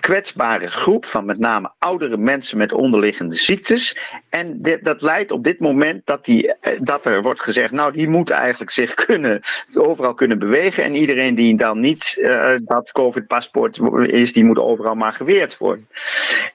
kwetsbare 0.00 0.66
groep 0.66 1.06
van 1.06 1.24
met 1.24 1.38
name 1.38 1.70
oudere 1.78 2.16
mensen 2.16 2.58
met 2.58 2.72
onderliggende 2.72 3.36
ziektes. 3.36 3.96
En 4.28 4.62
dat 4.82 5.02
leidt 5.02 5.30
op 5.30 5.44
dit 5.44 5.60
moment 5.60 6.06
dat, 6.06 6.24
die, 6.24 6.54
eh, 6.54 6.78
dat 6.82 7.06
er 7.06 7.22
wordt 7.22 7.40
gezegd, 7.40 7.72
nou 7.72 7.92
die 7.92 8.08
moeten 8.08 8.34
eigenlijk 8.34 8.70
zich 8.70 8.94
kunnen, 9.06 9.40
overal 9.74 10.14
kunnen 10.14 10.38
bewegen. 10.38 10.84
En 10.84 10.94
iedereen 10.94 11.34
die 11.34 11.56
dan 11.56 11.80
niet 11.80 12.30
dat 12.64 12.92
COVID-paspoort 12.92 13.80
is, 14.06 14.32
die 14.32 14.44
moet 14.44 14.58
overal 14.58 14.94
maar 14.94 15.12
geweerd 15.12 15.58
worden. 15.58 15.70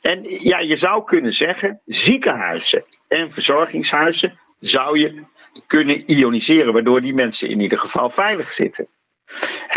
En 0.02 0.24
ja, 0.44 0.60
je 0.60 0.78
zou 0.78 1.04
kunnen 1.04 1.34
zeggen, 1.34 1.82
ziekenhuizen 1.86 2.84
en 3.08 3.32
verzorgingshuizen 3.32 4.40
zou 4.60 5.00
je 5.00 5.24
kunnen 5.68 6.04
ioniseren, 6.12 6.74
waardoor 6.74 7.02
die 7.02 7.14
mensen 7.14 7.50
in 7.50 7.60
ieder 7.60 7.80
geval 7.80 8.10
veilig 8.10 8.54
zitten. 8.54 8.88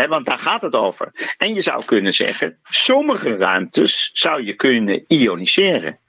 Want 0.07 0.25
daar 0.25 0.37
gaat 0.37 0.61
het 0.61 0.75
over. 0.75 1.11
En 1.37 1.53
je 1.53 1.61
zou 1.61 1.85
kunnen 1.85 2.13
zeggen, 2.13 2.59
sommige 2.63 3.35
ruimtes 3.35 4.09
zou 4.13 4.43
je 4.45 4.53
kunnen 4.53 5.05
ioniseren. 5.07 5.99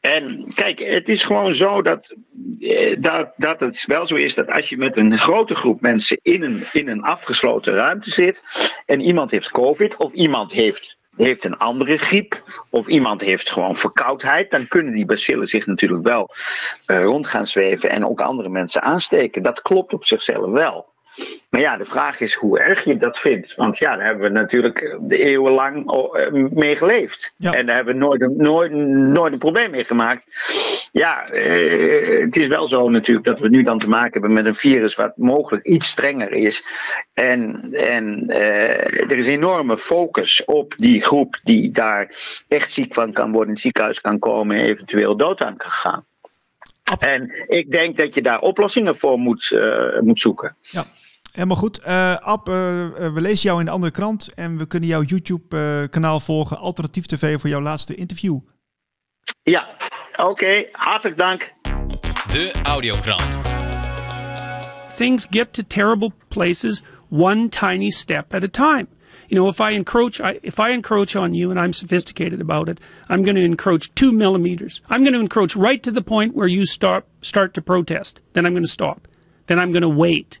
En 0.00 0.52
kijk, 0.54 0.78
het 0.78 1.08
is 1.08 1.22
gewoon 1.22 1.54
zo 1.54 1.82
dat, 1.82 2.14
eh, 2.60 2.96
dat, 3.00 3.32
dat 3.36 3.60
het 3.60 3.84
wel 3.86 4.06
zo 4.06 4.14
is 4.14 4.34
dat 4.34 4.50
als 4.50 4.68
je 4.68 4.76
met 4.76 4.96
een 4.96 5.18
grote 5.18 5.54
groep 5.54 5.80
mensen 5.80 6.18
in 6.22 6.42
een, 6.42 6.64
in 6.72 6.88
een 6.88 7.02
afgesloten 7.02 7.74
ruimte 7.74 8.10
zit 8.10 8.42
en 8.86 9.00
iemand 9.00 9.30
heeft 9.30 9.50
COVID 9.50 9.96
of 9.96 10.12
iemand 10.12 10.52
heeft 10.52 10.97
heeft 11.22 11.44
een 11.44 11.56
andere 11.56 11.96
griep 11.96 12.42
of 12.70 12.86
iemand 12.86 13.20
heeft 13.20 13.50
gewoon 13.50 13.76
verkoudheid, 13.76 14.50
dan 14.50 14.68
kunnen 14.68 14.94
die 14.94 15.06
bacillen 15.06 15.46
zich 15.46 15.66
natuurlijk 15.66 16.04
wel 16.04 16.30
uh, 16.86 17.02
rond 17.02 17.26
gaan 17.26 17.46
zweven 17.46 17.90
en 17.90 18.06
ook 18.06 18.20
andere 18.20 18.48
mensen 18.48 18.82
aansteken. 18.82 19.42
Dat 19.42 19.62
klopt 19.62 19.92
op 19.92 20.04
zichzelf 20.04 20.50
wel. 20.50 20.86
Maar 21.50 21.60
ja, 21.60 21.76
de 21.76 21.84
vraag 21.84 22.20
is 22.20 22.34
hoe 22.34 22.58
erg 22.58 22.84
je 22.84 22.96
dat 22.96 23.18
vindt. 23.18 23.54
Want 23.54 23.78
ja, 23.78 23.96
daar 23.96 24.06
hebben 24.06 24.24
we 24.24 24.38
natuurlijk 24.38 24.98
eeuwenlang 25.08 25.92
eh, 25.92 26.32
mee 26.50 26.76
geleefd. 26.76 27.34
En 27.38 27.66
daar 27.66 27.76
hebben 27.76 27.94
we 27.94 28.00
nooit, 28.00 28.36
nooit, 28.36 28.72
nooit 28.72 29.32
een 29.32 29.38
probleem 29.38 29.70
mee 29.70 29.84
gemaakt. 29.84 30.26
Ja, 30.92 31.28
eh, 31.28 32.20
het 32.20 32.36
is 32.36 32.46
wel 32.46 32.68
zo 32.68 32.88
natuurlijk 32.88 33.26
dat 33.26 33.40
we 33.40 33.48
nu 33.48 33.62
dan 33.62 33.78
te 33.78 33.88
maken 33.88 34.12
hebben 34.12 34.32
met 34.32 34.44
een 34.44 34.54
virus 34.54 34.94
wat 34.94 35.16
mogelijk 35.16 35.66
iets 35.66 35.88
strenger 35.88 36.32
is. 36.32 36.64
En, 37.14 37.72
en 37.72 38.28
eh, 38.28 39.10
er 39.10 39.18
is 39.18 39.26
enorme 39.26 39.78
focus 39.78 40.44
op 40.44 40.74
die 40.76 41.02
groep 41.02 41.40
die 41.42 41.70
daar 41.70 42.10
echt 42.48 42.72
ziek 42.72 42.94
van 42.94 43.12
kan 43.12 43.30
worden, 43.30 43.46
in 43.48 43.52
het 43.52 43.62
ziekenhuis 43.62 44.00
kan 44.00 44.18
komen 44.18 44.56
en 44.56 44.64
eventueel 44.64 45.16
dood 45.16 45.42
aan 45.42 45.56
kan 45.56 45.70
gaan. 45.70 46.06
En 46.98 47.32
ik 47.46 47.70
denk 47.70 47.96
dat 47.96 48.14
je 48.14 48.22
daar 48.22 48.40
oplossingen 48.40 48.96
voor 48.96 49.18
moet, 49.18 49.50
uh, 49.52 50.00
moet 50.00 50.20
zoeken. 50.20 50.56
Ja. 50.60 50.86
Helemaal 51.32 51.56
goed. 51.56 51.80
Uh, 51.80 52.14
Ab, 52.14 52.48
uh, 52.48 52.54
we 53.14 53.20
lezen 53.20 53.48
jou 53.48 53.58
in 53.58 53.64
de 53.64 53.70
andere 53.70 53.92
krant 53.92 54.34
en 54.34 54.58
we 54.58 54.66
kunnen 54.66 54.88
jouw 54.88 55.02
YouTube-kanaal 55.02 56.20
volgen. 56.20 56.58
Alternatief 56.58 57.06
TV 57.06 57.40
voor 57.40 57.50
jouw 57.50 57.60
laatste 57.60 57.94
interview. 57.94 58.38
Ja, 59.42 59.68
oké. 60.16 60.30
Okay. 60.30 60.68
Hartelijk 60.72 61.18
dank. 61.18 61.52
De 62.30 62.52
Audiokrant. 62.62 63.40
Things 64.96 65.26
get 65.30 65.52
to 65.52 65.62
terrible 65.66 66.12
places 66.28 66.82
one 67.08 67.48
tiny 67.48 67.90
step 67.90 68.34
at 68.34 68.44
a 68.44 68.48
time. 68.48 68.86
You 69.28 69.36
know, 69.36 69.48
if 69.48 69.60
I 69.60 69.72
encroach, 69.72 70.20
I, 70.20 70.40
if 70.42 70.58
I 70.58 70.70
encroach 70.70 71.14
on 71.14 71.34
you 71.34 71.50
and 71.50 71.60
I'm 71.60 71.72
sophisticated 71.72 72.40
about 72.40 72.68
it, 72.68 72.80
I'm 73.08 73.22
going 73.22 73.36
to 73.36 73.44
encroach 73.44 73.94
two 73.94 74.10
millimeters. 74.10 74.80
I'm 74.88 75.02
going 75.02 75.12
to 75.12 75.20
encroach 75.20 75.54
right 75.54 75.82
to 75.82 75.90
the 75.90 76.02
point 76.02 76.34
where 76.34 76.48
you 76.48 76.64
start 76.64 77.04
start 77.20 77.52
to 77.54 77.62
protest. 77.62 78.20
Then 78.32 78.46
I'm 78.46 78.52
going 78.52 78.64
to 78.64 78.70
stop. 78.70 79.06
Then 79.46 79.58
I'm 79.58 79.70
going 79.70 79.82
to 79.82 79.88
wait. 79.88 80.38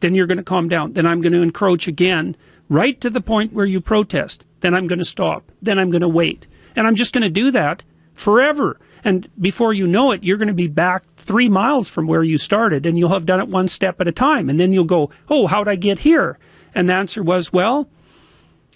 Then 0.00 0.14
you're 0.14 0.26
going 0.26 0.38
to 0.38 0.44
calm 0.44 0.68
down. 0.68 0.92
Then 0.92 1.06
I'm 1.06 1.20
going 1.20 1.32
to 1.32 1.42
encroach 1.42 1.88
again 1.88 2.36
right 2.68 3.00
to 3.00 3.10
the 3.10 3.20
point 3.20 3.52
where 3.52 3.66
you 3.66 3.80
protest. 3.80 4.44
Then 4.60 4.74
I'm 4.74 4.86
going 4.86 4.98
to 4.98 5.04
stop. 5.04 5.50
Then 5.62 5.78
I'm 5.78 5.90
going 5.90 6.02
to 6.02 6.08
wait. 6.08 6.46
And 6.76 6.86
I'm 6.86 6.96
just 6.96 7.12
going 7.12 7.22
to 7.22 7.30
do 7.30 7.50
that 7.50 7.82
forever. 8.14 8.78
And 9.04 9.28
before 9.40 9.72
you 9.72 9.86
know 9.86 10.10
it, 10.10 10.24
you're 10.24 10.36
going 10.36 10.48
to 10.48 10.54
be 10.54 10.66
back 10.66 11.04
three 11.16 11.48
miles 11.48 11.88
from 11.88 12.06
where 12.06 12.22
you 12.22 12.38
started 12.38 12.84
and 12.84 12.98
you'll 12.98 13.10
have 13.10 13.26
done 13.26 13.40
it 13.40 13.48
one 13.48 13.68
step 13.68 14.00
at 14.00 14.08
a 14.08 14.12
time. 14.12 14.48
And 14.48 14.58
then 14.58 14.72
you'll 14.72 14.84
go, 14.84 15.10
Oh, 15.28 15.46
how'd 15.46 15.68
I 15.68 15.76
get 15.76 16.00
here? 16.00 16.38
And 16.74 16.88
the 16.88 16.94
answer 16.94 17.22
was, 17.22 17.52
Well, 17.52 17.88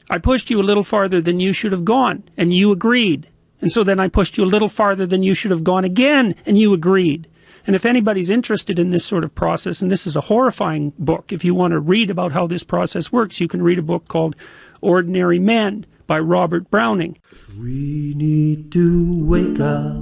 I 0.09 0.19
pushed 0.19 0.51
you 0.51 0.61
a 0.61 0.63
little 0.63 0.85
farther 0.85 1.21
than 1.21 1.41
you 1.41 1.53
should 1.53 1.73
have 1.73 1.85
gone. 1.85 2.25
And 2.37 2.53
you 2.55 2.73
agreed. 2.73 3.29
And 3.61 3.71
so 3.71 3.85
then 3.85 4.01
I 4.01 4.09
pushed 4.09 4.37
you 4.37 4.45
a 4.45 4.47
little 4.47 4.69
farther 4.69 5.07
than 5.07 5.23
you 5.23 5.35
should 5.35 5.51
have 5.51 5.65
gone 5.65 5.85
again. 5.85 6.35
And 6.45 6.59
you 6.59 6.73
agreed. 6.73 7.29
And 7.67 7.77
if 7.77 7.87
anybody's 7.87 8.31
interested 8.31 8.79
in 8.79 8.91
this 8.91 9.05
sort 9.05 9.25
of 9.25 9.35
process, 9.35 9.81
and 9.81 9.91
this 9.91 10.07
is 10.07 10.17
a 10.17 10.23
horrifying 10.23 10.93
book, 10.99 11.33
if 11.33 11.45
you 11.45 11.55
want 11.55 11.73
to 11.73 11.81
read 11.81 12.11
about 12.11 12.33
how 12.33 12.47
this 12.47 12.65
process 12.65 13.13
works, 13.13 13.41
you 13.41 13.49
can 13.49 13.63
read 13.63 13.79
a 13.79 13.83
book 13.83 14.09
called 14.09 14.35
Ordinary 14.81 15.39
Men 15.39 15.87
by 16.09 16.19
Robert 16.19 16.71
Browning. 16.71 17.19
We 17.59 18.15
need 18.17 18.73
to 18.73 19.25
wake 19.25 19.61
up, 19.61 19.97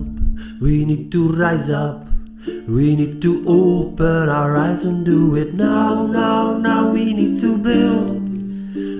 we 0.61 0.84
need 0.86 1.12
to 1.12 1.28
rise 1.28 1.68
up, 1.68 2.06
we 2.66 2.96
need 2.96 3.20
to 3.20 3.44
open 3.46 4.30
our 4.30 4.56
eyes 4.56 4.86
and 4.86 5.04
do 5.04 5.36
it 5.36 5.52
now, 5.52 6.06
now, 6.06 6.56
now. 6.56 6.90
We 6.90 7.12
need 7.12 7.38
to 7.40 7.58
build 7.58 8.12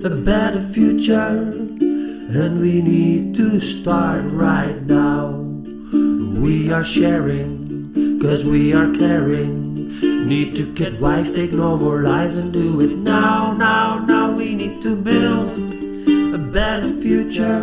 a 0.05 0.11
better 0.11 0.63
future, 0.75 1.17
and 1.17 2.61
we 2.61 2.83
need 2.83 3.35
to 3.37 3.59
start 3.59 4.25
right 4.27 4.83
now. 4.83 5.31
We 6.39 6.71
are 6.71 6.85
sharing 6.85 7.60
Cause 8.21 8.45
we 8.45 8.73
are 8.73 8.93
caring. 8.93 9.71
Need 10.27 10.57
to 10.57 10.73
get 10.75 11.01
wise, 11.01 11.33
take 11.33 11.53
no 11.53 11.77
more 11.77 12.03
lies 12.03 12.37
and 12.37 12.53
do 12.53 12.81
it 12.81 12.97
now, 12.97 13.53
now, 13.53 13.99
now. 14.05 14.33
We 14.33 14.55
need 14.55 14.81
to 14.83 14.95
build 14.95 15.51
a 16.35 16.39
better 16.39 16.91
future. 17.01 17.63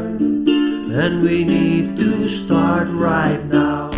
And 1.01 1.21
we 1.21 1.43
need 1.43 1.97
to 1.97 2.27
start 2.27 2.88
right 2.89 3.43
now. 3.45 3.89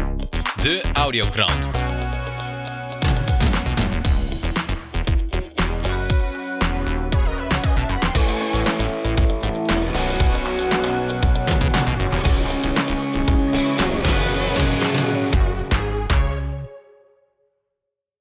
De 0.61 0.81
Audiokrant. 0.95 1.98